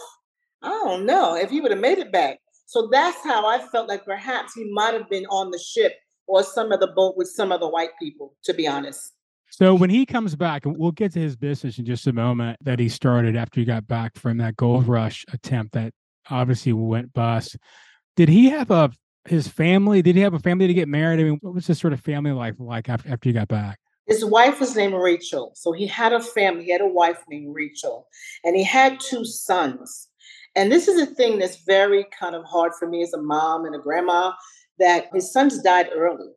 I 0.62 0.68
don't 0.68 1.04
know 1.04 1.34
if 1.34 1.50
he 1.50 1.60
would 1.60 1.70
have 1.72 1.80
made 1.80 1.98
it 1.98 2.12
back. 2.12 2.38
So 2.66 2.88
that's 2.92 3.22
how 3.24 3.46
I 3.46 3.58
felt 3.58 3.88
like 3.88 4.04
perhaps 4.04 4.54
he 4.54 4.70
might 4.72 4.94
have 4.94 5.10
been 5.10 5.26
on 5.26 5.50
the 5.50 5.58
ship 5.58 5.94
or 6.30 6.44
some 6.44 6.70
of 6.70 6.80
the 6.80 6.86
boat 6.86 7.16
with 7.16 7.28
some 7.28 7.50
of 7.50 7.60
the 7.60 7.68
white 7.68 7.90
people, 8.00 8.34
to 8.44 8.54
be 8.54 8.68
honest. 8.68 9.12
So 9.50 9.74
when 9.74 9.90
he 9.90 10.06
comes 10.06 10.36
back, 10.36 10.64
and 10.64 10.76
we'll 10.78 10.92
get 10.92 11.12
to 11.14 11.20
his 11.20 11.36
business 11.36 11.78
in 11.78 11.84
just 11.84 12.06
a 12.06 12.12
moment 12.12 12.58
that 12.62 12.78
he 12.78 12.88
started 12.88 13.34
after 13.34 13.58
he 13.58 13.66
got 13.66 13.88
back 13.88 14.16
from 14.16 14.38
that 14.38 14.56
gold 14.56 14.86
rush 14.86 15.24
attempt 15.32 15.72
that 15.72 15.92
obviously 16.30 16.72
went 16.72 17.12
bust. 17.12 17.56
Did 18.16 18.28
he 18.28 18.50
have 18.50 18.70
a 18.70 18.90
his 19.26 19.48
family? 19.48 20.02
Did 20.02 20.14
he 20.14 20.22
have 20.22 20.34
a 20.34 20.38
family 20.38 20.68
to 20.68 20.74
get 20.74 20.88
married? 20.88 21.20
I 21.20 21.24
mean, 21.24 21.38
what 21.42 21.54
was 21.54 21.66
his 21.66 21.78
sort 21.78 21.92
of 21.92 22.00
family 22.00 22.30
life 22.30 22.54
like 22.58 22.88
after, 22.88 23.10
after 23.10 23.28
he 23.28 23.32
got 23.32 23.48
back? 23.48 23.78
His 24.06 24.24
wife 24.24 24.60
was 24.60 24.74
named 24.74 24.94
Rachel. 24.94 25.52
So 25.54 25.72
he 25.72 25.86
had 25.86 26.12
a 26.12 26.20
family. 26.20 26.64
He 26.64 26.72
had 26.72 26.80
a 26.80 26.88
wife 26.88 27.22
named 27.28 27.54
Rachel, 27.54 28.06
and 28.44 28.56
he 28.56 28.62
had 28.62 29.00
two 29.00 29.24
sons. 29.24 30.08
And 30.56 30.70
this 30.70 30.88
is 30.88 31.00
a 31.00 31.06
thing 31.06 31.38
that's 31.38 31.62
very 31.64 32.06
kind 32.18 32.34
of 32.34 32.44
hard 32.44 32.72
for 32.78 32.88
me 32.88 33.02
as 33.02 33.12
a 33.12 33.22
mom 33.22 33.66
and 33.66 33.74
a 33.74 33.78
grandma 33.78 34.32
that 34.80 35.06
his 35.14 35.26
oh, 35.26 35.32
sons 35.32 35.62
died 35.62 35.90
early. 35.94 36.30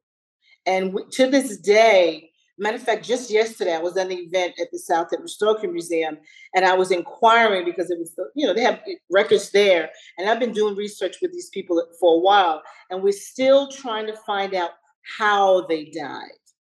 And 0.65 0.97
to 1.13 1.29
this 1.29 1.57
day, 1.57 2.29
matter 2.57 2.77
of 2.77 2.83
fact, 2.83 3.05
just 3.05 3.31
yesterday 3.31 3.75
I 3.75 3.79
was 3.79 3.97
at 3.97 4.07
an 4.07 4.11
event 4.13 4.53
at 4.61 4.71
the 4.71 4.79
South 4.79 5.11
End 5.11 5.23
Historical 5.23 5.71
Museum, 5.71 6.17
and 6.55 6.63
I 6.63 6.73
was 6.73 6.91
inquiring 6.91 7.65
because 7.65 7.89
it 7.89 7.99
was, 7.99 8.13
you 8.35 8.45
know, 8.45 8.53
they 8.53 8.61
have 8.61 8.79
eh, 8.87 8.95
records 9.09 9.51
there, 9.51 9.89
and 10.17 10.29
I've 10.29 10.39
been 10.39 10.53
doing 10.53 10.75
research 10.75 11.17
with 11.21 11.33
these 11.33 11.49
people 11.49 11.83
for 11.99 12.15
a 12.15 12.19
while, 12.19 12.61
and 12.89 13.01
we're 13.01 13.11
still 13.11 13.69
trying 13.69 14.07
to 14.07 14.15
find 14.25 14.53
out 14.53 14.71
how 15.17 15.65
they 15.67 15.85
died, 15.85 16.29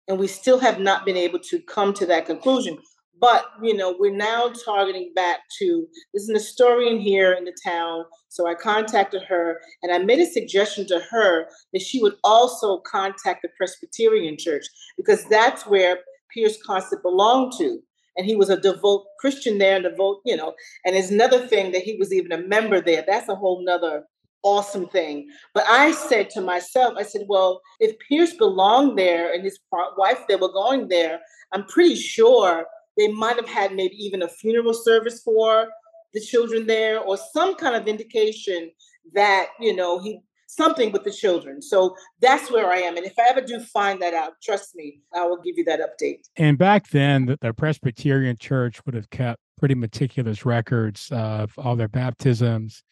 and 0.08 0.20
we 0.20 0.28
still 0.28 0.60
have 0.60 0.80
not 0.80 1.06
been 1.06 1.18
able 1.18 1.40
to 1.40 1.60
come 1.62 1.94
to 1.96 2.06
that 2.06 2.26
conclusion. 2.26 2.78
But 3.22 3.46
you 3.62 3.76
know, 3.76 3.96
we're 3.98 4.16
now 4.16 4.52
targeting 4.66 5.14
back 5.16 5.42
to 5.60 5.88
there's 6.14 6.28
an 6.28 6.36
historian 6.36 7.00
here 7.00 7.34
in 7.34 7.46
the 7.46 7.56
town. 7.64 8.04
So 8.30 8.48
I 8.48 8.56
contacted 8.56 9.22
her 9.24 9.62
and 9.84 9.94
I 9.94 10.00
made 10.00 10.20
a 10.20 10.26
suggestion 10.26 10.88
to 10.88 11.00
her 11.12 11.46
that 11.72 11.82
she 11.82 12.02
would 12.02 12.16
also 12.24 12.80
contact 12.80 13.44
the 13.44 13.50
Presbyterian 13.56 14.38
Church 14.38 14.66
because 14.98 15.24
that's 15.26 15.68
where 15.68 16.00
Pyrrhus 16.34 16.62
Concer 16.66 17.00
belonged 17.02 17.54
to. 17.60 17.80
And 18.18 18.26
he 18.26 18.36
was 18.36 18.50
a 18.50 18.60
devout 18.60 19.04
Christian 19.20 19.58
there 19.58 19.76
and 19.76 19.86
devout, 19.86 20.18
you 20.26 20.36
know, 20.36 20.54
and 20.86 20.96
it's 20.96 21.12
another 21.12 21.48
thing 21.48 21.72
that 21.72 21.84
he 21.84 21.96
was 21.96 22.12
even 22.12 22.34
a 22.34 22.46
member 22.46 22.82
there. 22.82 23.06
That's 23.08 23.30
a 23.30 23.36
whole 23.36 23.64
nother 23.64 24.04
awesome 24.44 24.88
thing. 24.88 25.30
But 25.54 25.66
I 25.68 25.92
said 25.92 26.30
to 26.32 26.42
myself, 26.42 26.96
I 26.98 27.04
said, 27.04 27.22
well, 27.30 27.62
if 27.80 27.96
Pyrrhus 28.00 28.34
belonged 28.34 28.98
there 28.98 29.34
and 29.34 29.44
his 29.44 29.60
wife 29.98 30.20
they 30.28 30.36
were 30.36 30.52
going 30.52 30.88
there, 30.88 31.20
I'm 31.54 31.66
pretty 31.66 31.96
sure 31.96 32.66
they 32.98 33.08
might 33.08 33.36
have 33.36 33.48
had 33.48 33.74
maybe 33.74 33.96
even 33.96 34.22
a 34.22 34.28
funeral 34.28 34.74
service 34.74 35.22
for 35.24 35.68
the 36.14 36.20
children 36.20 36.68
there 36.68 37.00
or 37.00 37.18
some 37.18 37.56
kind 37.56 37.76
of 37.76 37.88
indication 37.88 38.72
that, 39.14 39.48
you 39.60 39.76
know, 39.76 40.00
he 40.00 40.22
something 40.52 40.92
with 40.92 41.04
the 41.06 41.12
children. 41.12 41.62
So 41.62 41.96
that's 42.20 42.52
where 42.52 42.70
I 42.70 42.78
am. 42.80 42.98
And 42.98 43.06
if 43.06 43.14
I 43.18 43.28
ever 43.30 43.42
do 43.42 43.60
find 43.62 44.02
that 44.02 44.14
out, 44.14 44.34
trust 44.44 44.76
me, 44.76 45.00
I 45.16 45.26
will 45.26 45.42
give 45.42 45.58
you 45.58 45.64
that 45.66 45.80
update. 45.80 46.28
And 46.36 46.58
back 46.58 46.90
then, 46.90 47.26
the, 47.26 47.38
the 47.40 47.54
Presbyterian 47.54 48.36
Church 48.38 48.86
would 48.86 48.94
have 48.94 49.10
kept 49.10 49.40
pretty 49.58 49.76
meticulous 49.76 50.46
records 50.46 51.08
of 51.12 51.54
all 51.58 51.78
their 51.78 51.88
baptisms, 51.88 52.84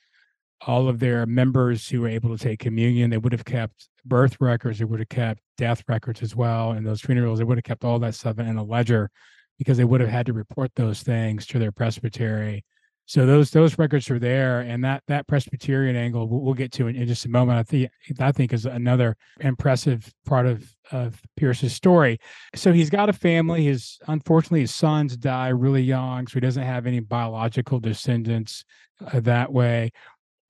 all 0.65 0.87
of 0.87 0.99
their 0.99 1.25
members 1.25 1.89
who 1.89 2.01
were 2.01 2.07
able 2.07 2.35
to 2.35 2.41
take 2.41 2.59
communion. 2.59 3.09
They 3.09 3.17
would 3.17 3.33
have 3.33 3.45
kept 3.45 3.89
birth 4.05 4.37
records. 4.39 4.79
They 4.79 4.85
would 4.85 4.99
have 4.99 5.09
kept 5.09 5.41
death 5.57 5.83
records 5.89 6.21
as 6.21 6.35
well. 6.35 6.71
And 6.71 6.87
those 6.87 7.01
funerals, 7.01 7.39
they 7.39 7.45
would 7.45 7.57
have 7.57 7.65
kept 7.65 7.83
all 7.83 7.99
that 7.99 8.15
stuff 8.15 8.39
in 8.39 8.55
a 8.55 8.63
ledger 8.63 9.11
because 9.59 9.77
they 9.77 9.83
would 9.83 10.01
have 10.01 10.09
had 10.09 10.25
to 10.25 10.33
report 10.33 10.71
those 10.75 11.03
things 11.03 11.45
to 11.45 11.59
their 11.59 11.71
presbytery. 11.71 12.65
So 13.05 13.25
those 13.25 13.49
those 13.49 13.79
records 13.79 14.09
are 14.11 14.19
there, 14.19 14.61
and 14.61 14.83
that 14.83 15.03
that 15.07 15.27
Presbyterian 15.27 15.95
angle 15.95 16.27
we'll, 16.27 16.41
we'll 16.41 16.53
get 16.53 16.71
to 16.73 16.87
in, 16.87 16.95
in, 16.95 17.07
just 17.07 17.25
a 17.25 17.29
moment. 17.29 17.57
I 17.57 17.63
think 17.63 17.91
I 18.19 18.31
think 18.31 18.53
is 18.53 18.65
another 18.65 19.17
impressive 19.39 20.13
part 20.25 20.45
of 20.45 20.71
of 20.91 21.19
Pyrrhus's 21.35 21.73
story. 21.73 22.19
So 22.53 22.71
he's 22.71 22.91
got 22.91 23.09
a 23.09 23.13
family. 23.13 23.63
His 23.63 23.97
unfortunately 24.07 24.61
his 24.61 24.75
sons 24.75 25.17
die 25.17 25.49
really 25.49 25.81
young, 25.81 26.27
so 26.27 26.35
he 26.35 26.39
doesn't 26.39 26.63
have 26.63 26.85
any 26.85 26.99
biological 26.99 27.79
descendants 27.79 28.63
uh, 29.11 29.19
that 29.21 29.51
way 29.51 29.91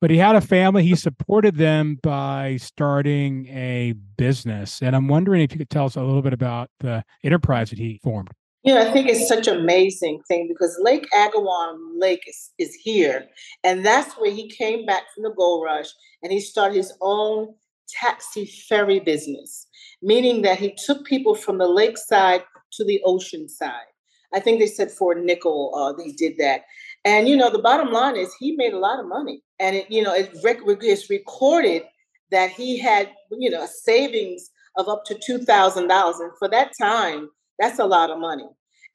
but 0.00 0.10
he 0.10 0.16
had 0.16 0.34
a 0.34 0.40
family. 0.40 0.82
He 0.82 0.96
supported 0.96 1.56
them 1.56 1.98
by 2.02 2.56
starting 2.56 3.46
a 3.48 3.92
business. 4.16 4.80
And 4.82 4.96
I'm 4.96 5.08
wondering 5.08 5.42
if 5.42 5.52
you 5.52 5.58
could 5.58 5.70
tell 5.70 5.84
us 5.84 5.96
a 5.96 6.02
little 6.02 6.22
bit 6.22 6.32
about 6.32 6.70
the 6.80 7.04
enterprise 7.22 7.70
that 7.70 7.78
he 7.78 8.00
formed. 8.02 8.30
You 8.62 8.74
know, 8.74 8.80
I 8.86 8.92
think 8.92 9.08
it's 9.08 9.26
such 9.26 9.48
an 9.48 9.58
amazing 9.58 10.22
thing 10.28 10.46
because 10.46 10.78
Lake 10.82 11.06
Agawam 11.16 11.78
Lake 11.98 12.22
is, 12.26 12.50
is 12.58 12.74
here. 12.74 13.26
And 13.64 13.84
that's 13.86 14.14
where 14.14 14.30
he 14.30 14.50
came 14.50 14.84
back 14.84 15.04
from 15.14 15.22
the 15.22 15.34
gold 15.34 15.64
rush 15.64 15.88
and 16.22 16.30
he 16.30 16.40
started 16.40 16.76
his 16.76 16.92
own 17.00 17.54
taxi 17.88 18.46
ferry 18.68 19.00
business, 19.00 19.66
meaning 20.02 20.42
that 20.42 20.58
he 20.58 20.76
took 20.84 21.06
people 21.06 21.34
from 21.34 21.58
the 21.58 21.66
lakeside 21.66 22.44
to 22.72 22.84
the 22.84 23.00
ocean 23.04 23.48
side. 23.48 23.86
I 24.32 24.40
think 24.40 24.60
they 24.60 24.66
said 24.66 24.90
for 24.90 25.12
a 25.12 25.20
nickel, 25.20 25.72
uh, 25.74 25.92
they 25.92 26.12
did 26.12 26.36
that. 26.38 26.62
And 27.04 27.28
you 27.28 27.36
know, 27.36 27.50
the 27.50 27.58
bottom 27.58 27.90
line 27.92 28.16
is 28.16 28.32
he 28.38 28.52
made 28.56 28.74
a 28.74 28.78
lot 28.78 29.00
of 29.00 29.06
money, 29.08 29.42
and 29.58 29.74
it, 29.74 29.90
you 29.90 30.02
know, 30.02 30.14
it 30.14 30.30
rec- 30.44 30.58
it's 30.66 31.10
recorded 31.10 31.82
that 32.30 32.50
he 32.50 32.78
had 32.78 33.10
you 33.32 33.50
know 33.50 33.62
a 33.62 33.66
savings 33.66 34.50
of 34.76 34.88
up 34.88 35.04
to 35.06 35.18
two 35.18 35.38
thousand 35.38 35.88
dollars, 35.88 36.20
and 36.20 36.30
for 36.38 36.46
that 36.48 36.72
time, 36.80 37.28
that's 37.60 37.78
a 37.78 37.86
lot 37.86 38.10
of 38.10 38.18
money. 38.18 38.46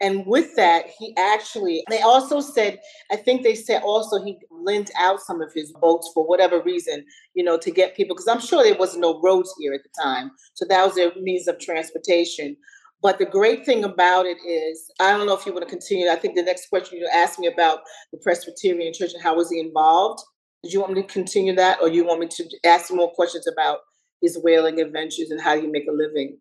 And 0.02 0.26
with 0.28 0.58
that, 0.58 0.88
he 1.00 1.16
actually, 1.18 1.82
they 1.90 2.02
also 2.02 2.42
said, 2.42 2.80
I 3.12 3.16
think 3.16 3.44
they 3.44 3.56
said 3.56 3.82
also 3.82 4.22
he 4.22 4.38
lent 4.52 4.92
out 4.98 5.22
some 5.22 5.42
of 5.42 5.54
his 5.54 5.72
boats 5.72 6.12
for 6.14 6.28
whatever 6.28 6.62
reason, 6.62 7.06
you 7.34 7.46
know, 7.46 7.58
to 7.58 7.72
get 7.72 7.96
people, 7.96 8.14
because 8.14 8.28
I'm 8.28 8.42
sure 8.42 8.62
there 8.62 8.78
was 8.78 8.98
no 8.98 9.22
roads 9.22 9.54
here 9.58 9.74
at 9.74 9.84
the 9.84 10.04
time. 10.04 10.32
So 10.54 10.66
that 10.68 10.84
was 10.84 10.96
their 10.96 11.14
means 11.22 11.48
of 11.48 11.60
transportation. 11.60 12.58
But 13.02 13.20
the 13.20 13.26
great 13.26 13.66
thing 13.66 13.86
about 13.86 14.26
it 14.26 14.38
is, 14.46 14.92
I 15.00 15.12
don't 15.12 15.28
know 15.28 15.38
if 15.38 15.46
you 15.46 15.54
want 15.54 15.64
to 15.64 15.70
continue. 15.70 16.10
I 16.10 16.18
think 16.18 16.36
the 16.36 16.44
next 16.44 16.68
question 16.68 16.98
you 16.98 17.08
asked 17.14 17.40
me 17.40 17.48
about 17.48 17.80
the 18.12 18.18
Presbyterian 18.18 18.94
Church 18.94 19.14
and 19.14 19.24
how 19.24 19.38
was 19.38 19.50
he 19.50 19.62
involved. 19.62 20.22
Did 20.64 20.74
you 20.74 20.82
want 20.82 20.94
me 20.94 21.04
to 21.04 21.08
continue 21.08 21.56
that, 21.56 21.80
or 21.82 21.88
you 21.88 22.06
want 22.06 22.20
me 22.20 22.28
to 22.28 22.50
ask 22.66 22.92
more 22.92 23.12
questions 23.12 23.48
about 23.48 23.80
his 24.22 24.38
whaling 24.40 24.82
adventures 24.82 25.30
and 25.30 25.40
how 25.40 25.58
he 25.58 25.68
make 25.68 25.88
a 25.88 25.94
living? 25.94 26.38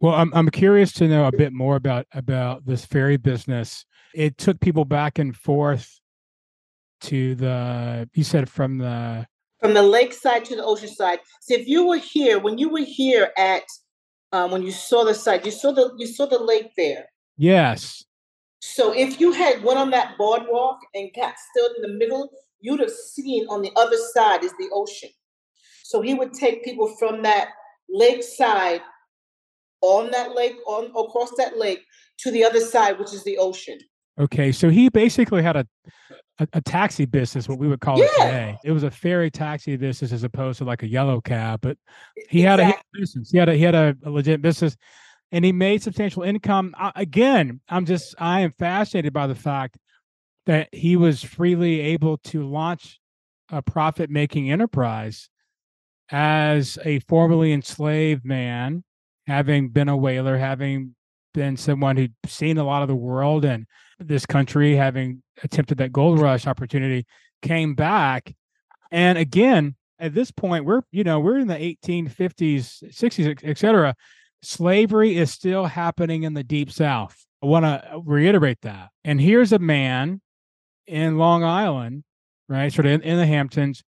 Well, 0.00 0.14
I'm 0.14 0.32
I'm 0.34 0.48
curious 0.50 0.92
to 0.94 1.08
know 1.08 1.26
a 1.26 1.32
bit 1.32 1.52
more 1.52 1.76
about 1.76 2.06
about 2.12 2.64
this 2.64 2.84
ferry 2.84 3.16
business. 3.16 3.84
It 4.14 4.38
took 4.38 4.60
people 4.60 4.84
back 4.84 5.18
and 5.18 5.36
forth 5.36 6.00
to 7.02 7.34
the. 7.34 8.08
You 8.14 8.24
said 8.24 8.48
from 8.48 8.78
the 8.78 9.26
from 9.60 9.74
the 9.74 9.82
lakeside 9.82 10.44
to 10.46 10.56
the 10.56 10.64
ocean 10.64 10.88
side. 10.88 11.18
So 11.40 11.54
if 11.54 11.66
you 11.66 11.86
were 11.86 11.98
here, 11.98 12.38
when 12.38 12.58
you 12.58 12.68
were 12.68 12.84
here 12.84 13.32
at 13.36 13.64
um, 14.32 14.50
when 14.50 14.62
you 14.62 14.70
saw 14.70 15.04
the 15.04 15.14
site. 15.14 15.44
You 15.44 15.50
saw 15.50 15.72
the 15.72 15.92
you 15.98 16.06
saw 16.06 16.26
the 16.26 16.38
lake 16.38 16.72
there. 16.76 17.06
Yes. 17.36 18.04
So 18.60 18.92
if 18.92 19.20
you 19.20 19.32
had 19.32 19.62
went 19.62 19.78
on 19.78 19.90
that 19.90 20.18
boardwalk 20.18 20.78
and 20.94 21.10
got 21.14 21.34
stood 21.50 21.76
in 21.76 21.82
the 21.82 21.98
middle, 21.98 22.30
you'd 22.60 22.80
have 22.80 22.90
seen 22.90 23.46
on 23.48 23.62
the 23.62 23.70
other 23.76 23.96
side 24.12 24.42
is 24.42 24.52
the 24.58 24.68
ocean. 24.72 25.10
So 25.84 26.02
he 26.02 26.14
would 26.14 26.34
take 26.34 26.64
people 26.64 26.94
from 26.98 27.22
that 27.22 27.48
lake 27.88 28.22
side 28.22 28.82
on 29.80 30.10
that 30.10 30.34
lake, 30.34 30.56
on 30.66 30.86
across 30.86 31.30
that 31.36 31.58
lake 31.58 31.84
to 32.18 32.30
the 32.30 32.44
other 32.44 32.60
side, 32.60 32.98
which 32.98 33.12
is 33.12 33.24
the 33.24 33.38
ocean. 33.38 33.78
Okay, 34.18 34.50
so 34.50 34.68
he 34.68 34.88
basically 34.88 35.42
had 35.42 35.56
a 35.56 35.66
a, 36.38 36.48
a, 36.54 36.60
taxi 36.60 37.04
business, 37.04 37.48
what 37.48 37.58
we 37.58 37.68
would 37.68 37.80
call 37.80 37.98
yeah. 37.98 38.04
it 38.04 38.10
today. 38.18 38.58
It 38.64 38.72
was 38.72 38.84
a 38.84 38.90
ferry 38.90 39.30
taxi 39.30 39.76
business 39.76 40.12
as 40.12 40.22
opposed 40.22 40.58
to 40.58 40.64
like 40.64 40.82
a 40.82 40.88
yellow 40.88 41.20
cab. 41.20 41.60
But 41.60 41.78
he 42.28 42.42
had, 42.42 42.60
exactly. 42.60 42.80
a, 42.94 43.00
business. 43.00 43.30
He 43.30 43.38
had 43.38 43.48
a 43.48 43.54
he 43.54 43.62
had 43.62 43.74
a, 43.74 43.96
a, 44.04 44.10
legit 44.10 44.42
business, 44.42 44.76
and 45.32 45.44
he 45.44 45.52
made 45.52 45.82
substantial 45.82 46.22
income. 46.22 46.74
I, 46.78 46.92
again, 46.96 47.60
I'm 47.68 47.86
just 47.86 48.14
I 48.18 48.40
am 48.40 48.52
fascinated 48.58 49.12
by 49.12 49.26
the 49.26 49.34
fact 49.34 49.78
that 50.46 50.68
he 50.72 50.96
was 50.96 51.22
freely 51.22 51.80
able 51.80 52.18
to 52.18 52.46
launch 52.48 53.00
a 53.50 53.60
profit 53.62 54.10
making 54.10 54.50
enterprise 54.50 55.28
as 56.10 56.78
a 56.84 57.00
formerly 57.00 57.52
enslaved 57.52 58.24
man, 58.24 58.84
having 59.28 59.68
been 59.68 59.88
a 59.88 59.96
whaler, 59.96 60.38
having 60.38 60.96
been 61.34 61.56
someone 61.56 61.96
who'd 61.96 62.14
seen 62.26 62.56
a 62.56 62.64
lot 62.64 62.82
of 62.82 62.88
the 62.88 62.96
world 62.96 63.44
and 63.44 63.66
this 63.98 64.24
country, 64.24 64.74
having 64.74 65.22
attempted 65.44 65.78
that 65.78 65.92
gold 65.92 66.18
rush 66.18 66.46
opportunity, 66.46 67.06
came 67.42 67.74
back. 67.74 68.34
And 68.90 69.18
again, 69.18 69.76
at 69.98 70.14
this 70.14 70.30
point, 70.30 70.64
we're 70.64 70.82
you 70.90 71.04
know 71.04 71.20
we're 71.20 71.38
in 71.38 71.46
the 71.46 71.54
1850s, 71.54 72.82
60s, 72.84 73.40
et 73.44 73.58
cetera. 73.58 73.94
Slavery 74.42 75.16
is 75.16 75.32
still 75.32 75.66
happening 75.66 76.22
in 76.22 76.32
the 76.32 76.44
deep 76.44 76.70
South. 76.70 77.26
I 77.42 77.46
want 77.46 77.64
to 77.64 78.00
reiterate 78.04 78.62
that. 78.62 78.88
And 79.04 79.20
here's 79.20 79.52
a 79.52 79.58
man 79.58 80.20
in 80.86 81.18
Long 81.18 81.44
Island, 81.44 82.04
right, 82.48 82.72
sort 82.72 82.86
of 82.86 82.92
in, 82.92 83.02
in 83.02 83.16
the 83.18 83.26
Hamptons, 83.26 83.82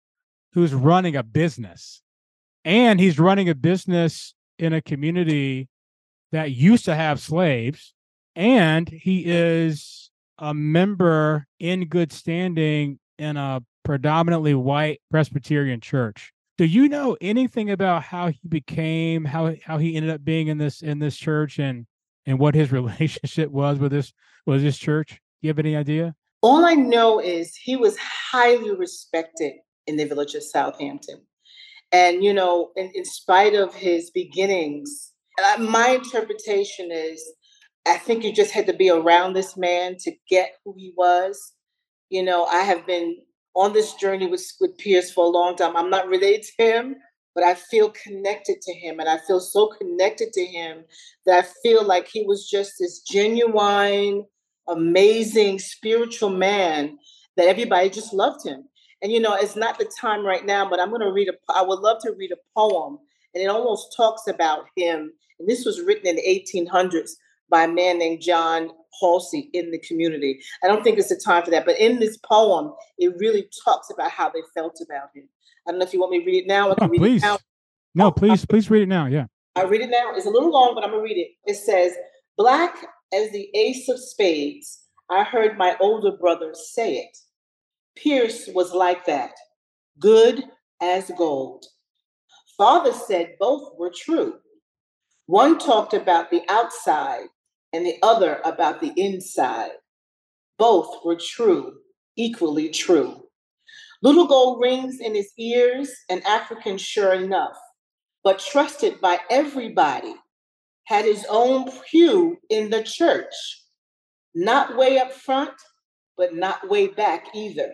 who's 0.54 0.74
running 0.74 1.16
a 1.16 1.24
business, 1.24 2.02
and 2.66 3.00
he's 3.00 3.20
running 3.20 3.48
a 3.48 3.56
business 3.56 4.34
in 4.60 4.74
a 4.74 4.82
community 4.82 5.68
that 6.32 6.52
used 6.52 6.86
to 6.86 6.96
have 6.96 7.20
slaves 7.20 7.94
and 8.36 8.88
he 8.88 9.24
is 9.26 10.12
a 10.38 10.54
member 10.54 11.46
in 11.60 11.86
good 11.88 12.12
standing 12.12 13.00
in 13.18 13.38
a 13.38 13.62
predominantly 13.84 14.54
white 14.54 15.02
Presbyterian 15.12 15.82
church. 15.82 16.32
Do 16.58 16.66
you 16.66 16.90
know 16.90 17.18
anything 17.22 17.72
about 17.72 18.04
how 18.04 18.28
he 18.28 18.40
became 18.48 19.26
how 19.26 19.56
how 19.64 19.78
he 19.78 19.96
ended 19.96 20.12
up 20.12 20.24
being 20.24 20.48
in 20.48 20.58
this 20.58 20.82
in 20.82 21.00
this 21.00 21.16
church 21.16 21.60
and 21.60 21.86
and 22.26 22.40
what 22.40 22.56
his 22.56 22.72
relationship 22.80 23.50
was 23.50 23.80
with 23.80 23.92
this 23.92 24.14
was 24.46 24.62
this 24.62 24.78
church? 24.78 25.10
Do 25.10 25.48
you 25.48 25.50
have 25.50 25.60
any 25.60 25.76
idea? 25.76 26.16
All 26.42 26.66
I 26.66 26.74
know 26.74 27.20
is 27.20 27.56
he 27.56 27.76
was 27.76 27.98
highly 27.98 28.74
respected 28.74 29.54
in 29.88 29.98
the 29.98 30.06
village 30.06 30.36
of 30.36 30.44
Southampton. 30.44 31.22
And 31.92 32.24
you 32.24 32.34
know, 32.34 32.72
in, 32.76 32.92
in 32.94 33.06
spite 33.06 33.56
of 33.56 33.74
his 33.74 34.12
beginnings, 34.12 35.14
uh, 35.44 35.62
my 35.62 35.90
interpretation 35.90 36.92
is 36.92 37.24
I 37.86 37.98
think 37.98 38.24
you 38.24 38.32
just 38.32 38.52
had 38.52 38.68
to 38.68 38.74
be 38.74 38.90
around 38.90 39.34
this 39.34 39.58
man 39.58 39.96
to 40.02 40.12
get 40.30 40.52
who 40.64 40.76
he 40.78 40.94
was. 40.96 41.54
You 42.10 42.24
know, 42.24 42.46
I 42.46 42.60
have 42.62 42.86
been 42.86 43.18
on 43.56 43.74
this 43.74 43.94
journey 43.96 44.28
with, 44.28 44.46
with 44.62 44.78
Pyrrhus 44.78 45.12
for 45.12 45.26
a 45.26 45.30
long 45.30 45.56
time. 45.56 45.76
I'm 45.76 45.90
not 45.90 46.08
related 46.08 46.44
to 46.44 46.64
him, 46.64 46.96
but 47.34 47.44
I 47.44 47.56
feel 47.56 47.92
connected 47.92 48.62
to 48.62 48.74
him. 48.74 49.00
And 49.00 49.10
I 49.10 49.18
feel 49.28 49.40
so 49.40 49.68
connected 49.68 50.34
to 50.34 50.46
him 50.46 50.84
that 51.26 51.44
I 51.44 51.48
feel 51.64 51.86
like 51.86 52.08
he 52.08 52.26
was 52.26 52.48
just 52.50 52.74
this 52.80 53.02
genuine, 53.02 54.26
amazing 54.68 55.60
spiritual 55.60 56.30
man 56.30 56.98
that 57.38 57.48
everybody 57.48 57.90
just 57.90 58.14
loved 58.14 58.46
him. 58.46 58.69
And 59.02 59.12
you 59.12 59.20
know, 59.20 59.34
it's 59.36 59.56
not 59.56 59.80
the 59.80 59.90
time 60.00 60.26
right 60.26 60.46
now, 60.46 60.70
but 60.70 60.80
I'm 60.80 60.90
going 60.90 61.02
to 61.02 61.12
read 61.12 61.30
a. 61.30 61.34
I 61.54 61.62
would 61.62 61.80
love 61.80 62.02
to 62.04 62.12
read 62.12 62.32
a 62.32 62.38
poem, 62.56 63.00
and 63.34 63.44
it 63.44 63.48
almost 63.48 63.96
talks 63.96 64.28
about 64.28 64.66
him. 64.76 65.12
And 65.40 65.48
this 65.48 65.66
was 65.66 65.82
written 65.82 66.08
in 66.08 66.18
the 66.18 66.22
1800s 66.24 67.12
by 67.50 67.64
a 67.64 67.68
man 67.68 67.98
named 67.98 68.22
John 68.22 68.72
Halsey 69.00 69.50
in 69.54 69.72
the 69.72 69.80
community. 69.80 70.42
I 70.64 70.68
don't 70.68 70.84
think 70.84 71.00
it's 71.00 71.10
the 71.10 71.22
time 71.24 71.44
for 71.44 71.52
that, 71.52 71.66
but 71.66 71.80
in 71.80 72.00
this 72.00 72.18
poem, 72.18 72.74
it 72.98 73.14
really 73.18 73.50
talks 73.64 73.90
about 73.90 74.12
how 74.12 74.30
they 74.30 74.42
felt 74.54 74.80
about 74.84 75.10
him. 75.16 75.28
I 75.68 75.72
don't 75.72 75.80
know 75.80 75.86
if 75.86 75.94
you 75.94 76.00
want 76.00 76.12
me 76.12 76.20
to 76.20 76.26
read 76.26 76.44
it 76.44 76.48
now. 76.48 76.72
I 76.72 76.76
can 76.76 76.86
oh, 76.86 76.90
read 76.90 77.00
please. 77.00 77.24
it 77.24 77.26
now. 77.26 77.40
No, 77.96 78.08
oh, 78.08 78.12
please, 78.12 78.46
please 78.46 78.70
read 78.70 78.84
it 78.84 78.90
now. 78.90 79.06
Yeah. 79.06 79.26
I 79.56 79.64
read 79.64 79.82
it 79.82 79.90
now. 79.90 80.14
It's 80.16 80.26
a 80.26 80.30
little 80.30 80.52
long, 80.52 80.76
but 80.76 80.84
I'm 80.84 80.92
gonna 80.92 81.04
read 81.04 81.18
it. 81.18 81.32
It 81.46 81.56
says, 81.56 81.94
Black 82.38 82.76
as 83.14 83.32
the 83.32 83.50
ace 83.56 83.90
of 83.90 84.00
spades, 84.00 84.84
I 85.10 85.24
heard 85.24 85.58
my 85.58 85.76
older 85.80 86.12
brother 86.12 86.54
say 86.54 86.98
it. 86.98 87.18
Pyrrhus 88.02 88.48
was 88.54 88.72
like 88.72 89.06
that, 89.06 89.34
good 90.00 90.44
as 90.82 91.12
gold. 91.18 91.66
Father 92.58 92.94
said 92.94 93.36
both 93.40 93.74
were 93.78 93.92
true. 93.96 94.36
One 95.26 95.60
talked 95.60 95.94
about 95.94 96.32
the 96.32 96.42
outside 96.50 97.28
and 97.74 97.86
the 97.86 97.98
other 98.02 98.42
about 98.46 98.82
the 98.82 98.94
inside. 98.96 99.72
Both 100.58 101.06
were 101.06 101.18
true, 101.18 101.80
equally 102.16 102.70
true. 102.70 103.24
Little 104.02 104.28
gold 104.28 104.62
rings 104.62 105.00
in 105.00 105.14
his 105.14 105.32
ears, 105.38 105.92
an 106.10 106.22
African 106.26 106.78
sure 106.78 107.14
enough, 107.14 107.58
but 108.24 108.40
trusted 108.40 109.00
by 109.02 109.20
everybody, 109.30 110.16
had 110.86 111.06
his 111.06 111.26
own 111.30 111.70
pew 111.90 112.38
in 112.50 112.70
the 112.70 112.82
church, 112.84 113.34
not 114.34 114.78
way 114.78 115.00
up 115.00 115.12
front, 115.12 115.54
but 116.18 116.34
not 116.34 116.70
way 116.70 116.88
back 116.88 117.28
either. 117.36 117.74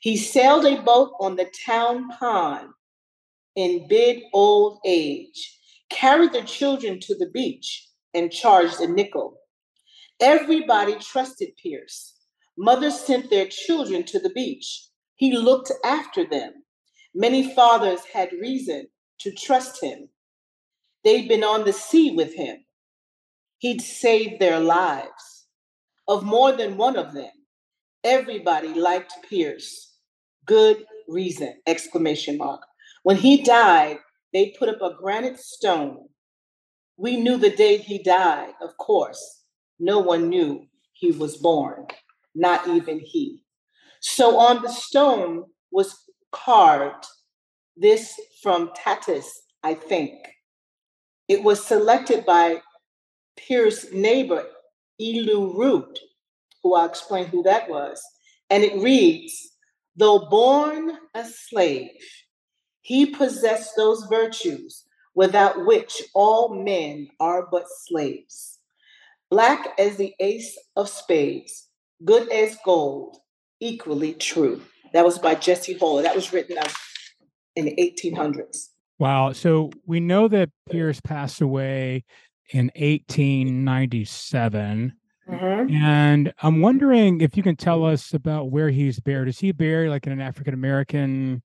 He 0.00 0.16
sailed 0.16 0.64
a 0.64 0.80
boat 0.82 1.12
on 1.20 1.36
the 1.36 1.50
town 1.64 2.08
pond 2.10 2.68
in 3.54 3.88
big 3.88 4.22
old 4.32 4.78
age, 4.84 5.58
carried 5.90 6.32
the 6.32 6.42
children 6.42 7.00
to 7.00 7.14
the 7.16 7.30
beach, 7.30 7.88
and 8.14 8.32
charged 8.32 8.80
a 8.80 8.88
nickel. 8.88 9.38
Everybody 10.20 10.96
trusted 10.96 11.50
Pyrrhus. 11.62 12.14
Mothers 12.56 13.00
sent 13.00 13.30
their 13.30 13.46
children 13.46 14.04
to 14.04 14.18
the 14.18 14.30
beach. 14.30 14.88
He 15.16 15.36
looked 15.36 15.72
after 15.84 16.26
them. 16.26 16.52
Many 17.14 17.54
fathers 17.54 18.00
had 18.12 18.32
reason 18.32 18.88
to 19.20 19.32
trust 19.32 19.82
him. 19.82 20.08
They'd 21.04 21.28
been 21.28 21.44
on 21.44 21.64
the 21.64 21.72
sea 21.72 22.10
with 22.10 22.34
him. 22.34 22.64
He'd 23.58 23.80
saved 23.80 24.40
their 24.40 24.60
lives. 24.60 25.46
Of 26.08 26.22
more 26.22 26.52
than 26.52 26.76
one 26.76 26.96
of 26.96 27.14
them, 27.14 27.30
everybody 28.06 28.72
liked 28.72 29.12
Pyrrhus. 29.28 29.98
Good 30.46 30.86
reason, 31.08 31.56
exclamation 31.66 32.38
mark. 32.38 32.62
When 33.02 33.16
he 33.16 33.42
died, 33.42 33.98
they 34.32 34.54
put 34.58 34.70
up 34.70 34.80
a 34.80 34.96
granite 34.98 35.38
stone 35.38 36.08
we 36.96 37.16
knew 37.18 37.36
the 37.36 37.50
day 37.50 37.76
he 37.76 38.02
died, 38.02 38.54
of 38.62 38.76
course. 38.78 39.42
No 39.78 39.98
one 39.98 40.28
knew 40.30 40.66
he 40.94 41.12
was 41.12 41.36
born, 41.36 41.86
not 42.34 42.66
even 42.68 43.00
he. 43.00 43.42
So 44.00 44.38
on 44.38 44.62
the 44.62 44.70
stone 44.70 45.44
was 45.70 45.94
carved 46.32 47.04
this 47.76 48.18
from 48.42 48.70
Tatis, 48.70 49.26
I 49.62 49.74
think. 49.74 50.14
It 51.28 51.42
was 51.42 51.64
selected 51.64 52.24
by 52.24 52.62
Pyrrhus's 53.36 53.92
neighbor, 53.92 54.46
Elihu 54.98 55.58
Root, 55.58 55.98
who 56.66 56.74
I'll 56.74 56.86
explain 56.86 57.26
who 57.26 57.44
that 57.44 57.70
was. 57.70 58.02
And 58.50 58.64
it 58.64 58.82
reads 58.82 59.52
Though 59.94 60.28
born 60.28 60.90
a 61.14 61.24
slave, 61.24 61.90
he 62.82 63.06
possessed 63.06 63.74
those 63.76 64.04
virtues 64.10 64.84
without 65.14 65.64
which 65.64 66.02
all 66.12 66.54
men 66.54 67.08
are 67.18 67.46
but 67.50 67.64
slaves. 67.86 68.58
Black 69.30 69.68
as 69.78 69.96
the 69.96 70.14
ace 70.20 70.58
of 70.76 70.88
spades, 70.88 71.68
good 72.04 72.30
as 72.30 72.58
gold, 72.64 73.16
equally 73.60 74.12
true. 74.12 74.60
That 74.92 75.04
was 75.04 75.18
by 75.18 75.36
Jesse 75.36 75.78
Holler. 75.78 76.02
That 76.02 76.14
was 76.14 76.32
written 76.32 76.58
in 77.54 77.64
the 77.64 77.76
1800s. 77.76 78.68
Wow. 78.98 79.32
So 79.32 79.70
we 79.86 80.00
know 80.00 80.28
that 80.28 80.50
Pyrrhus 80.70 81.00
passed 81.00 81.40
away 81.40 82.04
in 82.50 82.70
1897. 82.76 84.92
Mm-hmm. 85.28 85.74
And 85.74 86.32
I'm 86.42 86.60
wondering 86.60 87.20
if 87.20 87.36
you 87.36 87.42
can 87.42 87.56
tell 87.56 87.84
us 87.84 88.14
about 88.14 88.50
where 88.50 88.70
he's 88.70 89.00
buried. 89.00 89.28
Is 89.28 89.38
he 89.38 89.52
buried 89.52 89.90
like 89.90 90.06
in 90.06 90.12
an 90.12 90.20
African 90.20 90.54
American 90.54 91.42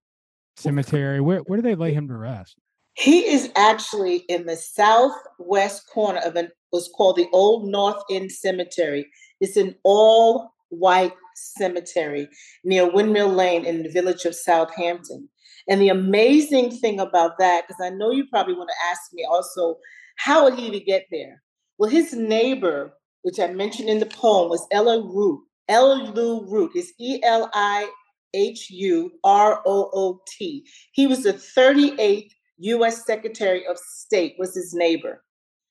cemetery? 0.55 1.19
Where 1.19 1.39
where 1.39 1.57
do 1.57 1.63
they 1.63 1.75
lay 1.75 1.93
him 1.93 2.07
to 2.07 2.15
rest? 2.15 2.57
He 2.93 3.25
is 3.25 3.51
actually 3.55 4.17
in 4.27 4.45
the 4.45 4.57
southwest 4.57 5.87
corner 5.89 6.19
of 6.19 6.35
an 6.35 6.49
was 6.71 6.89
called 6.95 7.17
the 7.17 7.27
Old 7.33 7.67
North 7.67 8.01
End 8.09 8.31
Cemetery. 8.31 9.07
It's 9.39 9.57
an 9.57 9.75
all 9.83 10.53
white 10.69 11.13
cemetery 11.35 12.29
near 12.63 12.89
Windmill 12.89 13.29
Lane 13.29 13.65
in 13.65 13.83
the 13.83 13.89
village 13.89 14.25
of 14.25 14.35
Southampton. 14.35 15.29
And 15.67 15.81
the 15.81 15.89
amazing 15.89 16.71
thing 16.71 16.99
about 16.99 17.37
that, 17.39 17.67
because 17.67 17.81
I 17.81 17.89
know 17.89 18.11
you 18.11 18.25
probably 18.29 18.55
want 18.55 18.69
to 18.69 18.89
ask 18.89 19.01
me 19.13 19.27
also, 19.29 19.77
how 20.17 20.43
would 20.43 20.55
he 20.55 20.67
even 20.67 20.85
get 20.85 21.05
there? 21.11 21.41
Well, 21.77 21.89
his 21.89 22.13
neighbor, 22.13 22.93
which 23.23 23.39
I 23.39 23.47
mentioned 23.47 23.89
in 23.89 23.99
the 23.99 24.05
poem, 24.05 24.49
was 24.49 24.65
Elihu 24.71 25.11
Root. 25.11 25.41
Elihu 25.69 26.45
Root 26.49 26.75
is 26.75 26.93
E 26.99 27.21
L 27.23 27.49
I 27.53 27.89
H 28.33 28.69
U 28.69 29.11
R 29.23 29.61
O 29.65 29.89
O 29.93 30.21
T. 30.27 30.65
He 30.91 31.07
was 31.07 31.23
the 31.23 31.33
38th 31.33 32.31
U.S. 32.57 33.05
Secretary 33.05 33.65
of 33.65 33.77
State 33.77 34.35
was 34.37 34.53
his 34.53 34.73
neighbor. 34.73 35.23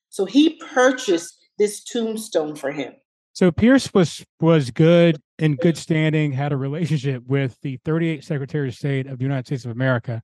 So 0.09 0.25
he 0.25 0.61
purchased 0.73 1.37
this 1.57 1.83
tombstone 1.83 2.55
for 2.55 2.71
him. 2.71 2.93
So 3.33 3.51
Pyrrhus 3.51 3.93
was 3.93 4.25
was 4.41 4.71
good 4.71 5.21
in 5.39 5.55
good 5.55 5.77
standing, 5.77 6.33
had 6.33 6.51
a 6.51 6.57
relationship 6.57 7.23
with 7.25 7.57
the 7.61 7.77
38th 7.85 8.25
Secretary 8.25 8.67
of 8.67 8.75
State 8.75 9.07
of 9.07 9.19
the 9.19 9.23
United 9.23 9.45
States 9.45 9.63
of 9.63 9.71
America, 9.71 10.21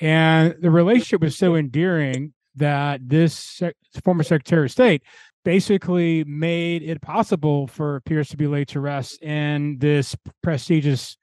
and 0.00 0.54
the 0.60 0.70
relationship 0.70 1.22
was 1.22 1.36
so 1.36 1.56
endearing 1.56 2.32
that 2.54 3.00
this 3.08 3.34
sec- 3.34 3.76
former 4.04 4.22
Secretary 4.22 4.66
of 4.66 4.70
State 4.70 5.02
basically 5.44 6.24
made 6.24 6.82
it 6.82 7.00
possible 7.00 7.66
for 7.66 8.00
Pyrrhus 8.00 8.28
to 8.30 8.36
be 8.36 8.46
laid 8.46 8.68
to 8.68 8.80
rest 8.80 9.22
in 9.22 9.78
this 9.78 10.16
prestigious 10.42 11.16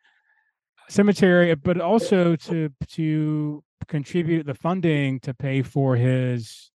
cemetery, 0.89 1.53
but 1.55 1.79
also 1.79 2.35
to 2.35 2.69
to 2.91 3.63
contribute 3.87 4.45
the 4.45 4.55
funding 4.55 5.19
to 5.21 5.33
pay 5.33 5.61
for 5.61 5.95
his 5.95 6.71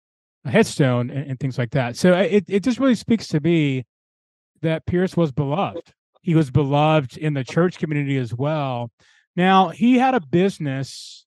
uh, 0.45 0.49
headstone 0.49 1.09
and, 1.09 1.31
and 1.31 1.39
things 1.39 1.57
like 1.57 1.71
that. 1.71 1.95
So 1.95 2.13
uh, 2.13 2.21
it 2.21 2.45
it 2.47 2.63
just 2.63 2.79
really 2.79 2.95
speaks 2.95 3.27
to 3.29 3.39
me 3.39 3.85
that 4.61 4.85
Pyrrhus 4.85 5.17
was 5.17 5.31
beloved. 5.31 5.93
He 6.21 6.35
was 6.35 6.51
beloved 6.51 7.17
in 7.17 7.33
the 7.33 7.43
church 7.43 7.79
community 7.79 8.17
as 8.17 8.33
well. 8.33 8.91
Now 9.35 9.69
he 9.69 9.97
had 9.97 10.13
a 10.13 10.21
business. 10.21 11.25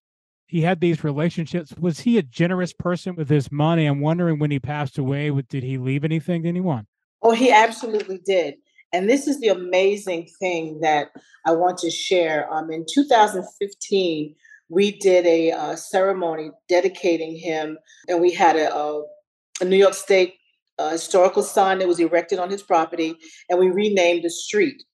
He 0.55 0.61
had 0.61 0.79
these 0.79 1.03
relationships. 1.03 1.75
Was 1.81 1.99
he 1.99 2.17
a 2.17 2.23
generous 2.23 2.73
person 2.73 3.17
with 3.17 3.29
his 3.29 3.51
money? 3.51 3.87
I'm 3.87 4.01
wondering 4.01 4.39
when 4.39 4.53
he 4.53 4.61
passed 4.61 4.99
away, 4.99 5.29
did 5.49 5.65
he 5.65 5.79
leave 5.79 6.05
anything 6.05 6.45
to 6.45 6.49
anyone? 6.49 6.87
Oh, 7.23 7.33
he 7.33 7.51
absolutely 7.51 8.21
did. 8.25 8.55
And 8.93 9.11
this 9.11 9.27
is 9.27 9.41
the 9.41 9.49
amazing 9.49 10.29
thing 10.39 10.79
that 10.79 11.09
I 11.45 11.51
want 11.51 11.79
to 11.79 11.91
share. 11.91 12.49
Um, 12.55 12.71
in 12.71 12.87
2015, 12.89 14.37
we 14.69 14.93
did 14.93 15.27
a 15.27 15.51
uh, 15.51 15.75
ceremony 15.75 16.53
dedicating 16.69 17.35
him, 17.35 17.77
and 18.09 18.21
we 18.21 18.31
had 18.31 18.55
a, 18.55 18.73
a, 18.73 19.03
a 19.61 19.65
New 19.65 19.77
York 19.77 19.95
State 19.95 20.35
uh, 20.79 20.91
historical 20.91 21.43
sign 21.43 21.81
that 21.81 21.89
was 21.89 21.99
erected 21.99 22.39
on 22.39 22.49
his 22.49 22.63
property, 22.63 23.17
and 23.51 23.59
we 23.59 23.71
renamed 23.71 24.23
the 24.23 24.31
street. 24.31 24.85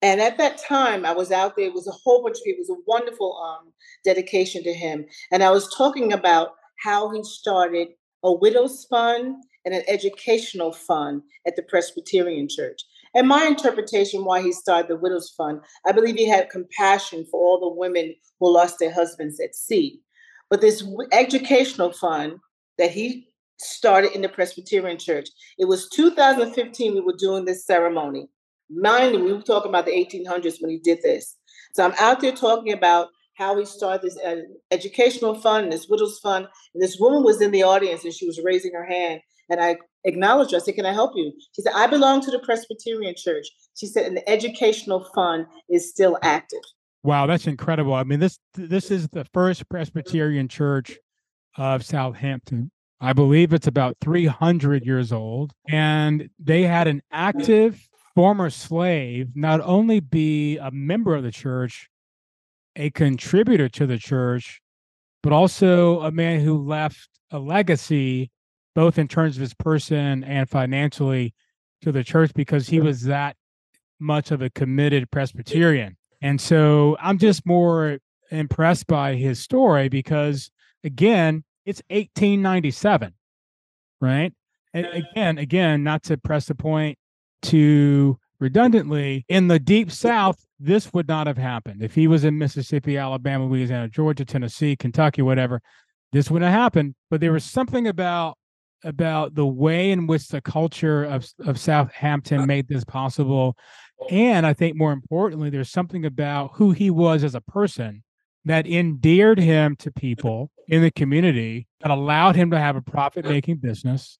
And 0.00 0.20
at 0.20 0.38
that 0.38 0.58
time, 0.58 1.04
I 1.04 1.12
was 1.12 1.32
out 1.32 1.56
there. 1.56 1.66
It 1.66 1.74
was 1.74 1.88
a 1.88 1.92
whole 1.92 2.22
bunch 2.22 2.38
of 2.38 2.44
people. 2.44 2.62
It 2.62 2.68
was 2.68 2.78
a 2.78 2.82
wonderful 2.86 3.36
um, 3.36 3.72
dedication 4.04 4.62
to 4.62 4.72
him. 4.72 5.06
And 5.32 5.42
I 5.42 5.50
was 5.50 5.74
talking 5.74 6.12
about 6.12 6.50
how 6.84 7.10
he 7.10 7.22
started 7.24 7.88
a 8.22 8.32
widow's 8.32 8.86
fund 8.88 9.42
and 9.64 9.74
an 9.74 9.82
educational 9.88 10.72
fund 10.72 11.22
at 11.46 11.56
the 11.56 11.62
Presbyterian 11.62 12.48
Church. 12.48 12.82
And 13.14 13.26
my 13.26 13.44
interpretation 13.44 14.24
why 14.24 14.42
he 14.42 14.52
started 14.52 14.88
the 14.88 14.96
Widows 14.96 15.30
Fund, 15.36 15.60
I 15.86 15.92
believe 15.92 16.16
he 16.16 16.28
had 16.28 16.50
compassion 16.50 17.26
for 17.30 17.40
all 17.40 17.58
the 17.58 17.78
women 17.78 18.14
who 18.38 18.52
lost 18.52 18.78
their 18.78 18.92
husbands 18.92 19.40
at 19.40 19.54
sea. 19.54 20.00
But 20.50 20.60
this 20.60 20.84
educational 21.12 21.92
fund 21.92 22.38
that 22.78 22.90
he 22.90 23.28
started 23.58 24.12
in 24.12 24.22
the 24.22 24.28
Presbyterian 24.28 24.98
Church, 24.98 25.28
it 25.58 25.66
was 25.66 25.88
2015 25.90 26.94
we 26.94 27.00
were 27.00 27.16
doing 27.18 27.44
this 27.44 27.66
ceremony. 27.66 28.28
Mind 28.70 29.14
you, 29.14 29.24
we 29.24 29.32
were 29.32 29.42
talking 29.42 29.68
about 29.68 29.86
the 29.86 29.92
1800s 29.92 30.56
when 30.60 30.70
he 30.70 30.78
did 30.78 30.98
this. 31.02 31.36
So 31.74 31.84
I'm 31.84 31.94
out 31.98 32.20
there 32.20 32.32
talking 32.32 32.72
about 32.72 33.08
how 33.34 33.56
he 33.56 33.64
started 33.64 34.02
this 34.02 34.18
uh, 34.18 34.42
educational 34.70 35.34
fund, 35.34 35.72
this 35.72 35.88
widows 35.88 36.18
fund. 36.18 36.48
And 36.74 36.82
this 36.82 36.98
woman 36.98 37.22
was 37.22 37.40
in 37.40 37.52
the 37.52 37.62
audience 37.62 38.04
and 38.04 38.12
she 38.12 38.26
was 38.26 38.40
raising 38.42 38.72
her 38.72 38.84
hand. 38.84 39.20
And 39.48 39.60
I 39.60 39.76
acknowledged 40.04 40.50
her. 40.50 40.58
I 40.58 40.60
said, 40.60 40.74
Can 40.74 40.86
I 40.86 40.92
help 40.92 41.12
you? 41.14 41.32
She 41.54 41.62
said, 41.62 41.72
I 41.74 41.86
belong 41.86 42.20
to 42.22 42.30
the 42.30 42.40
Presbyterian 42.40 43.14
Church. 43.16 43.46
She 43.76 43.86
said, 43.86 44.06
and 44.06 44.16
the 44.16 44.28
educational 44.28 45.06
fund 45.14 45.46
is 45.70 45.88
still 45.88 46.18
active. 46.22 46.60
Wow, 47.04 47.26
that's 47.26 47.46
incredible. 47.46 47.94
I 47.94 48.02
mean, 48.02 48.18
this 48.18 48.38
this 48.54 48.90
is 48.90 49.08
the 49.08 49.24
first 49.32 49.68
Presbyterian 49.68 50.48
church 50.48 50.98
of 51.56 51.84
Southampton. 51.84 52.70
I 53.00 53.12
believe 53.12 53.52
it's 53.52 53.68
about 53.68 53.96
300 54.00 54.84
years 54.84 55.12
old. 55.12 55.52
And 55.68 56.28
they 56.38 56.62
had 56.62 56.88
an 56.88 57.02
active 57.12 57.88
former 58.18 58.50
slave 58.50 59.28
not 59.36 59.60
only 59.60 60.00
be 60.00 60.56
a 60.58 60.72
member 60.72 61.14
of 61.14 61.22
the 61.22 61.30
church, 61.30 61.88
a 62.74 62.90
contributor 62.90 63.68
to 63.68 63.86
the 63.86 63.96
church, 63.96 64.60
but 65.22 65.32
also 65.32 66.00
a 66.00 66.10
man 66.10 66.40
who 66.40 66.58
left 66.58 67.08
a 67.30 67.38
legacy, 67.38 68.28
both 68.74 68.98
in 68.98 69.06
terms 69.06 69.36
of 69.36 69.40
his 69.40 69.54
person 69.54 70.24
and 70.24 70.50
financially, 70.50 71.32
to 71.80 71.92
the 71.92 72.02
church 72.02 72.32
because 72.34 72.66
he 72.66 72.80
was 72.80 73.02
that 73.02 73.36
much 74.00 74.32
of 74.32 74.42
a 74.42 74.50
committed 74.50 75.08
Presbyterian. 75.12 75.96
And 76.20 76.40
so 76.40 76.96
I'm 77.00 77.18
just 77.18 77.46
more 77.46 77.98
impressed 78.32 78.88
by 78.88 79.14
his 79.14 79.38
story 79.38 79.88
because, 79.88 80.50
again, 80.82 81.44
it's 81.64 81.82
1897, 81.88 83.14
right? 84.00 84.32
And 84.74 84.86
again, 84.86 85.38
again, 85.38 85.84
not 85.84 86.02
to 86.02 86.16
press 86.16 86.46
the 86.46 86.56
point 86.56 86.98
to 87.42 88.18
redundantly, 88.40 89.24
in 89.28 89.48
the 89.48 89.58
deep 89.58 89.90
South, 89.90 90.44
this 90.60 90.92
would 90.92 91.08
not 91.08 91.26
have 91.26 91.38
happened. 91.38 91.82
If 91.82 91.94
he 91.94 92.08
was 92.08 92.24
in 92.24 92.38
Mississippi, 92.38 92.96
Alabama, 92.96 93.46
Louisiana, 93.46 93.88
Georgia, 93.88 94.24
Tennessee, 94.24 94.76
Kentucky, 94.76 95.22
whatever, 95.22 95.60
this 96.12 96.30
wouldn't 96.30 96.50
have 96.50 96.60
happened. 96.60 96.94
But 97.10 97.20
there 97.20 97.32
was 97.32 97.44
something 97.44 97.86
about 97.86 98.36
about 98.84 99.34
the 99.34 99.46
way 99.46 99.90
in 99.90 100.06
which 100.06 100.28
the 100.28 100.40
culture 100.40 101.02
of, 101.04 101.28
of 101.44 101.58
Southampton 101.58 102.42
uh, 102.42 102.46
made 102.46 102.68
this 102.68 102.84
possible. 102.84 103.56
And 104.10 104.46
I 104.46 104.52
think 104.52 104.76
more 104.76 104.92
importantly, 104.92 105.50
there's 105.50 105.70
something 105.70 106.04
about 106.04 106.52
who 106.54 106.70
he 106.70 106.88
was 106.88 107.24
as 107.24 107.34
a 107.34 107.40
person 107.40 108.04
that 108.44 108.66
endeared 108.66 109.38
him 109.38 109.74
to 109.76 109.90
people 109.90 110.50
in 110.68 110.82
the 110.82 110.92
community 110.92 111.66
that 111.80 111.90
allowed 111.90 112.36
him 112.36 112.52
to 112.52 112.58
have 112.58 112.76
a 112.76 112.80
profit 112.80 113.24
making 113.24 113.56
business. 113.56 114.18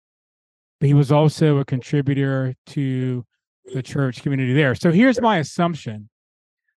But 0.81 0.88
he 0.88 0.95
was 0.95 1.11
also 1.11 1.59
a 1.59 1.64
contributor 1.64 2.55
to 2.67 3.25
the 3.75 3.83
church 3.83 4.23
community 4.23 4.55
there. 4.55 4.75
So 4.75 4.91
here's 4.93 5.21
my 5.21 5.38
assumption 5.38 6.09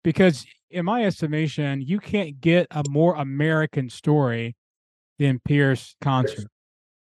because, 0.05 0.47
in 0.71 0.85
my 0.85 1.05
estimation, 1.05 1.81
you 1.81 1.99
can't 1.99 2.41
get 2.41 2.67
a 2.71 2.85
more 2.89 3.15
American 3.17 3.91
story 3.91 4.55
than 5.19 5.41
Pyrrhus 5.41 5.97
Concer 6.01 6.45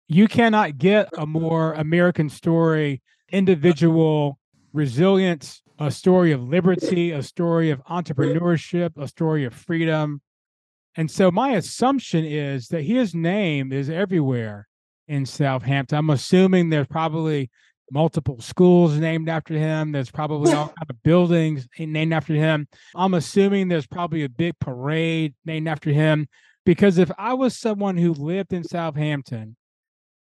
you 0.09 0.29
cannot 0.29 0.79
get 0.79 1.09
a 1.19 1.27
more 1.27 1.73
American 1.75 2.29
story, 2.29 3.03
individual 3.31 4.39
resilience, 4.73 5.63
a 5.79 5.91
story 5.91 6.33
of 6.33 6.43
liberty, 6.43 7.11
a 7.11 7.23
story 7.23 7.71
of 7.71 7.83
entrepreneurship, 7.85 8.97
a 8.97 9.09
story 9.09 9.45
of 9.45 9.53
freedom. 9.53 10.21
And 10.97 11.11
so 11.11 11.31
my 11.31 11.53
assumption 11.53 12.25
is 12.25 12.69
that 12.69 12.83
his 12.83 13.15
name 13.15 13.73
is 13.73 13.91
everywhere 13.91 14.69
in 15.09 15.27
Southampton. 15.27 15.99
I'm 15.99 16.11
assuming 16.11 16.69
there's 16.69 16.87
probably 16.87 17.51
multiple 17.91 18.41
schools 18.41 18.97
named 18.99 19.29
after 19.29 19.55
him. 19.55 19.93
There's 19.93 20.11
probably 20.11 20.53
all 20.53 20.67
kind 20.79 20.91
of 20.91 21.03
buildings 21.03 21.69
named 21.79 22.13
after 22.13 22.35
him. 22.35 22.69
I'm 22.95 23.15
assuming 23.15 23.69
there's 23.69 23.87
probably 23.87 24.25
a 24.25 24.29
big 24.29 24.59
parade 24.59 25.35
named 25.45 25.69
after 25.69 25.91
him. 25.91 26.29
Because 26.65 26.99
if 26.99 27.11
I 27.17 27.35
was 27.35 27.57
someone 27.57 27.97
who 27.97 28.13
lived 28.13 28.53
in 28.53 28.65
Southampton 28.65 29.57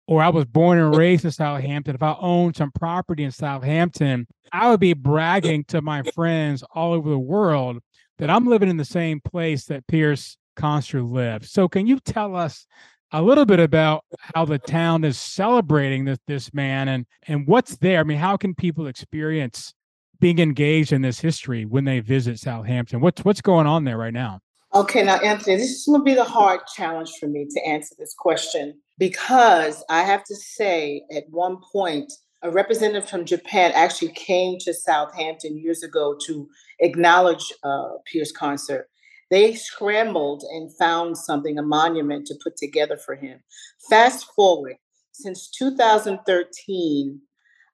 or 0.08 0.24
I 0.24 0.30
was 0.30 0.46
born 0.46 0.80
and 0.80 0.96
raised 0.98 1.26
in 1.26 1.32
Southampton, 1.32 1.96
if 1.96 2.04
I 2.04 2.16
owned 2.20 2.56
some 2.56 2.72
property 2.72 3.24
in 3.24 3.32
Southampton, 3.32 4.28
I 4.52 4.70
would 4.70 4.80
be 4.80 4.94
bragging 4.94 5.66
to 5.66 5.82
my 5.82 6.04
friends 6.16 6.64
all 6.74 6.94
over 6.94 7.10
the 7.10 7.20
world 7.20 7.80
that 8.18 8.30
I'm 8.30 8.48
living 8.48 8.70
in 8.70 8.78
the 8.78 8.86
same 8.86 9.20
place 9.20 9.66
that 9.66 9.88
Pyrrhus 9.88 10.38
Concer 10.56 11.02
lived. 11.02 11.46
So, 11.46 11.68
can 11.68 11.88
you 11.88 12.00
tell 12.00 12.36
us 12.36 12.66
a 13.12 13.22
little 13.22 13.46
bit 13.46 13.60
about 13.60 14.06
how 14.34 14.46
the 14.46 14.58
town 14.60 15.04
is 15.04 15.20
celebrating 15.20 16.06
this 16.06 16.20
this 16.28 16.54
man 16.54 16.88
and 16.88 17.06
and 17.28 17.48
what's 17.48 17.78
there? 17.78 18.00
I 18.00 18.04
mean, 18.04 18.18
how 18.18 18.38
can 18.38 18.56
people 18.56 18.88
experience 18.88 19.74
being 20.20 20.40
engaged 20.40 20.94
in 20.94 21.02
this 21.02 21.20
history 21.20 21.66
when 21.66 21.86
they 21.86 22.00
visit 22.00 22.40
Southampton? 22.40 23.02
What's 23.02 23.24
what's 23.26 23.42
going 23.42 23.68
on 23.68 23.84
there 23.84 23.98
right 23.98 24.14
now? 24.14 24.40
Okay, 24.74 25.04
now 25.04 25.18
Anthony, 25.18 25.58
this 25.58 25.70
is 25.70 25.86
going 25.86 26.00
to 26.00 26.06
be 26.06 26.14
the 26.14 26.24
hard 26.24 26.62
challenge 26.74 27.12
for 27.20 27.28
me 27.28 27.46
to 27.50 27.68
answer 27.68 27.94
this 28.00 28.14
question 28.18 28.80
because 28.98 29.84
I 29.90 30.04
have 30.04 30.24
to 30.26 30.36
say, 30.36 31.04
at 31.14 31.26
one 31.30 31.58
point, 31.74 32.14
a 32.42 32.50
representative 32.50 33.10
from 33.10 33.26
Japan 33.26 33.74
actually 33.76 34.14
came 34.14 34.58
to 34.60 34.74
Southampton 34.74 35.58
years 35.58 35.84
ago 35.84 36.16
to 36.26 36.48
acknowledge 36.80 37.52
uh, 37.64 37.90
Pyrrhus 38.06 38.32
Concer. 38.32 38.88
They 39.32 39.56
scrambled 39.56 40.44
and 40.52 40.76
found 40.78 41.18
something, 41.18 41.58
a 41.58 41.64
monument 41.64 42.28
to 42.28 42.36
put 42.44 42.58
together 42.58 42.98
for 42.98 43.16
him. 43.16 43.40
Fast 43.90 44.28
forward, 44.36 44.76
since 45.14 45.50
2013, 45.52 47.22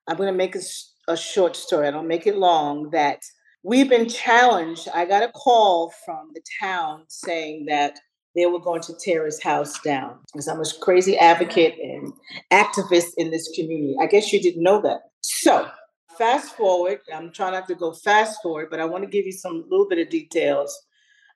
I'm 0.06 0.16
going 0.16 0.32
to 0.32 0.36
make 0.36 0.54
a, 0.54 0.60
a 1.08 1.16
short 1.16 1.56
story, 1.56 1.88
I 1.88 1.90
don't 1.90 2.06
make 2.06 2.28
it 2.28 2.36
long, 2.36 2.90
that 2.90 3.18
we've 3.64 3.88
been 3.88 4.08
challenged. 4.08 4.88
I 4.94 5.04
got 5.04 5.24
a 5.24 5.32
call 5.32 5.92
from 6.06 6.30
the 6.32 6.42
town 6.60 7.04
saying 7.08 7.66
that 7.66 7.98
they 8.36 8.46
were 8.46 8.60
going 8.60 8.82
to 8.82 8.94
tear 8.94 9.26
his 9.26 9.42
house 9.42 9.80
down 9.80 10.18
because 10.32 10.46
I'm 10.46 10.60
a 10.60 10.64
crazy 10.80 11.18
advocate 11.18 11.74
and 11.82 12.12
activist 12.52 13.14
in 13.16 13.32
this 13.32 13.50
community. 13.56 13.96
I 14.00 14.06
guess 14.06 14.32
you 14.32 14.40
didn't 14.40 14.62
know 14.62 14.80
that. 14.82 15.00
So, 15.22 15.68
fast 16.16 16.56
forward, 16.56 17.00
I'm 17.12 17.32
trying 17.32 17.54
not 17.54 17.66
to 17.66 17.74
go 17.74 17.92
fast 17.92 18.40
forward, 18.42 18.68
but 18.70 18.78
I 18.78 18.84
want 18.84 19.02
to 19.02 19.10
give 19.10 19.26
you 19.26 19.32
some 19.32 19.64
little 19.68 19.88
bit 19.88 19.98
of 19.98 20.08
details. 20.08 20.76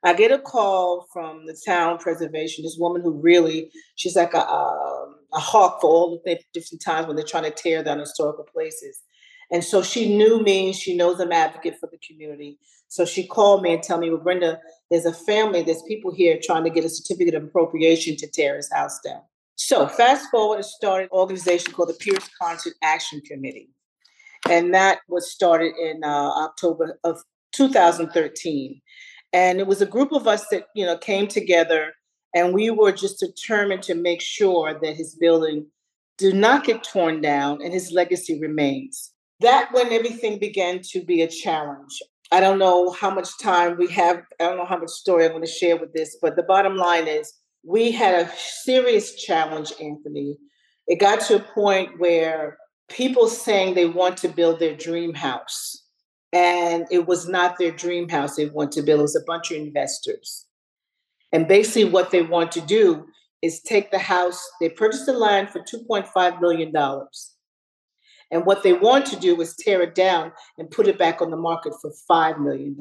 I 0.05 0.15
get 0.15 0.33
a 0.33 0.39
call 0.39 1.07
from 1.13 1.47
the 1.47 1.57
town 1.65 1.99
preservation, 1.99 2.65
this 2.65 2.77
woman 2.79 3.03
who 3.03 3.13
really, 3.13 3.71
she's 3.95 4.17
like 4.17 4.35
a, 4.35 4.39
a, 4.39 5.15
a 5.35 5.39
hawk 5.39 5.81
for 5.81 5.89
all 5.91 6.21
the 6.25 6.39
different 6.53 6.83
times 6.83 7.07
when 7.07 7.17
they're 7.17 7.25
trying 7.25 7.45
to 7.45 7.51
tear 7.51 7.85
down 7.85 8.01
historical 8.01 8.45
places. 8.45 9.01
And 9.53 9.63
so 9.63 9.83
she 9.83 10.17
knew 10.17 10.43
me. 10.43 10.73
She 10.73 10.97
knows 10.97 11.21
I'm 11.21 11.31
advocate 11.31 11.79
for 11.79 11.89
the 11.93 11.99
community. 11.99 12.59
So 12.89 13.05
she 13.05 13.27
called 13.27 13.63
me 13.63 13.75
and 13.75 13.83
tell 13.83 13.99
me, 13.99 14.11
well, 14.11 14.19
Brenda, 14.19 14.59
there's 14.91 15.07
a 15.07 15.13
family, 15.13 15.63
there's 15.63 15.83
people 15.83 16.13
here 16.13 16.39
trying 16.43 16.65
to 16.65 16.71
get 16.71 16.85
a 16.85 16.89
certificate 16.89 17.35
of 17.35 17.45
appropriation 17.45 18.17
to 18.17 18.27
tear 18.27 18.57
his 18.57 18.71
house 18.73 18.99
down. 19.05 19.23
So 19.57 19.87
fast 19.87 20.31
forward, 20.31 20.61
it 20.61 20.65
started 20.65 21.05
an 21.05 21.19
organization 21.19 21.73
called 21.73 21.91
the 21.91 21.95
Pyrrhus 21.95 22.29
Concer 22.41 22.71
Action 22.83 23.21
Committee. 23.27 23.71
And 24.51 24.75
that 24.75 25.01
was 25.09 25.31
started 25.31 25.75
in 25.77 26.03
uh, 26.03 26.09
October 26.45 26.99
of 27.05 27.23
2013. 27.53 28.81
And 29.33 29.61
it 29.61 29.67
was 29.67 29.81
a 29.81 29.87
group 29.87 30.13
of 30.13 30.27
us 30.27 30.47
that, 30.51 30.67
you 30.75 30.85
know, 30.85 30.99
came 30.99 31.27
together 31.27 31.93
and 32.35 32.55
we 32.55 32.71
were 32.71 32.93
just 32.93 33.21
determined 33.21 33.83
to 33.85 33.95
make 33.95 34.21
sure 34.21 34.79
that 34.83 34.97
his 34.97 35.15
building 35.15 35.67
did 36.19 36.35
not 36.35 36.65
get 36.65 36.85
torn 36.85 37.21
down 37.21 37.63
and 37.63 37.73
his 37.73 37.93
legacy 37.93 38.39
remains. 38.41 39.13
That 39.41 39.71
when 39.73 39.93
everything 39.93 40.39
began 40.39 40.81
to 40.91 41.03
be 41.03 41.23
a 41.23 41.29
challenge. 41.29 42.01
I 42.31 42.41
don't 42.41 42.59
know 42.59 42.91
how 42.91 43.11
much 43.11 43.29
time 43.43 43.77
we 43.77 43.89
have. 43.89 44.23
I 44.41 44.45
don't 44.45 44.57
know 44.57 44.65
how 44.65 44.79
much 44.79 44.89
story 44.89 45.27
I'm 45.27 45.33
going 45.33 45.43
to 45.43 45.51
share 45.51 45.77
with 45.77 45.93
this, 45.93 46.17
but 46.23 46.35
the 46.35 46.43
bottom 46.43 46.77
line 46.77 47.07
is 47.07 47.31
we 47.65 47.91
had 47.93 48.15
a 48.15 48.33
serious 48.37 49.15
challenge, 49.15 49.73
Anthony. 49.81 50.39
It 50.87 50.99
got 50.99 51.21
to 51.23 51.37
a 51.37 51.41
point 51.41 51.99
where 51.99 52.57
people 52.89 53.29
saying 53.29 53.75
they 53.75 53.87
want 53.87 54.17
to 54.19 54.29
build 54.29 54.61
their 54.61 54.75
dream 54.75 55.13
house, 55.13 55.82
and 56.33 56.87
it 56.91 57.07
was 57.07 57.29
not 57.29 57.59
their 57.59 57.71
dream 57.71 58.09
house 58.09 58.37
they 58.37 58.47
want 58.47 58.73
to 58.73 58.83
build. 58.83 59.01
It 59.01 59.03
was 59.03 59.17
a 59.17 59.25
bunch 59.27 59.51
of 59.51 59.59
investors. 59.59 60.47
And 61.33 61.49
basically, 61.49 61.85
what 61.85 62.11
they 62.11 62.23
want 62.23 62.53
to 62.53 62.61
do 62.61 63.07
is 63.43 63.61
take 63.61 63.91
the 63.91 63.99
house, 63.99 64.43
they 64.61 64.69
purchased 64.69 65.07
the 65.07 65.13
land 65.13 65.51
for 65.51 65.61
$2.5 65.61 66.41
million. 66.41 66.73
And 68.31 68.47
what 68.47 68.63
they 68.63 68.73
want 68.73 69.05
to 69.07 69.17
do 69.17 69.41
is 69.41 69.57
tear 69.57 69.83
it 69.83 69.95
down 69.95 70.33
and 70.57 70.71
put 70.71 70.89
it 70.89 70.99
back 70.99 71.21
on 71.21 71.31
the 71.31 71.37
market 71.37 71.75
for 71.83 71.93
$5 72.11 72.39
million. 72.39 72.79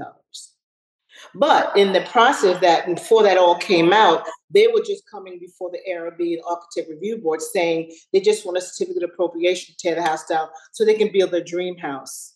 But 1.36 1.76
in 1.76 1.92
the 1.94 2.02
process 2.02 2.60
that, 2.62 2.86
before 2.86 3.24
that 3.24 3.38
all 3.38 3.58
came 3.58 3.92
out, 3.92 4.26
they 4.50 4.68
were 4.68 4.82
just 4.82 5.04
coming 5.10 5.40
before 5.40 5.72
the 5.72 5.80
ARB 5.90 6.20
and 6.20 6.42
Architect 6.48 6.90
Review 6.90 7.18
Board 7.18 7.42
saying 7.42 7.92
they 8.14 8.22
just 8.22 8.46
want 8.46 8.58
a 8.58 8.62
certificate 8.62 9.04
of 9.04 9.12
appropriation 9.14 9.74
to 9.74 9.78
tear 9.78 9.96
the 9.96 10.04
house 10.04 10.26
down 10.26 10.48
so 10.72 10.86
they 10.86 10.94
can 10.94 11.12
build 11.12 11.32
their 11.32 11.44
dream 11.44 11.78
house. 11.78 12.36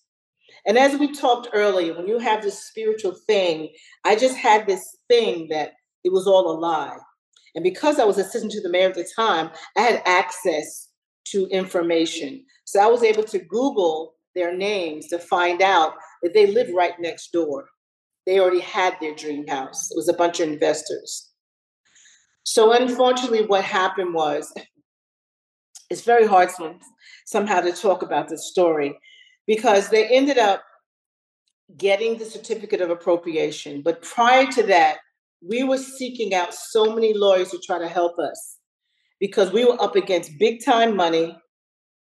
And 0.66 0.78
as 0.78 0.97
we 0.97 1.11
talked 1.11 1.49
earlier, 1.53 1.95
when 1.95 2.07
you 2.07 2.18
have 2.20 2.41
this 2.41 2.66
spiritual 2.66 3.16
thing, 3.28 3.70
I 4.03 4.16
just 4.16 4.38
had 4.38 4.66
this 4.66 4.97
thing 5.07 5.47
that 5.49 5.74
it 6.03 6.11
was 6.11 6.28
all 6.28 6.49
a 6.49 6.57
lie. 6.57 6.97
And 7.53 7.63
because 7.63 7.99
I 7.99 8.05
was 8.05 8.18
assistant 8.18 8.51
to 8.53 8.61
the 8.61 8.70
mayor 8.70 8.89
at 8.89 8.95
the 8.95 9.07
time, 9.16 9.51
I 9.78 9.82
had 9.82 10.01
access 10.05 10.89
to 11.26 11.47
information. 11.47 12.43
So 12.66 12.82
I 12.82 12.88
was 12.88 13.03
able 13.03 13.24
to 13.24 13.39
Google 13.39 14.16
their 14.36 14.55
names 14.55 15.07
to 15.07 15.20
find 15.20 15.61
out 15.61 15.93
that 16.22 16.34
they 16.34 16.47
live 16.47 16.70
right 16.74 16.93
next 16.99 17.32
door. 17.32 17.66
They 18.26 18.39
already 18.39 18.59
had 18.59 18.97
their 18.99 19.16
dream 19.16 19.47
house. 19.47 19.89
It 19.91 19.95
was 19.95 20.09
a 20.09 20.13
bunch 20.13 20.39
of 20.39 20.49
investors. 20.49 21.32
So 22.43 22.74
unfortunately, 22.74 23.45
what 23.45 23.63
happened 23.63 24.13
was 24.13 24.53
it's 25.89 26.01
very 26.01 26.28
hard 26.28 26.49
somehow 27.26 27.61
to 27.61 27.72
talk 27.72 28.01
about 28.01 28.28
this 28.28 28.49
story 28.49 28.97
because 29.48 29.89
they 29.89 30.08
ended 30.08 30.38
up 30.38 30.64
getting 31.78 32.18
the 32.18 32.26
certificate 32.26 32.82
of 32.82 32.89
appropriation. 32.89 33.82
But 33.82 34.02
prior 34.02 34.46
to 34.52 34.64
that, 34.64 34.98
we 35.41 35.64
were 35.64 35.78
seeking 35.78 36.34
out 36.34 36.54
so 36.54 36.93
many 36.93 37.14
lawyers 37.14 37.52
to 37.52 37.60
try 37.60 37.80
to 37.80 37.88
help 37.88 38.18
us. 38.20 38.58
because 39.20 39.52
we 39.52 39.66
were 39.66 39.82
up 39.82 39.96
against 39.96 40.38
big 40.39 40.64
time 40.64 40.96
money 40.96 41.38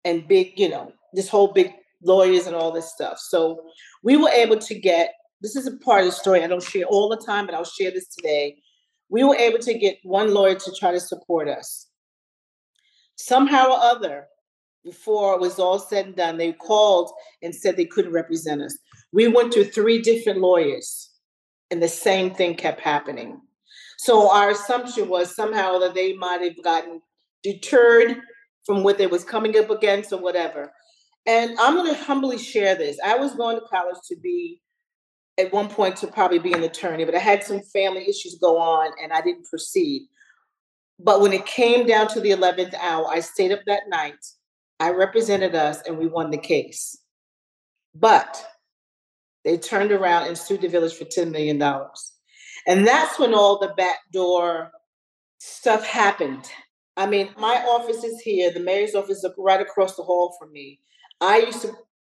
and 0.05 0.27
big, 0.27 0.53
you 0.59 0.69
know, 0.69 0.91
this 1.13 1.29
whole 1.29 1.53
big 1.53 1.71
lawyers 2.03 2.47
and 2.47 2.55
all 2.55 2.71
this 2.71 2.91
stuff. 2.93 3.17
So 3.19 3.61
we 4.03 4.17
were 4.17 4.29
able 4.29 4.57
to 4.59 4.79
get 4.79 5.13
this 5.41 5.55
is 5.55 5.67
a 5.67 5.77
part 5.77 6.01
of 6.01 6.07
the 6.07 6.11
story 6.11 6.43
I 6.43 6.47
don't 6.47 6.63
share 6.63 6.85
all 6.85 7.09
the 7.09 7.23
time, 7.25 7.45
but 7.45 7.53
I'll 7.55 7.63
share 7.63 7.91
this 7.91 8.07
today. 8.07 8.57
We 9.09 9.23
were 9.23 9.35
able 9.35 9.59
to 9.59 9.77
get 9.77 9.97
one 10.03 10.33
lawyer 10.33 10.55
to 10.55 10.71
try 10.79 10.91
to 10.91 10.99
support 10.99 11.47
us. 11.47 11.87
Somehow 13.15 13.67
or 13.67 13.79
other, 13.79 14.27
before 14.87 15.35
it 15.35 15.41
was 15.41 15.59
all 15.59 15.79
said 15.79 16.05
and 16.05 16.15
done, 16.15 16.37
they 16.37 16.53
called 16.53 17.11
and 17.41 17.53
said 17.53 17.75
they 17.75 17.85
couldn't 17.85 18.13
represent 18.13 18.61
us. 18.61 18.77
We 19.11 19.27
went 19.27 19.51
to 19.53 19.65
three 19.65 20.01
different 20.01 20.39
lawyers, 20.39 21.11
and 21.69 21.83
the 21.83 21.89
same 21.89 22.33
thing 22.33 22.55
kept 22.55 22.79
happening. 22.79 23.41
So 23.97 24.31
our 24.31 24.51
assumption 24.51 25.09
was 25.09 25.35
somehow 25.35 25.79
that 25.79 25.93
they 25.93 26.13
might 26.13 26.41
have 26.41 26.63
gotten 26.63 27.01
deterred 27.43 28.17
from 28.65 28.83
what 28.83 28.97
they 28.97 29.07
was 29.07 29.23
coming 29.23 29.57
up 29.57 29.69
against 29.69 30.13
or 30.13 30.21
whatever. 30.21 30.71
And 31.25 31.57
I'm 31.59 31.75
going 31.75 31.93
to 31.93 32.01
humbly 32.01 32.37
share 32.37 32.75
this. 32.75 32.97
I 33.03 33.17
was 33.17 33.35
going 33.35 33.57
to 33.57 33.65
college 33.69 33.97
to 34.07 34.15
be, 34.15 34.61
at 35.37 35.51
one 35.51 35.67
point, 35.67 35.97
to 35.97 36.07
probably 36.07 36.39
be 36.39 36.53
an 36.53 36.63
attorney, 36.63 37.03
but 37.03 37.15
I 37.15 37.19
had 37.19 37.43
some 37.43 37.61
family 37.73 38.03
issues 38.07 38.37
go 38.41 38.57
on 38.57 38.91
and 39.03 39.11
I 39.11 39.21
didn't 39.21 39.45
proceed. 39.45 40.07
But 40.99 41.21
when 41.21 41.33
it 41.33 41.45
came 41.45 41.85
down 41.85 42.07
to 42.09 42.21
the 42.21 42.31
11th 42.31 42.73
hour, 42.75 43.07
I 43.09 43.19
stayed 43.19 43.51
up 43.51 43.59
that 43.67 43.83
night. 43.89 44.15
I 44.79 44.91
represented 44.91 45.55
us 45.55 45.81
and 45.87 45.97
we 45.97 46.07
won 46.07 46.31
the 46.31 46.37
case. 46.37 46.97
But 47.95 48.45
they 49.43 49.57
turned 49.57 49.91
around 49.91 50.27
and 50.27 50.37
sued 50.37 50.61
the 50.61 50.67
village 50.67 50.93
for 50.93 51.05
$10 51.05 51.31
million. 51.31 51.61
And 52.67 52.85
that's 52.85 53.17
when 53.17 53.33
all 53.33 53.59
the 53.59 53.73
backdoor 53.77 54.71
stuff 55.39 55.85
happened. 55.85 56.49
I 56.97 57.05
mean, 57.05 57.29
my 57.37 57.63
office 57.67 58.03
is 58.03 58.19
here, 58.21 58.51
the 58.51 58.59
mayor's 58.59 58.95
office 58.95 59.23
is 59.23 59.31
right 59.37 59.61
across 59.61 59.95
the 59.95 60.03
hall 60.03 60.35
from 60.39 60.51
me. 60.51 60.79
I 61.21 61.37
used 61.39 61.61
to 61.61 61.71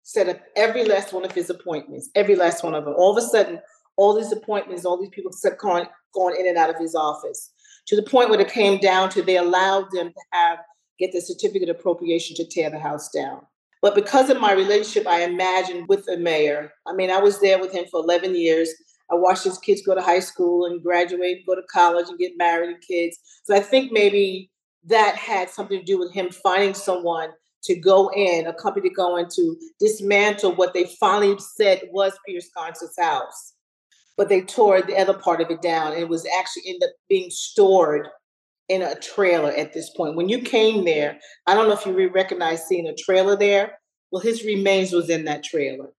set 0.03 0.27
up 0.27 0.39
every 0.55 0.85
last 0.85 1.13
one 1.13 1.25
of 1.25 1.31
his 1.31 1.49
appointments, 1.49 2.09
every 2.15 2.35
last 2.35 2.63
one 2.63 2.73
of 2.73 2.85
them. 2.85 2.95
All 2.97 3.15
of 3.15 3.23
a 3.23 3.27
sudden, 3.27 3.59
all 3.97 4.15
these 4.15 4.31
appointments, 4.31 4.85
all 4.85 4.99
these 4.99 5.09
people 5.09 5.31
going, 5.61 5.85
going 6.13 6.35
in 6.39 6.47
and 6.47 6.57
out 6.57 6.69
of 6.69 6.77
his 6.77 6.95
office 6.95 7.51
to 7.87 7.95
the 7.95 8.03
point 8.03 8.29
where 8.29 8.39
it 8.39 8.51
came 8.51 8.79
down 8.79 9.09
to 9.09 9.21
they 9.21 9.37
allowed 9.37 9.91
them 9.91 10.07
to 10.07 10.21
have 10.31 10.59
get 10.99 11.11
the 11.11 11.21
certificate 11.21 11.69
of 11.69 11.77
appropriation 11.77 12.35
to 12.35 12.45
tear 12.45 12.69
the 12.69 12.79
house 12.79 13.09
down. 13.09 13.41
But 13.81 13.95
because 13.95 14.29
of 14.29 14.41
my 14.41 14.51
relationship, 14.51 15.07
I 15.07 15.23
imagine 15.23 15.85
with 15.87 16.05
the 16.05 16.17
mayor, 16.17 16.73
I 16.85 16.93
mean, 16.93 17.09
I 17.09 17.19
was 17.19 17.39
there 17.39 17.59
with 17.59 17.71
him 17.71 17.85
for 17.89 18.03
11 18.03 18.35
years. 18.35 18.69
I 19.09 19.15
watched 19.15 19.45
his 19.45 19.57
kids 19.57 19.81
go 19.85 19.95
to 19.95 20.01
high 20.01 20.19
school 20.19 20.65
and 20.65 20.83
graduate, 20.83 21.45
go 21.47 21.55
to 21.55 21.63
college 21.71 22.09
and 22.09 22.19
get 22.19 22.37
married 22.37 22.69
and 22.69 22.81
kids. 22.81 23.17
So 23.43 23.55
I 23.55 23.61
think 23.61 23.91
maybe 23.91 24.51
that 24.85 25.15
had 25.15 25.49
something 25.49 25.79
to 25.79 25.85
do 25.85 25.97
with 25.97 26.13
him 26.13 26.29
finding 26.29 26.73
someone 26.73 27.29
to 27.63 27.75
go 27.75 28.09
in, 28.09 28.47
a 28.47 28.53
company 28.53 28.89
to 28.89 28.95
go 28.95 29.17
in 29.17 29.27
to 29.35 29.57
dismantle 29.79 30.55
what 30.55 30.73
they 30.73 30.85
finally 30.99 31.37
said 31.39 31.81
was 31.91 32.17
Pyrrhus 32.25 32.49
Concer's 32.55 32.95
house. 32.99 33.53
But 34.17 34.29
they 34.29 34.41
tore 34.41 34.81
the 34.81 34.97
other 34.97 35.13
part 35.13 35.41
of 35.41 35.49
it 35.49 35.61
down 35.61 35.93
and 35.93 36.01
it 36.01 36.09
was 36.09 36.27
actually 36.37 36.63
ended 36.67 36.83
up 36.83 36.95
being 37.07 37.29
stored 37.29 38.07
in 38.69 38.81
a 38.81 38.95
trailer 38.95 39.51
at 39.51 39.73
this 39.73 39.89
point. 39.89 40.15
When 40.15 40.29
you 40.29 40.41
came 40.41 40.85
there, 40.85 41.19
I 41.47 41.53
don't 41.53 41.67
know 41.67 41.73
if 41.73 41.85
you 41.85 42.09
recognize 42.09 42.65
seeing 42.65 42.87
a 42.87 42.95
trailer 42.95 43.35
there. 43.35 43.79
Well, 44.11 44.21
his 44.21 44.43
remains 44.43 44.93
was 44.93 45.09
in 45.09 45.25
that 45.25 45.43
trailer. 45.43 45.89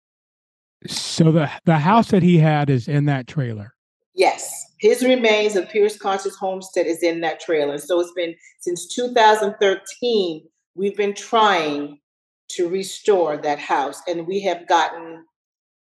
So 0.86 1.30
the 1.30 1.50
the 1.66 1.78
house 1.78 2.10
that 2.10 2.22
he 2.22 2.38
had 2.38 2.70
is 2.70 2.88
in 2.88 3.04
that 3.06 3.26
trailer. 3.26 3.74
Yes, 4.14 4.66
his 4.78 5.04
remains 5.04 5.54
of 5.56 5.68
Pyrrhus 5.68 5.98
Concer's 5.98 6.36
homestead 6.36 6.86
is 6.86 7.02
in 7.02 7.20
that 7.20 7.40
trailer. 7.40 7.78
So 7.78 8.00
it's 8.00 8.12
been 8.12 8.34
since 8.60 8.86
2013 8.94 10.42
we've 10.74 10.96
been 10.96 11.14
trying 11.14 11.98
to 12.48 12.68
restore 12.68 13.36
that 13.36 13.58
house, 13.58 14.00
and 14.08 14.26
we 14.26 14.40
have 14.40 14.66
gotten 14.66 15.24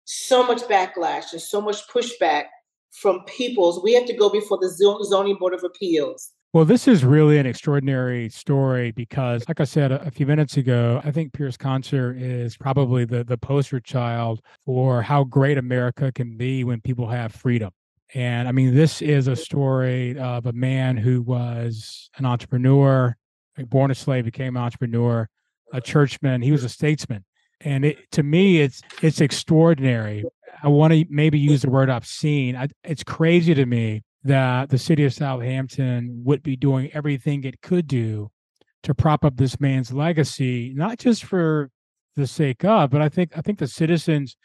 so 0.06 0.46
much 0.46 0.62
backlash 0.64 1.34
and 1.34 1.42
so 1.42 1.60
much 1.60 1.88
pushback 1.88 2.46
from 2.92 3.24
peoples. 3.26 3.82
We 3.84 3.94
have 3.94 4.06
to 4.06 4.16
go 4.16 4.30
before 4.30 4.60
the 4.62 4.70
zoning 4.70 5.38
board 5.40 5.54
of 5.54 5.64
appeals. 5.64 6.32
Well, 6.54 6.66
this 6.66 6.88
is 6.88 7.04
really 7.04 7.40
an 7.40 7.48
extraordinary 7.48 8.30
story 8.30 8.92
because, 8.92 9.44
like 9.48 9.60
I 9.60 9.64
said 9.64 9.92
a, 9.92 10.04
a, 10.04 10.12
few 10.12 10.28
minutes 10.28 10.56
ago, 10.56 11.02
I 11.04 11.10
think 11.10 11.34
Pyrrhus 11.34 11.58
Concer 11.58 12.16
is 12.16 12.56
probably 12.56 13.06
the, 13.06 13.24
the 13.24 13.40
poster 13.40 13.80
child 13.80 14.40
for 14.64 15.02
how 15.02 15.24
great 15.24 15.58
America 15.58 16.12
can 16.12 16.38
be 16.38 16.64
when 16.64 16.80
people 16.80 17.08
have 17.08 17.34
freedom. 17.34 17.72
And 18.14 18.48
I 18.48 18.52
mean, 18.52 18.76
this 18.76 19.02
is 19.02 19.28
a 19.28 19.36
story 19.36 20.16
of 20.20 20.46
a 20.46 20.54
man 20.54 20.96
who 20.96 21.24
was 21.24 22.12
an 22.18 22.26
entrepreneur, 22.28 23.18
born 23.58 23.90
a 23.90 23.96
slave, 23.96 24.26
became 24.26 24.56
an 24.56 24.62
entrepreneur, 24.62 25.28
a 25.74 25.82
churchman. 25.82 26.44
He 26.44 26.52
was 26.52 26.64
a 26.64 26.70
statesman. 26.70 27.26
And 27.62 27.84
it, 27.84 28.12
to 28.12 28.22
me, 28.22 28.62
it's 28.62 28.84
it's 29.02 29.22
extraordinary. 29.22 30.24
I 30.62 30.68
want 30.68 30.94
to 30.94 31.04
maybe 31.10 31.40
use 31.40 31.64
the 31.64 31.72
word 31.72 31.90
obscene. 31.90 32.56
I, 32.56 32.68
it's 32.84 33.04
crazy 33.04 33.56
to 33.56 33.66
me 33.66 34.04
that 34.24 34.70
the 34.70 34.78
city 34.78 35.04
of 35.06 35.14
Southampton 35.14 36.22
would 36.24 36.44
be 36.44 36.56
doing 36.56 36.90
everything 36.94 37.44
it 37.44 37.62
could 37.62 37.88
do 37.88 38.32
to 38.84 38.94
prop 38.94 39.26
up 39.26 39.38
this 39.38 39.60
man's 39.60 39.92
legacy, 39.92 40.74
not 40.76 40.98
just 41.00 41.24
for 41.24 41.70
the 42.16 42.28
sake 42.28 42.64
of, 42.64 42.90
but 42.90 43.02
I 43.02 43.10
think 43.10 43.38
I 43.38 43.42
think 43.42 43.60
the 43.60 43.68
citizens 43.68 44.38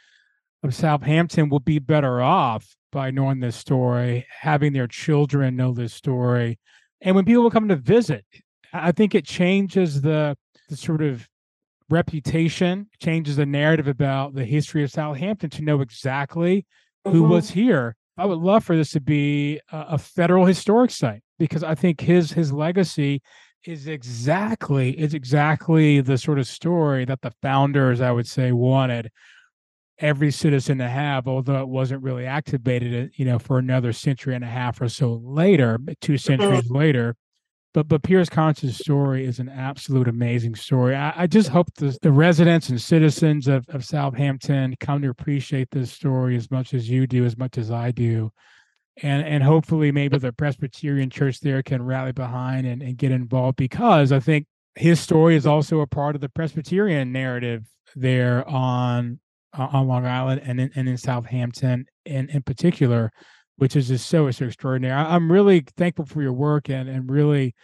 of 0.62 0.74
Southampton 0.74 1.48
will 1.48 1.60
be 1.60 1.78
better 1.78 2.20
off 2.20 2.66
by 2.90 3.10
knowing 3.10 3.40
this 3.40 3.56
story, 3.56 4.26
having 4.40 4.72
their 4.72 4.86
children 4.86 5.56
know 5.56 5.72
this 5.72 5.92
story, 5.92 6.58
and 7.00 7.14
when 7.14 7.24
people 7.24 7.50
come 7.50 7.68
to 7.68 7.76
visit, 7.76 8.24
I 8.72 8.92
think 8.92 9.14
it 9.14 9.24
changes 9.24 10.00
the 10.00 10.36
the 10.68 10.76
sort 10.76 11.02
of 11.02 11.28
reputation, 11.90 12.88
changes 13.00 13.36
the 13.36 13.46
narrative 13.46 13.88
about 13.88 14.34
the 14.34 14.44
history 14.44 14.82
of 14.82 14.90
Southampton 14.90 15.50
to 15.50 15.62
know 15.62 15.80
exactly 15.80 16.66
who 17.04 17.22
mm-hmm. 17.22 17.30
was 17.30 17.50
here 17.50 17.96
I 18.18 18.26
would 18.26 18.38
love 18.38 18.64
for 18.64 18.76
this 18.76 18.90
to 18.90 19.00
be 19.00 19.60
a, 19.70 19.86
a 19.90 19.98
federal 19.98 20.44
historic 20.44 20.90
site 20.90 21.22
because 21.38 21.62
I 21.62 21.74
think 21.74 22.00
his 22.00 22.32
his 22.32 22.52
legacy 22.52 23.22
is 23.64 23.86
exactly 23.86 24.98
is 24.98 25.14
exactly 25.14 26.00
the 26.00 26.18
sort 26.18 26.38
of 26.38 26.46
story 26.46 27.04
that 27.04 27.22
the 27.22 27.32
founders, 27.42 28.00
I 28.00 28.10
would 28.10 28.26
say, 28.26 28.52
wanted 28.52 29.10
every 30.00 30.30
citizen 30.30 30.78
to 30.78 30.88
have, 30.88 31.26
although 31.26 31.60
it 31.60 31.68
wasn't 31.68 32.02
really 32.02 32.26
activated, 32.26 33.06
uh, 33.06 33.10
you 33.16 33.24
know, 33.24 33.38
for 33.38 33.58
another 33.58 33.92
century 33.92 34.34
and 34.34 34.44
a 34.44 34.48
half 34.48 34.80
or 34.80 34.88
so 34.88 35.20
later, 35.24 35.78
two 36.00 36.18
centuries 36.18 36.70
later. 36.70 37.16
But 37.78 37.86
but 37.86 38.02
Pyrrhus 38.02 38.28
Concer's 38.28 38.76
story 38.76 39.24
is 39.24 39.38
an 39.38 39.48
absolute 39.48 40.08
amazing 40.08 40.56
story. 40.56 40.96
I, 40.96 41.12
I 41.14 41.26
just 41.28 41.48
hope 41.48 41.72
the, 41.76 41.96
the 42.02 42.10
residents 42.10 42.70
and 42.70 42.80
citizens 42.80 43.46
of, 43.46 43.64
of 43.68 43.84
Southampton 43.84 44.74
come 44.80 45.00
to 45.02 45.10
appreciate 45.10 45.70
this 45.70 45.92
story 45.92 46.34
as 46.34 46.50
much 46.50 46.74
as 46.74 46.90
you 46.90 47.06
do, 47.06 47.24
as 47.24 47.36
much 47.38 47.56
as 47.56 47.70
I 47.70 47.92
do. 47.92 48.32
And 49.00 49.24
and 49.24 49.44
hopefully 49.44 49.92
maybe 49.92 50.18
the 50.18 50.32
Presbyterian 50.32 51.08
church 51.08 51.38
there 51.38 51.62
can 51.62 51.80
rally 51.80 52.10
behind 52.10 52.66
and, 52.66 52.82
and 52.82 52.96
get 52.96 53.12
involved 53.12 53.56
because 53.56 54.10
I 54.10 54.18
think 54.18 54.48
his 54.74 54.98
story 54.98 55.36
is 55.36 55.46
also 55.46 55.78
a 55.78 55.86
part 55.86 56.16
of 56.16 56.20
the 56.20 56.28
Presbyterian 56.28 57.12
narrative 57.12 57.64
there 57.94 58.44
on 58.48 59.20
uh, 59.56 59.68
on 59.70 59.86
Long 59.86 60.04
Island 60.04 60.40
and 60.44 60.60
in, 60.60 60.72
and 60.74 60.88
in 60.88 60.96
Southampton 60.96 61.86
in, 62.04 62.28
in 62.30 62.42
particular 62.42 63.12
which 63.59 63.76
is 63.76 63.88
just 63.88 64.09
so, 64.09 64.30
so 64.30 64.46
extraordinary. 64.46 64.94
I, 64.94 65.14
am 65.14 65.30
really 65.30 65.64
thankful 65.76 66.06
for 66.06 66.22
your 66.22 66.32
work 66.32 66.70
and, 66.70 66.88
and 66.88 67.11
really 67.11 67.54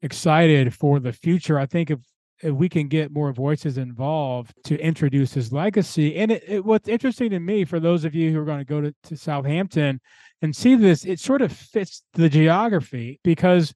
excited 0.00 0.72
for 0.74 1.00
the 1.00 1.12
future. 1.12 1.58
I 1.58 1.66
think 1.66 1.90
if, 1.90 1.98
if 2.42 2.54
we 2.54 2.68
can 2.68 2.88
get 2.88 3.12
more 3.12 3.32
voices 3.32 3.76
involved 3.76 4.54
to 4.64 4.80
introduce 4.80 5.34
his 5.34 5.52
legacy. 5.52 6.16
And 6.16 6.30
it, 6.30 6.44
it, 6.46 6.64
what's 6.64 6.88
interesting 6.88 7.30
to 7.30 7.40
me, 7.40 7.64
for 7.64 7.80
those 7.80 8.04
of 8.04 8.14
you 8.14 8.32
who 8.32 8.40
are 8.40 8.44
going 8.44 8.60
to 8.60 8.64
go 8.64 8.80
to, 8.80 8.94
to 9.04 9.16
Southampton 9.16 10.00
and 10.40 10.54
see 10.54 10.76
this, 10.76 11.04
it 11.04 11.18
sort 11.18 11.42
of 11.42 11.52
fits 11.52 12.02
the 12.14 12.28
geography 12.28 13.20
because 13.24 13.74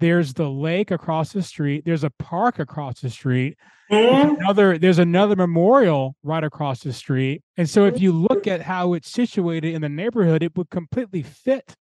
there's 0.00 0.34
the 0.34 0.48
lake 0.48 0.90
across 0.90 1.32
the 1.32 1.42
street, 1.42 1.84
there's 1.84 2.04
a 2.04 2.10
park 2.10 2.58
across 2.58 3.00
the 3.00 3.10
street, 3.10 3.56
Mm-hmm. 3.90 4.42
another 4.42 4.76
there's 4.76 4.98
another 4.98 5.34
memorial 5.34 6.14
right 6.22 6.44
across 6.44 6.80
the 6.80 6.92
street 6.92 7.42
and 7.56 7.70
so 7.70 7.86
if 7.86 7.98
you 8.02 8.12
look 8.12 8.46
at 8.46 8.60
how 8.60 8.92
it's 8.92 9.10
situated 9.10 9.72
in 9.72 9.80
the 9.80 9.88
neighborhood 9.88 10.42
it 10.42 10.54
would 10.58 10.68
completely 10.68 11.22
fit 11.22 11.74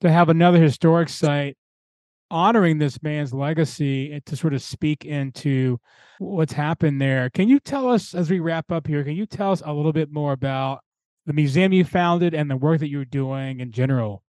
to 0.00 0.10
have 0.10 0.28
another 0.28 0.60
historic 0.60 1.08
site 1.08 1.56
honoring 2.28 2.78
this 2.78 3.00
man's 3.04 3.32
legacy 3.32 4.12
and 4.12 4.26
to 4.26 4.34
sort 4.34 4.52
of 4.52 4.62
speak 4.62 5.04
into 5.04 5.78
what's 6.18 6.52
happened 6.52 7.00
there. 7.00 7.30
Can 7.30 7.48
you 7.48 7.60
tell 7.60 7.88
us 7.88 8.14
as 8.16 8.28
we 8.28 8.40
wrap 8.40 8.72
up 8.72 8.88
here 8.88 9.04
can 9.04 9.14
you 9.14 9.24
tell 9.24 9.52
us 9.52 9.62
a 9.64 9.72
little 9.72 9.92
bit 9.92 10.10
more 10.10 10.32
about 10.32 10.80
the 11.24 11.32
museum 11.32 11.72
you 11.72 11.84
founded 11.84 12.34
and 12.34 12.50
the 12.50 12.56
work 12.56 12.80
that 12.80 12.88
you're 12.88 13.04
doing 13.04 13.60
in 13.60 13.70
general 13.70 14.24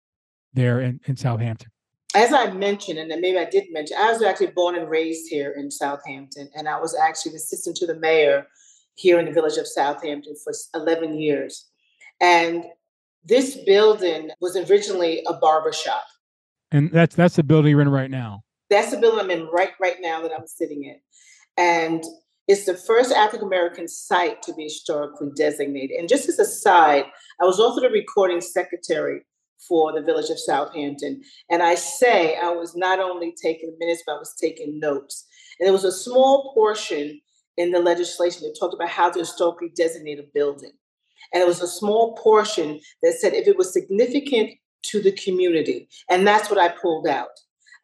there 0.53 0.79
in, 0.79 0.99
in 1.07 1.15
southampton 1.15 1.71
as 2.15 2.31
I 2.31 2.49
mentioned, 2.51 2.97
and 2.97 3.11
then 3.11 3.21
maybe 3.21 3.37
I 3.37 3.45
did 3.45 3.65
mention, 3.71 3.97
I 3.99 4.11
was 4.11 4.21
actually 4.21 4.47
born 4.47 4.75
and 4.75 4.89
raised 4.89 5.29
here 5.29 5.51
in 5.51 5.69
Southampton, 5.69 6.49
and 6.55 6.67
I 6.67 6.79
was 6.79 6.95
actually 6.95 7.33
the 7.33 7.37
assistant 7.37 7.75
to 7.77 7.85
the 7.85 7.99
mayor 7.99 8.47
here 8.95 9.19
in 9.19 9.25
the 9.25 9.33
village 9.33 9.57
of 9.57 9.67
Southampton 9.67 10.35
for 10.41 10.53
11 10.73 11.19
years. 11.19 11.69
And 12.21 12.63
this 13.25 13.57
building 13.57 14.31
was 14.39 14.55
originally 14.55 15.23
a 15.27 15.33
barber 15.33 15.73
shop. 15.73 16.05
And 16.71 16.89
that's 16.91 17.15
that's 17.15 17.35
the 17.35 17.43
building 17.43 17.71
you're 17.71 17.81
in 17.81 17.89
right 17.89 18.09
now. 18.09 18.43
That's 18.69 18.91
the 18.91 18.97
building 18.97 19.19
I'm 19.19 19.31
in 19.31 19.47
right 19.47 19.71
right 19.79 19.97
now 19.99 20.21
that 20.21 20.31
I'm 20.31 20.47
sitting 20.47 20.85
in. 20.85 20.99
And 21.57 22.03
it's 22.47 22.65
the 22.65 22.75
first 22.75 23.11
African 23.11 23.47
American 23.47 23.87
site 23.87 24.41
to 24.43 24.53
be 24.53 24.63
historically 24.63 25.29
designated. 25.35 25.97
And 25.97 26.07
just 26.07 26.29
as 26.29 26.39
a 26.39 26.45
side, 26.45 27.05
I 27.41 27.45
was 27.45 27.59
also 27.59 27.81
the 27.81 27.89
recording 27.89 28.41
secretary 28.41 29.21
for 29.67 29.93
the 29.93 30.01
village 30.01 30.29
of 30.29 30.39
Southampton. 30.39 31.21
And 31.49 31.63
I 31.63 31.75
say 31.75 32.37
I 32.37 32.49
was 32.49 32.75
not 32.75 32.99
only 32.99 33.33
taking 33.41 33.75
minutes, 33.79 34.03
but 34.05 34.15
I 34.15 34.19
was 34.19 34.35
taking 34.39 34.79
notes. 34.79 35.25
And 35.59 35.65
there 35.65 35.73
was 35.73 35.83
a 35.83 35.91
small 35.91 36.53
portion 36.53 37.19
in 37.57 37.71
the 37.71 37.79
legislation 37.79 38.43
that 38.43 38.57
talked 38.59 38.73
about 38.73 38.89
how 38.89 39.09
to 39.09 39.19
historically 39.19 39.71
designate 39.75 40.19
a 40.19 40.25
building. 40.33 40.73
And 41.33 41.41
it 41.41 41.47
was 41.47 41.61
a 41.61 41.67
small 41.67 42.15
portion 42.17 42.79
that 43.01 43.13
said 43.13 43.33
if 43.33 43.47
it 43.47 43.57
was 43.57 43.73
significant 43.73 44.51
to 44.83 45.01
the 45.01 45.13
community. 45.13 45.87
And 46.09 46.27
that's 46.27 46.49
what 46.49 46.59
I 46.59 46.69
pulled 46.69 47.07
out. 47.07 47.29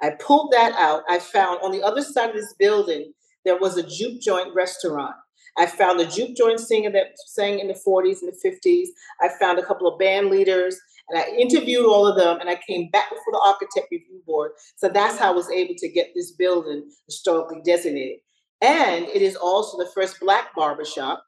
I 0.02 0.12
pulled 0.12 0.52
that 0.52 0.74
out. 0.74 1.04
I 1.10 1.20
found 1.20 1.60
on 1.64 1.72
the 1.72 1.84
other 1.84 2.02
side 2.02 2.30
of 2.30 2.36
this 2.36 2.54
building, 2.60 3.14
there 3.46 3.58
was 3.58 3.78
a 3.78 3.88
juke 3.88 4.22
joint 4.22 4.54
restaurant. 4.54 5.16
I 5.58 5.66
found 5.66 6.00
a 6.00 6.06
juke 6.06 6.36
joint 6.36 6.60
singer 6.60 6.92
that 6.92 7.14
sang 7.28 7.60
in 7.60 7.68
the 7.68 7.74
40s 7.74 8.20
and 8.22 8.32
the 8.32 8.50
50s. 8.50 8.88
I 9.20 9.30
found 9.40 9.60
a 9.60 9.66
couple 9.66 9.88
of 9.88 10.00
band 10.00 10.30
leaders 10.30 10.80
and 11.12 11.20
I 11.20 11.28
interviewed 11.38 11.86
all 11.86 12.08
of 12.08 12.18
them 12.18 12.40
and 12.40 12.50
I 12.50 12.60
came 12.68 12.90
back 12.90 13.10
before 13.10 13.34
the 13.34 13.44
architect 13.46 13.88
review 13.92 14.22
board. 14.26 14.52
So 14.78 14.88
that's 14.88 15.18
how 15.18 15.32
I 15.32 15.36
was 15.36 15.50
able 15.52 15.76
to 15.78 15.90
get 15.90 16.14
this 16.16 16.32
building 16.32 16.90
historically 17.06 17.62
designated. 17.66 18.20
And 18.62 19.06
it 19.06 19.22
is 19.22 19.36
also 19.36 19.78
the 19.78 19.90
first 19.94 20.20
Black 20.22 20.56
barbershop 20.56 21.24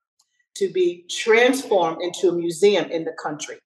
to 0.55 0.71
be 0.71 1.05
transformed 1.09 2.01
into 2.01 2.29
a 2.29 2.33
museum 2.33 2.89
in 2.91 3.03
the 3.03 3.15
country. 3.21 3.57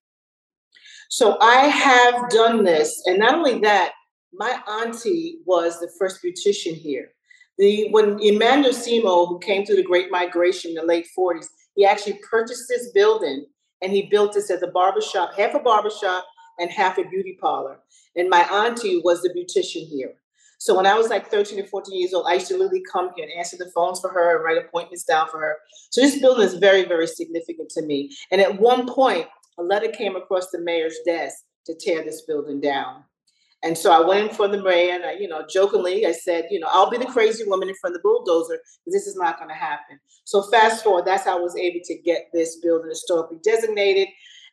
So 1.09 1.37
I 1.39 1.67
have 1.67 2.29
done 2.29 2.63
this. 2.63 3.03
And 3.05 3.19
not 3.19 3.35
only 3.35 3.59
that, 3.59 3.91
my 4.33 4.59
auntie 4.67 5.39
was 5.45 5.79
the 5.79 5.91
first 5.99 6.23
beautician 6.23 6.75
here. 6.75 7.09
The, 7.57 7.89
when 7.91 8.19
Emmanuel 8.21 8.73
Seymore, 8.73 9.27
who 9.27 9.39
came 9.39 9.65
through 9.65 9.77
the 9.77 9.83
Great 9.83 10.11
Migration 10.11 10.71
in 10.71 10.75
the 10.75 10.83
late 10.83 11.07
40s, 11.17 11.47
he 11.75 11.85
actually 11.85 12.19
purchased 12.29 12.67
this 12.67 12.91
building 12.91 13.45
and 13.81 13.91
he 13.91 14.03
built 14.03 14.33
this 14.33 14.49
as 14.49 14.61
a 14.61 14.67
barbershop, 14.67 15.35
half 15.37 15.53
a 15.53 15.59
barbershop 15.59 16.25
and 16.59 16.71
half 16.71 16.97
a 16.97 17.03
beauty 17.03 17.37
parlor. 17.39 17.79
And 18.15 18.29
my 18.29 18.41
auntie 18.41 19.01
was 19.03 19.21
the 19.21 19.29
beautician 19.29 19.87
here. 19.87 20.13
So 20.59 20.75
when 20.75 20.87
I 20.87 20.95
was 20.95 21.09
like 21.09 21.29
13 21.29 21.59
or 21.59 21.67
14 21.67 21.99
years 21.99 22.13
old, 22.13 22.25
I 22.27 22.33
used 22.35 22.47
to 22.47 22.57
literally 22.57 22.83
come 22.91 23.11
here 23.15 23.25
and 23.25 23.37
answer 23.37 23.57
the 23.57 23.71
phones 23.75 23.99
for 23.99 24.09
her 24.09 24.35
and 24.35 24.43
write 24.43 24.57
appointments 24.57 25.03
down 25.03 25.27
for 25.29 25.39
her. 25.39 25.57
So 25.91 26.01
this 26.01 26.19
building 26.19 26.45
is 26.45 26.55
very, 26.55 26.83
very 26.83 27.05
significant 27.05 27.69
to 27.71 27.83
me. 27.83 28.11
And 28.31 28.41
at 28.41 28.59
one 28.59 28.91
point, 28.91 29.27
a 29.59 29.63
letter 29.63 29.89
came 29.89 30.15
across 30.15 30.49
the 30.49 30.59
mayor's 30.59 30.97
desk 31.05 31.43
to 31.65 31.75
tear 31.75 32.03
this 32.03 32.21
building 32.21 32.59
down. 32.59 33.03
And 33.63 33.77
so 33.77 33.91
I 33.91 34.05
went 34.05 34.29
in 34.29 34.35
for 34.35 34.47
the 34.47 34.61
mayor 34.61 34.93
and 34.93 35.03
I, 35.03 35.13
you 35.13 35.27
know, 35.27 35.43
jokingly, 35.51 36.05
I 36.05 36.11
said, 36.11 36.45
you 36.51 36.59
know, 36.59 36.67
I'll 36.69 36.89
be 36.89 36.97
the 36.97 37.05
crazy 37.05 37.43
woman 37.45 37.69
in 37.69 37.75
front 37.81 37.95
of 37.95 38.01
the 38.01 38.07
bulldozer 38.07 38.59
because 38.85 38.93
this 38.93 39.07
is 39.07 39.15
not 39.15 39.37
going 39.37 39.49
to 39.49 39.55
happen. 39.55 39.99
So 40.25 40.43
fast 40.43 40.83
forward, 40.83 41.05
that's 41.05 41.25
how 41.25 41.37
I 41.37 41.41
was 41.41 41.55
able 41.55 41.79
to 41.85 41.97
get 42.01 42.27
this 42.33 42.57
building 42.57 42.89
historically 42.89 43.39
designated. 43.43 44.09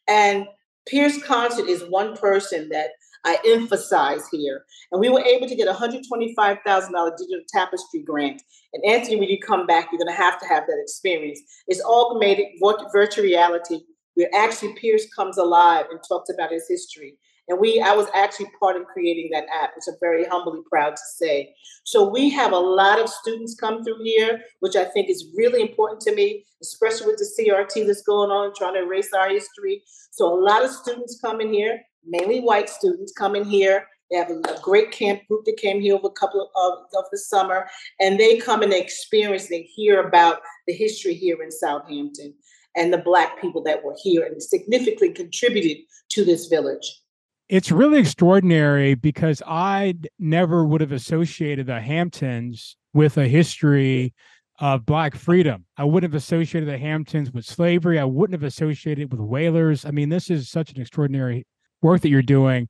And 0.09 0.47
Pyrrhus 0.87 1.23
Concer 1.23 1.67
is 1.67 1.85
one 1.85 2.17
person 2.17 2.69
that 2.71 2.91
I 3.25 3.39
emphasize 3.47 4.23
here. 4.31 4.65
And 4.93 5.01
we 5.01 5.09
were 5.09 5.23
able 5.23 5.49
to 5.49 5.57
get 5.57 5.69
a 5.69 5.73
$125,000 5.73 6.63
digital 6.65 7.45
tapestry 7.49 8.03
grant. 8.03 8.43
And 8.73 8.85
Anthony, 8.85 9.17
when 9.17 9.29
you 9.29 9.39
come 9.39 9.67
back, 9.67 9.89
you're 9.91 9.99
going 9.99 10.15
to 10.15 10.23
have 10.23 10.39
to 10.41 10.47
have 10.47 10.67
that 10.67 10.81
experience. 10.83 11.41
It's 11.67 11.83
augmented 11.85 12.47
virtual 12.93 13.25
reality 13.25 13.81
where 14.15 14.29
actually 14.35 14.75
Pyrrhus 14.75 15.07
comes 15.15 15.39
alive 15.39 15.87
and 15.91 16.01
talks 16.07 16.31
about 16.33 16.53
his 16.53 16.67
history. 16.69 17.19
And 17.49 17.59
we, 17.59 17.81
I 17.81 17.93
was 17.93 18.07
actually 18.15 18.51
part 18.59 18.77
of 18.77 18.87
creating 18.87 19.31
that 19.33 19.47
app, 19.55 19.73
which 19.77 19.85
I'm 19.87 19.95
very 20.01 20.25
humbly 20.25 20.61
proud 20.71 20.97
to 20.97 21.03
say. 21.17 21.55
So 21.85 22.09
we 22.09 22.31
have 22.31 22.53
a 22.53 22.59
lot 22.59 22.99
of 22.99 23.09
students 23.09 23.55
come 23.55 23.85
through 23.85 24.03
here, 24.03 24.41
which 24.61 24.77
I 24.77 24.85
think 24.85 25.11
is 25.11 25.27
really 25.37 25.61
important 25.61 26.01
to 26.03 26.15
me, 26.15 26.47
especially 26.63 27.07
with 27.09 27.19
the 27.19 27.31
CRT 27.39 27.87
that's 27.87 28.03
going 28.03 28.31
on, 28.31 28.55
trying 28.55 28.75
to 28.75 28.83
erase 28.83 29.13
our 29.13 29.29
history. 29.29 29.83
So 30.11 30.33
a 30.33 30.41
lot 30.41 30.65
of 30.65 30.71
students 30.71 31.21
come 31.21 31.41
in 31.41 31.53
here, 31.53 31.83
mainly 32.07 32.41
white 32.41 32.71
students 32.71 33.13
come 33.13 33.37
in 33.37 33.45
here. 33.45 33.87
They 34.11 34.17
have 34.17 34.31
a, 34.31 34.61
great 34.63 34.93
camp 34.93 35.27
group 35.29 35.45
that 35.45 35.57
came 35.57 35.81
here 35.81 35.95
over 35.95 36.09
a 36.09 36.11
couple 36.11 36.41
of, 36.41 36.79
of, 36.97 37.05
the 37.11 37.19
summer, 37.19 37.69
and 38.01 38.21
they 38.21 38.37
come 38.37 38.63
and 38.63 38.73
experience, 38.73 39.49
they 39.49 39.63
hear 39.63 40.01
about 40.07 40.41
the 40.67 40.75
history 40.75 41.15
here 41.15 41.43
in 41.43 41.51
Southampton 41.51 42.35
and 42.77 42.93
the 42.93 42.99
Black 42.99 43.41
people 43.41 43.63
that 43.63 43.83
were 43.83 43.97
here 44.03 44.25
and 44.25 44.43
significantly 44.43 45.11
contributed 45.11 45.79
to 46.11 46.25
this 46.25 46.47
village 46.47 47.03
it's 47.49 47.71
really 47.71 47.99
extraordinary 47.99 48.95
because 48.95 49.43
I 49.47 49.95
never 50.19 50.65
would 50.65 50.81
have 50.81 50.93
associated 50.93 51.67
the 51.67 51.81
Hamptons 51.81 52.77
with 52.93 53.19
a 53.19 53.29
history 53.29 54.15
of 54.61 54.87
Black 54.87 55.15
freedom. 55.15 55.65
I 55.77 55.85
wouldn't 55.85 56.13
have 56.13 56.21
associated 56.21 56.69
the 56.69 56.79
Hamptons 56.79 57.33
with 57.33 57.45
slavery. 57.45 57.99
I 57.99 58.05
wouldn't 58.05 58.41
have 58.41 58.47
associated 58.47 59.03
it 59.03 59.11
with 59.11 59.21
whalers. 59.21 59.85
I 59.85 59.91
mean, 59.91 60.09
this 60.09 60.31
is 60.31 60.49
such 60.49 60.73
an 60.73 60.81
extraordinary 60.81 61.47
work 61.83 62.01
that 62.03 62.09
you're 62.09 62.23
doing. 62.23 62.69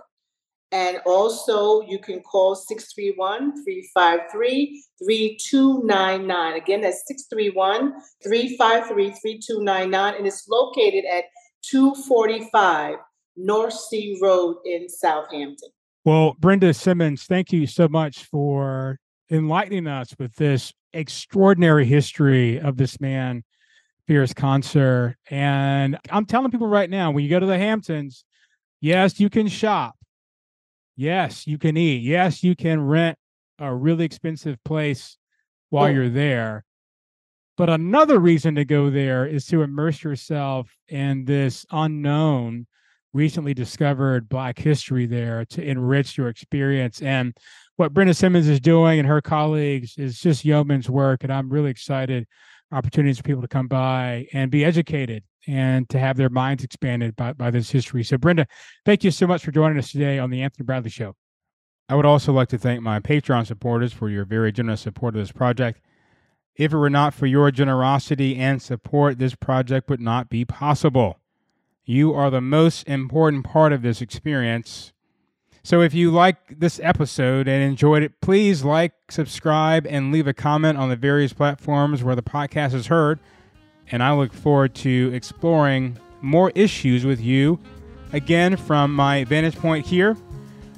And 0.72 0.98
also, 1.06 1.82
you 1.82 2.00
can 2.00 2.18
call 2.20 2.56
631 2.56 3.64
353 3.64 4.82
3299. 5.04 6.54
Again, 6.54 6.80
that's 6.80 7.04
631 7.06 7.94
353 8.22 9.10
3299. 9.10 10.14
And 10.14 10.26
it's 10.26 10.48
located 10.48 11.04
at 11.04 11.26
245 11.70 12.96
North 13.36 13.74
Sea 13.74 14.18
Road 14.20 14.56
in 14.64 14.88
Southampton. 14.88 15.70
Well, 16.06 16.36
Brenda 16.38 16.72
Simmons, 16.72 17.24
thank 17.24 17.52
you 17.52 17.66
so 17.66 17.88
much 17.88 18.26
for 18.26 18.96
enlightening 19.28 19.88
us 19.88 20.14
with 20.20 20.36
this 20.36 20.72
extraordinary 20.92 21.84
history 21.84 22.60
of 22.60 22.76
this 22.76 23.00
man, 23.00 23.42
Pyrrhus 24.06 24.32
Concer. 24.32 25.16
And 25.28 25.98
I'm 26.08 26.24
telling 26.24 26.52
people 26.52 26.68
right 26.68 26.88
now, 26.88 27.10
when 27.10 27.24
you 27.24 27.30
go 27.30 27.40
to 27.40 27.46
the 27.46 27.58
Hamptons, 27.58 28.24
yes, 28.80 29.18
you 29.18 29.28
can 29.28 29.48
shop. 29.48 29.96
Yes, 30.94 31.44
you 31.44 31.58
can 31.58 31.76
eat. 31.76 32.04
Yes, 32.04 32.44
you 32.44 32.54
can 32.54 32.80
rent 32.82 33.18
a 33.58 33.74
really 33.74 34.04
expensive 34.04 34.62
place 34.62 35.18
while 35.70 35.86
oh. 35.86 35.88
you're 35.88 36.08
there. 36.08 36.64
But 37.56 37.68
another 37.68 38.20
reason 38.20 38.54
to 38.54 38.64
go 38.64 38.90
there 38.90 39.26
is 39.26 39.44
to 39.46 39.62
immerse 39.62 40.04
yourself 40.04 40.70
in 40.86 41.24
this 41.24 41.66
unknown 41.72 42.68
recently 43.16 43.54
discovered 43.54 44.28
Black 44.28 44.58
history 44.58 45.06
there 45.06 45.44
to 45.46 45.62
enrich 45.62 46.16
your 46.16 46.28
experience. 46.28 47.02
And 47.02 47.36
what 47.76 47.92
Brenda 47.92 48.14
Simmons 48.14 48.46
is 48.46 48.60
doing 48.60 48.98
and 48.98 49.08
her 49.08 49.20
colleagues 49.20 49.96
is 49.96 50.20
just 50.20 50.44
yeoman's 50.44 50.88
work. 50.88 51.24
And 51.24 51.32
I'm 51.32 51.48
really 51.48 51.70
excited 51.70 52.26
opportunities 52.72 53.16
for 53.16 53.24
people 53.24 53.42
to 53.42 53.48
come 53.48 53.68
by 53.68 54.26
and 54.32 54.50
be 54.50 54.64
educated 54.64 55.24
and 55.48 55.88
to 55.88 55.98
have 55.98 56.16
their 56.16 56.28
minds 56.28 56.62
expanded 56.62 57.16
by, 57.16 57.32
by 57.32 57.50
this 57.50 57.70
history. 57.70 58.04
So, 58.04 58.18
Brenda, 58.18 58.46
thank 58.84 59.04
you 59.04 59.10
so 59.10 59.26
much 59.26 59.44
for 59.44 59.50
joining 59.50 59.78
us 59.78 59.92
today 59.92 60.18
on 60.18 60.30
the 60.30 60.42
Anthony 60.42 60.64
Bradley 60.64 60.90
Show. 60.90 61.14
I 61.88 61.94
would 61.94 62.06
also 62.06 62.32
like 62.32 62.48
to 62.48 62.58
thank 62.58 62.82
my 62.82 62.98
Patreon 63.00 63.46
supporters 63.46 63.92
for 63.92 64.08
your 64.10 64.24
very 64.24 64.50
generous 64.50 64.80
support 64.80 65.14
of 65.14 65.20
this 65.20 65.32
project. 65.32 65.80
If 66.56 66.72
it 66.72 66.76
were 66.76 66.90
not 66.90 67.14
for 67.14 67.26
your 67.26 67.50
generosity 67.50 68.36
and 68.36 68.60
support, 68.60 69.18
this 69.18 69.34
project 69.34 69.88
would 69.88 70.00
not 70.00 70.28
be 70.28 70.44
possible. 70.44 71.20
You 71.88 72.12
are 72.14 72.30
the 72.30 72.40
most 72.40 72.88
important 72.88 73.44
part 73.44 73.72
of 73.72 73.82
this 73.82 74.02
experience. 74.02 74.92
So 75.62 75.82
if 75.82 75.94
you 75.94 76.10
like 76.10 76.58
this 76.58 76.80
episode 76.82 77.46
and 77.46 77.62
enjoyed 77.62 78.02
it, 78.02 78.20
please 78.20 78.64
like, 78.64 78.92
subscribe, 79.08 79.86
and 79.86 80.10
leave 80.10 80.26
a 80.26 80.34
comment 80.34 80.78
on 80.78 80.88
the 80.88 80.96
various 80.96 81.32
platforms 81.32 82.02
where 82.02 82.16
the 82.16 82.24
podcast 82.24 82.74
is 82.74 82.88
heard. 82.88 83.20
And 83.92 84.02
I 84.02 84.12
look 84.14 84.32
forward 84.32 84.74
to 84.76 85.12
exploring 85.14 85.96
more 86.22 86.50
issues 86.56 87.04
with 87.04 87.20
you 87.20 87.60
again 88.12 88.56
from 88.56 88.92
my 88.92 89.22
vantage 89.22 89.54
point 89.54 89.86
here 89.86 90.16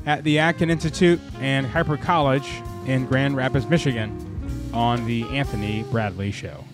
at 0.05 0.25
the 0.25 0.39
Acton 0.39 0.69
Institute 0.69 1.21
and 1.41 1.67
Hyper 1.67 1.97
College 1.97 2.47
in 2.87 3.07
Grand 3.07 3.35
Rapids, 3.35 3.67
Michigan 3.67 4.71
on 4.75 5.07
the 5.07 5.23
Anthony 5.31 5.85
Bradley 5.85 6.33
Show. 6.33 6.65